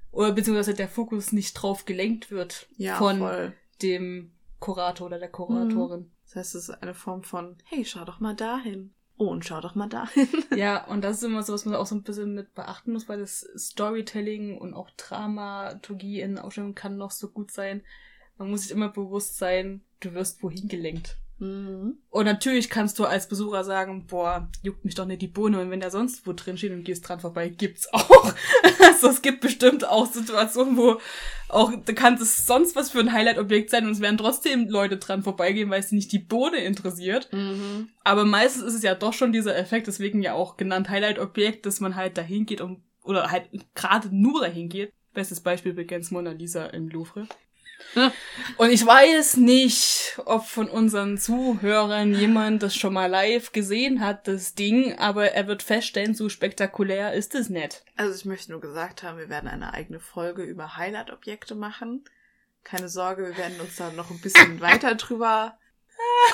Oder 0.09 0.31
beziehungsweise 0.31 0.73
der 0.73 0.87
Fokus 0.87 1.33
nicht 1.33 1.53
drauf 1.55 1.83
gelenkt 1.85 2.31
wird 2.31 2.67
Ja, 2.77 2.95
von 2.97 3.19
voll. 3.19 3.53
dem 3.83 4.31
Kurator 4.59 5.07
oder 5.07 5.19
der 5.19 5.29
Kuratorin. 5.29 6.11
Das 6.23 6.35
heißt, 6.37 6.55
es 6.55 6.69
ist 6.69 6.81
eine 6.81 6.93
Form 6.93 7.23
von, 7.23 7.57
hey, 7.65 7.83
schau 7.85 8.05
doch 8.05 8.19
mal 8.21 8.35
dahin. 8.35 8.93
Oh, 9.21 9.27
und 9.27 9.43
schau 9.43 9.59
doch 9.59 9.75
mal 9.75 9.89
dahin. 9.89 10.29
Ja, 10.55 10.85
und 10.85 11.03
das 11.03 11.17
ist 11.17 11.23
immer 11.23 11.43
so, 11.43 11.51
was 11.51 11.65
man 11.65 11.75
auch 11.75 11.85
so 11.85 11.93
ein 11.93 12.03
bisschen 12.03 12.33
mit 12.35 12.55
beachten 12.55 12.93
muss, 12.93 13.09
weil 13.09 13.19
das 13.19 13.41
Storytelling 13.57 14.57
und 14.57 14.73
auch 14.73 14.89
Dramaturgie 14.91 16.21
in 16.21 16.39
Ausstellungen 16.39 16.73
kann 16.73 16.95
noch 16.95 17.11
so 17.11 17.27
gut 17.27 17.51
sein. 17.51 17.83
Man 18.37 18.49
muss 18.49 18.61
sich 18.63 18.71
immer 18.71 18.87
bewusst 18.87 19.37
sein, 19.37 19.81
du 19.99 20.13
wirst 20.13 20.41
wohin 20.41 20.69
gelenkt. 20.69 21.17
Mhm. 21.39 21.97
Und 22.09 22.25
natürlich 22.25 22.69
kannst 22.69 22.99
du 22.99 23.05
als 23.05 23.27
Besucher 23.27 23.63
sagen, 23.63 24.05
boah, 24.07 24.49
juckt 24.61 24.85
mich 24.85 24.95
doch 24.95 25.05
nicht 25.05 25.21
die 25.21 25.27
Bohne. 25.27 25.61
Und 25.61 25.71
wenn 25.71 25.79
der 25.79 25.91
sonst 25.91 26.27
wo 26.27 26.33
drin 26.33 26.57
steht 26.57 26.71
und 26.71 26.83
gehst 26.83 27.07
dran 27.07 27.19
vorbei, 27.19 27.49
gibt's 27.49 27.91
auch. 27.93 28.33
also 28.85 29.07
es 29.09 29.21
gibt 29.21 29.41
bestimmt 29.41 29.87
auch 29.87 30.05
Situationen, 30.05 30.77
wo 30.77 30.99
auch, 31.47 31.71
da 31.85 31.93
kann 31.93 32.15
es 32.15 32.45
sonst 32.45 32.75
was 32.75 32.91
für 32.91 32.99
ein 32.99 33.11
Highlight-Objekt 33.11 33.69
sein 33.69 33.85
und 33.85 33.91
es 33.91 34.01
werden 34.01 34.17
trotzdem 34.17 34.67
Leute 34.69 34.97
dran 34.97 35.23
vorbeigehen, 35.23 35.69
weil 35.69 35.79
es 35.79 35.91
nicht 35.91 36.11
die 36.11 36.19
Bohne 36.19 36.57
interessiert. 36.57 37.29
Mhm. 37.31 37.89
Aber 38.03 38.25
meistens 38.25 38.63
ist 38.63 38.75
es 38.75 38.83
ja 38.83 38.95
doch 38.95 39.13
schon 39.13 39.31
dieser 39.31 39.57
Effekt, 39.57 39.87
deswegen 39.87 40.21
ja 40.21 40.33
auch 40.33 40.57
genannt 40.57 40.89
Highlight-Objekt, 40.89 41.65
dass 41.65 41.79
man 41.79 41.95
halt 41.95 42.17
dahin 42.17 42.45
geht 42.45 42.61
und, 42.61 42.83
oder 43.03 43.31
halt 43.31 43.49
gerade 43.73 44.09
nur 44.11 44.41
dahin 44.41 44.69
geht. 44.69 44.93
Bestes 45.13 45.41
Beispiel 45.41 45.73
begrenzt 45.73 46.11
Mona 46.11 46.31
Lisa 46.31 46.67
im 46.67 46.87
Louvre. 46.89 47.27
Und 48.57 48.71
ich 48.71 48.85
weiß 48.85 49.37
nicht, 49.37 50.19
ob 50.25 50.45
von 50.45 50.69
unseren 50.69 51.17
Zuhörern 51.17 52.13
jemand 52.13 52.63
das 52.63 52.75
schon 52.75 52.93
mal 52.93 53.07
live 53.07 53.51
gesehen 53.51 54.01
hat, 54.01 54.27
das 54.27 54.55
Ding, 54.55 54.97
aber 54.97 55.31
er 55.31 55.47
wird 55.47 55.63
feststellen, 55.63 56.13
so 56.13 56.29
spektakulär 56.29 57.13
ist 57.13 57.35
es 57.35 57.49
nicht. 57.49 57.83
Also 57.95 58.15
ich 58.15 58.25
möchte 58.25 58.51
nur 58.51 58.61
gesagt 58.61 59.03
haben, 59.03 59.17
wir 59.17 59.29
werden 59.29 59.49
eine 59.49 59.73
eigene 59.73 59.99
Folge 59.99 60.43
über 60.43 60.77
Highlight-Objekte 60.77 61.55
machen. 61.55 62.03
Keine 62.63 62.89
Sorge, 62.89 63.25
wir 63.25 63.37
werden 63.37 63.59
uns 63.59 63.75
da 63.75 63.91
noch 63.91 64.11
ein 64.11 64.21
bisschen 64.21 64.59
weiter 64.61 64.95
drüber 64.95 65.57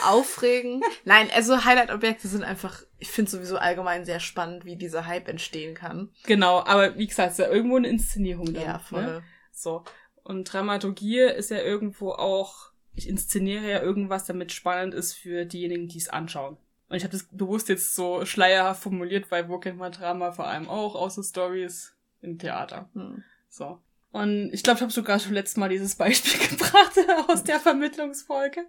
aufregen. 0.05 0.83
Nein, 1.05 1.29
also 1.33 1.63
Highlight-Objekte 1.65 2.27
sind 2.27 2.43
einfach, 2.43 2.83
ich 2.99 3.09
finde 3.09 3.31
sowieso 3.31 3.57
allgemein 3.57 4.05
sehr 4.05 4.19
spannend, 4.19 4.65
wie 4.65 4.75
dieser 4.75 5.05
Hype 5.05 5.27
entstehen 5.27 5.73
kann. 5.73 6.11
Genau, 6.25 6.59
aber 6.59 6.97
wie 6.97 7.07
gesagt, 7.07 7.31
es 7.31 7.39
ist 7.39 7.45
ja 7.45 7.51
irgendwo 7.51 7.77
eine 7.77 7.87
Inszenierung 7.87 8.53
dann. 8.53 8.63
Ja, 8.63 8.79
voll. 8.79 9.05
Ne? 9.05 9.23
So. 9.51 9.83
Und 10.25 10.51
Dramaturgie 10.51 11.19
ist 11.19 11.51
ja 11.51 11.61
irgendwo 11.61 12.11
auch, 12.11 12.71
ich 12.95 13.07
inszeniere 13.07 13.69
ja 13.69 13.81
irgendwas, 13.81 14.25
damit 14.25 14.51
spannend 14.51 14.95
ist 14.95 15.13
für 15.13 15.45
diejenigen, 15.45 15.87
die 15.87 15.99
es 15.99 16.09
anschauen. 16.09 16.57
Und 16.89 16.97
ich 16.97 17.03
habe 17.03 17.11
das 17.11 17.27
bewusst 17.31 17.69
jetzt 17.69 17.95
so 17.95 18.25
schleierhaft 18.25 18.81
formuliert, 18.81 19.29
weil 19.29 19.49
wo 19.49 19.59
kennt 19.59 19.77
man 19.77 19.91
Drama 19.91 20.31
vor 20.31 20.47
allem 20.47 20.67
auch, 20.67 20.95
außer 20.95 21.23
Stories 21.23 21.95
im 22.21 22.39
Theater. 22.39 22.89
Hm. 22.93 23.23
So. 23.49 23.79
Und 24.11 24.51
ich 24.51 24.63
glaube, 24.63 24.77
ich 24.77 24.81
habe 24.81 24.91
sogar 24.91 25.19
schon 25.19 25.33
letztes 25.33 25.57
Mal 25.57 25.69
dieses 25.69 25.95
Beispiel 25.95 26.47
gebracht 26.49 26.97
aus 27.27 27.43
der 27.43 27.59
Vermittlungsfolge. 27.59 28.65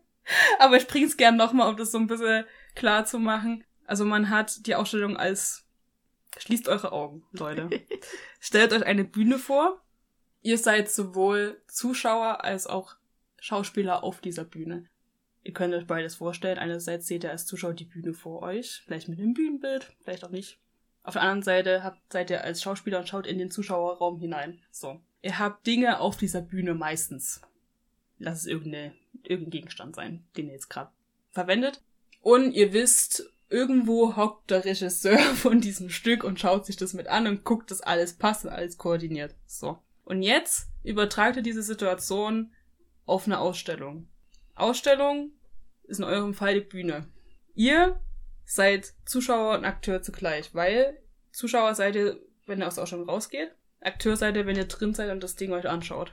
Aber 0.58 0.76
ich 0.76 0.86
bring's 0.86 1.16
gern 1.16 1.36
nochmal, 1.36 1.70
um 1.70 1.78
das 1.78 1.90
so 1.90 1.98
ein 1.98 2.06
bisschen 2.06 2.44
klar 2.74 3.06
zu 3.06 3.18
machen. 3.18 3.64
Also 3.86 4.04
man 4.04 4.28
hat 4.28 4.66
die 4.66 4.74
Ausstellung 4.74 5.16
als 5.16 5.64
Schließt 6.36 6.68
eure 6.68 6.92
Augen, 6.92 7.24
Leute. 7.32 7.70
Stellt 8.40 8.74
euch 8.74 8.84
eine 8.84 9.04
Bühne 9.04 9.38
vor. 9.38 9.80
Ihr 10.46 10.58
seid 10.58 10.88
sowohl 10.88 11.60
Zuschauer 11.66 12.44
als 12.44 12.68
auch 12.68 12.94
Schauspieler 13.40 14.04
auf 14.04 14.20
dieser 14.20 14.44
Bühne. 14.44 14.84
Ihr 15.42 15.52
könnt 15.52 15.74
euch 15.74 15.88
beides 15.88 16.14
vorstellen. 16.14 16.56
Einerseits 16.56 17.08
seht 17.08 17.24
ihr 17.24 17.32
als 17.32 17.46
Zuschauer 17.46 17.74
die 17.74 17.84
Bühne 17.84 18.14
vor 18.14 18.42
euch, 18.42 18.80
vielleicht 18.84 19.08
mit 19.08 19.18
einem 19.18 19.34
Bühnenbild, 19.34 19.92
vielleicht 20.04 20.22
auch 20.22 20.30
nicht. 20.30 20.60
Auf 21.02 21.14
der 21.14 21.22
anderen 21.22 21.42
Seite 21.42 21.82
habt, 21.82 21.98
seid 22.12 22.30
ihr 22.30 22.44
als 22.44 22.62
Schauspieler 22.62 23.00
und 23.00 23.08
schaut 23.08 23.26
in 23.26 23.38
den 23.38 23.50
Zuschauerraum 23.50 24.20
hinein. 24.20 24.60
So. 24.70 25.00
Ihr 25.20 25.36
habt 25.40 25.66
Dinge 25.66 25.98
auf 25.98 26.16
dieser 26.16 26.42
Bühne 26.42 26.74
meistens. 26.74 27.40
Lass 28.20 28.42
es 28.42 28.46
irgendeine, 28.46 28.94
irgendein 29.24 29.50
Gegenstand 29.50 29.96
sein, 29.96 30.22
den 30.36 30.46
ihr 30.46 30.52
jetzt 30.52 30.70
gerade 30.70 30.92
verwendet. 31.32 31.82
Und 32.20 32.52
ihr 32.52 32.72
wisst, 32.72 33.32
irgendwo 33.48 34.14
hockt 34.14 34.52
der 34.52 34.64
Regisseur 34.64 35.18
von 35.34 35.60
diesem 35.60 35.90
Stück 35.90 36.22
und 36.22 36.38
schaut 36.38 36.66
sich 36.66 36.76
das 36.76 36.94
mit 36.94 37.08
an 37.08 37.26
und 37.26 37.42
guckt, 37.42 37.72
dass 37.72 37.80
alles 37.80 38.12
passt 38.12 38.44
und 38.44 38.52
alles 38.52 38.78
koordiniert. 38.78 39.34
So. 39.48 39.80
Und 40.06 40.22
jetzt 40.22 40.68
übertragt 40.84 41.36
ihr 41.36 41.42
diese 41.42 41.64
Situation 41.64 42.52
auf 43.06 43.26
eine 43.26 43.40
Ausstellung. 43.40 44.08
Ausstellung 44.54 45.32
ist 45.82 45.98
in 45.98 46.04
eurem 46.04 46.32
Fall 46.32 46.54
die 46.54 46.60
Bühne. 46.60 47.08
Ihr 47.54 48.00
seid 48.44 48.94
Zuschauer 49.04 49.58
und 49.58 49.64
Akteur 49.64 50.02
zugleich, 50.02 50.54
weil 50.54 50.96
Zuschauer 51.32 51.74
seid 51.74 51.96
ihr, 51.96 52.20
wenn 52.46 52.60
ihr 52.60 52.68
aus 52.68 52.76
der 52.76 52.84
Ausstellung 52.84 53.08
rausgeht. 53.08 53.50
Akteur 53.80 54.16
seid 54.16 54.36
ihr, 54.36 54.46
wenn 54.46 54.56
ihr 54.56 54.66
drin 54.66 54.94
seid 54.94 55.10
und 55.10 55.24
das 55.24 55.34
Ding 55.34 55.52
euch 55.52 55.68
anschaut. 55.68 56.12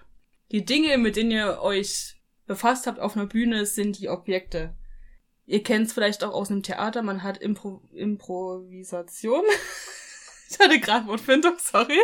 Die 0.51 0.65
Dinge, 0.65 0.97
mit 0.97 1.15
denen 1.15 1.29
ihr 1.29 1.61
euch 1.61 2.19
befasst 2.47 2.87
habt 2.87 2.99
auf 2.99 3.15
einer 3.15 3.27
Bühne, 3.27 3.67
sind 3.67 3.99
die 3.99 4.09
Objekte. 4.09 4.75
Ihr 5.45 5.61
kennt 5.61 5.85
es 5.85 5.93
vielleicht 5.93 6.23
auch 6.23 6.33
aus 6.33 6.49
einem 6.49 6.63
Theater, 6.63 7.03
man 7.03 7.21
hat 7.21 7.37
Impro 7.37 7.83
Improvisation. 7.93 9.43
ich 10.49 10.57
hatte 10.57 10.79
gerade 10.79 11.05
Wortfindung, 11.05 11.57
sorry. 11.59 11.99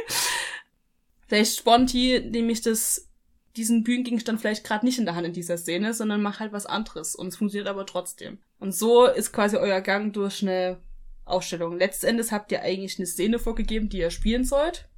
Vielleicht 1.30 1.60
Sponti, 1.60 2.20
nämlich 2.28 2.62
das, 2.62 3.08
diesen 3.56 3.84
Bühnengegenstand 3.84 4.42
vielleicht 4.42 4.64
gerade 4.64 4.84
nicht 4.84 4.98
in 4.98 5.06
der 5.06 5.14
Hand 5.14 5.28
in 5.28 5.34
dieser 5.34 5.58
Szene, 5.58 5.94
sondern 5.94 6.24
macht 6.24 6.40
halt 6.40 6.52
was 6.52 6.66
anderes 6.66 7.16
und 7.16 7.28
es 7.28 7.38
funktioniert 7.38 7.70
aber 7.70 7.86
trotzdem. 7.86 8.40
Und 8.60 8.74
so 8.74 9.06
ist 9.06 9.32
quasi 9.32 9.56
euer 9.56 9.82
Gang 9.82 10.12
durch 10.12 10.42
eine 10.42 10.80
Ausstellung. 11.26 11.78
Letztendlich 11.78 12.32
habt 12.32 12.52
ihr 12.52 12.64
eigentlich 12.64 12.98
eine 12.98 13.06
Szene 13.06 13.38
vorgegeben, 13.38 13.90
die 13.90 14.00
ihr 14.00 14.10
spielen 14.10 14.44
sollt. 14.44 14.90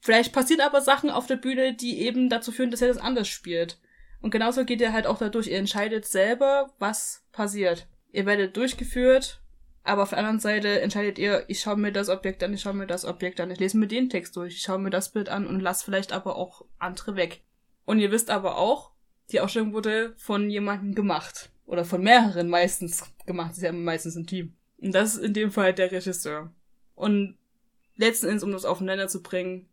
Vielleicht 0.00 0.32
passieren 0.32 0.60
aber 0.60 0.80
Sachen 0.80 1.10
auf 1.10 1.26
der 1.26 1.36
Bühne, 1.36 1.74
die 1.74 2.00
eben 2.00 2.28
dazu 2.28 2.52
führen, 2.52 2.70
dass 2.70 2.80
ihr 2.80 2.88
das 2.88 2.98
anders 2.98 3.26
spielt. 3.26 3.80
Und 4.20 4.30
genauso 4.30 4.64
geht 4.64 4.80
ihr 4.80 4.92
halt 4.92 5.08
auch 5.08 5.18
dadurch. 5.18 5.48
Ihr 5.48 5.58
entscheidet 5.58 6.06
selber, 6.06 6.72
was 6.78 7.24
passiert. 7.32 7.88
Ihr 8.12 8.24
werdet 8.24 8.56
durchgeführt, 8.56 9.41
aber 9.84 10.02
auf 10.02 10.10
der 10.10 10.18
anderen 10.18 10.40
Seite 10.40 10.80
entscheidet 10.80 11.18
ihr, 11.18 11.44
ich 11.48 11.60
schaue 11.60 11.76
mir 11.76 11.92
das 11.92 12.08
Objekt 12.08 12.42
an, 12.42 12.54
ich 12.54 12.60
schaue 12.60 12.74
mir 12.74 12.86
das 12.86 13.04
Objekt 13.04 13.40
an, 13.40 13.50
ich 13.50 13.58
lese 13.58 13.78
mir 13.78 13.88
den 13.88 14.10
Text 14.10 14.36
durch, 14.36 14.54
ich 14.54 14.62
schaue 14.62 14.78
mir 14.78 14.90
das 14.90 15.10
Bild 15.10 15.28
an 15.28 15.46
und 15.46 15.60
lasse 15.60 15.84
vielleicht 15.84 16.12
aber 16.12 16.36
auch 16.36 16.64
andere 16.78 17.16
weg. 17.16 17.42
Und 17.84 17.98
ihr 17.98 18.12
wisst 18.12 18.30
aber 18.30 18.58
auch, 18.58 18.92
die 19.30 19.40
Ausstellung 19.40 19.72
wurde 19.72 20.14
von 20.16 20.50
jemandem 20.50 20.94
gemacht. 20.94 21.50
Oder 21.66 21.84
von 21.84 22.02
mehreren 22.02 22.48
meistens 22.48 23.04
gemacht. 23.24 23.50
Das 23.50 23.58
ist 23.58 23.64
ja 23.64 23.72
meistens 23.72 24.16
ein 24.16 24.26
Team. 24.26 24.54
Und 24.78 24.94
das 24.94 25.14
ist 25.14 25.24
in 25.24 25.32
dem 25.32 25.50
Fall 25.50 25.72
der 25.72 25.90
Regisseur. 25.90 26.52
Und 26.94 27.38
letzten 27.96 28.26
Endes, 28.26 28.42
um 28.42 28.52
das 28.52 28.64
aufeinander 28.64 29.08
zu 29.08 29.22
bringen, 29.22 29.68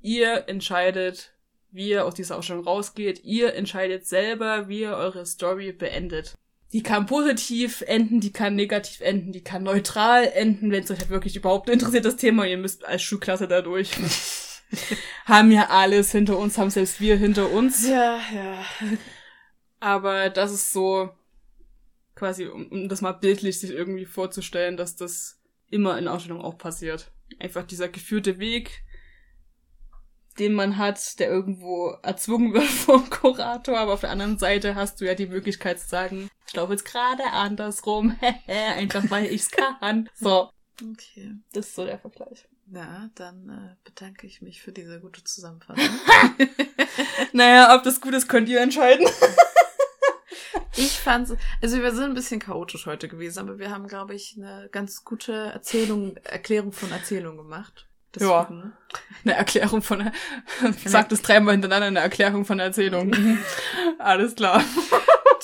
ihr 0.00 0.48
entscheidet, 0.48 1.34
wie 1.70 1.90
ihr 1.90 2.04
aus 2.06 2.14
dieser 2.14 2.38
Ausstellung 2.38 2.64
rausgeht. 2.64 3.24
Ihr 3.24 3.54
entscheidet 3.54 4.06
selber, 4.06 4.68
wie 4.68 4.80
ihr 4.80 4.96
eure 4.96 5.26
Story 5.26 5.72
beendet. 5.72 6.34
Die 6.72 6.82
kann 6.82 7.06
positiv 7.06 7.82
enden, 7.82 8.20
die 8.20 8.32
kann 8.32 8.54
negativ 8.54 9.00
enden, 9.00 9.32
die 9.32 9.44
kann 9.44 9.62
neutral 9.62 10.24
enden, 10.24 10.70
wenn 10.70 10.84
es 10.84 10.90
euch 10.90 11.00
halt 11.00 11.10
wirklich 11.10 11.36
überhaupt 11.36 11.68
interessiert, 11.68 12.04
das 12.04 12.16
Thema. 12.16 12.46
Ihr 12.46 12.56
müsst 12.56 12.84
als 12.84 13.02
Schulklasse 13.02 13.46
da 13.46 13.60
durch. 13.60 13.90
haben 15.26 15.50
ja 15.52 15.68
alles 15.68 16.12
hinter 16.12 16.38
uns, 16.38 16.56
haben 16.56 16.70
selbst 16.70 17.00
wir 17.00 17.16
hinter 17.16 17.50
uns. 17.50 17.86
Ja, 17.86 18.18
ja. 18.34 18.64
Aber 19.80 20.30
das 20.30 20.52
ist 20.52 20.72
so 20.72 21.10
quasi, 22.14 22.46
um, 22.46 22.68
um 22.68 22.88
das 22.88 23.00
mal 23.00 23.12
bildlich 23.12 23.60
sich 23.60 23.70
irgendwie 23.70 24.06
vorzustellen, 24.06 24.76
dass 24.76 24.96
das 24.96 25.40
immer 25.70 25.98
in 25.98 26.08
Ausstellungen 26.08 26.44
auch 26.44 26.58
passiert. 26.58 27.10
Einfach 27.38 27.64
dieser 27.64 27.88
geführte 27.88 28.38
Weg, 28.38 28.82
den 30.38 30.54
man 30.54 30.78
hat, 30.78 31.18
der 31.18 31.28
irgendwo 31.28 31.96
erzwungen 32.02 32.52
wird 32.54 32.64
vom 32.64 33.08
Kurator, 33.10 33.78
aber 33.78 33.94
auf 33.94 34.00
der 34.00 34.10
anderen 34.10 34.38
Seite 34.38 34.74
hast 34.74 35.00
du 35.00 35.04
ja 35.04 35.14
die 35.14 35.26
Möglichkeit 35.26 35.80
zu 35.80 35.88
sagen, 35.88 36.30
ich 36.52 36.56
laufe 36.56 36.72
jetzt 36.72 36.84
gerade 36.84 37.24
andersrum, 37.32 38.14
einfach 38.46 39.04
weil 39.10 39.24
ich's 39.32 39.50
kann. 39.50 40.10
So, 40.14 40.50
Okay. 40.82 41.32
das 41.54 41.68
ist 41.68 41.74
so 41.76 41.86
der 41.86 41.98
Vergleich. 41.98 42.46
Na, 42.66 43.08
dann 43.14 43.48
äh, 43.48 43.76
bedanke 43.84 44.26
ich 44.26 44.42
mich 44.42 44.60
für 44.60 44.70
diese 44.72 45.00
gute 45.00 45.24
Zusammenfassung. 45.24 45.88
Naja, 47.32 47.74
ob 47.74 47.82
das 47.84 48.02
gut 48.02 48.12
ist, 48.12 48.28
könnt 48.28 48.48
ihr 48.50 48.60
entscheiden. 48.60 49.06
Ich 50.76 50.98
fand's, 51.00 51.34
also 51.62 51.78
wir 51.82 51.92
sind 51.92 52.04
ein 52.04 52.14
bisschen 52.14 52.40
chaotisch 52.40 52.86
heute 52.86 53.06
gewesen, 53.08 53.40
aber 53.40 53.58
wir 53.58 53.70
haben, 53.70 53.86
glaube 53.88 54.14
ich, 54.14 54.36
eine 54.38 54.68
ganz 54.72 55.04
gute 55.04 55.32
Erzählung, 55.52 56.16
Erklärung 56.24 56.72
von 56.72 56.90
Erzählung 56.90 57.36
gemacht. 57.36 57.86
Ja. 58.18 58.44
Deswegen- 58.44 58.72
Eine 59.24 59.34
Erklärung 59.34 59.82
von 59.82 60.10
sagt 60.86 61.12
es 61.12 61.20
dreimal 61.22 61.52
hintereinander, 61.52 61.86
eine 61.88 62.00
Erklärung 62.00 62.44
von 62.46 62.58
Erzählung. 62.58 63.14
Alles 63.98 64.34
klar. 64.34 64.64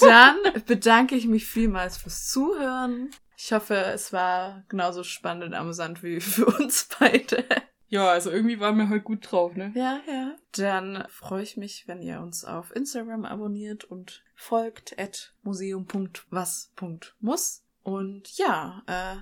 Dann 0.00 0.36
bedanke 0.66 1.14
ich 1.14 1.26
mich 1.26 1.46
vielmals 1.46 1.96
fürs 1.96 2.28
Zuhören. 2.30 3.10
Ich 3.36 3.52
hoffe, 3.52 3.76
es 3.76 4.12
war 4.12 4.64
genauso 4.68 5.04
spannend 5.04 5.44
und 5.44 5.54
amüsant 5.54 6.02
wie 6.02 6.20
für 6.20 6.46
uns 6.46 6.88
beide. 6.98 7.44
Ja, 7.90 8.10
also 8.10 8.30
irgendwie 8.30 8.60
waren 8.60 8.76
wir 8.76 8.90
heute 8.90 9.04
gut 9.04 9.26
drauf, 9.30 9.54
ne? 9.54 9.72
Ja, 9.74 10.02
ja. 10.06 10.36
Dann 10.52 11.06
freue 11.08 11.42
ich 11.42 11.56
mich, 11.56 11.88
wenn 11.88 12.02
ihr 12.02 12.20
uns 12.20 12.44
auf 12.44 12.76
Instagram 12.76 13.24
abonniert 13.24 13.84
und 13.84 14.22
folgt 14.34 14.98
at 14.98 15.32
museum.was.muss. 15.42 17.64
Und 17.82 18.36
ja, 18.36 18.82
äh, 18.86 19.16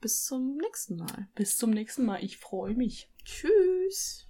bis 0.00 0.24
zum 0.24 0.56
nächsten 0.56 0.96
Mal. 0.96 1.28
Bis 1.34 1.58
zum 1.58 1.68
nächsten 1.70 2.06
Mal. 2.06 2.24
Ich 2.24 2.38
freue 2.38 2.74
mich. 2.74 3.10
Tschüss. 3.24 4.26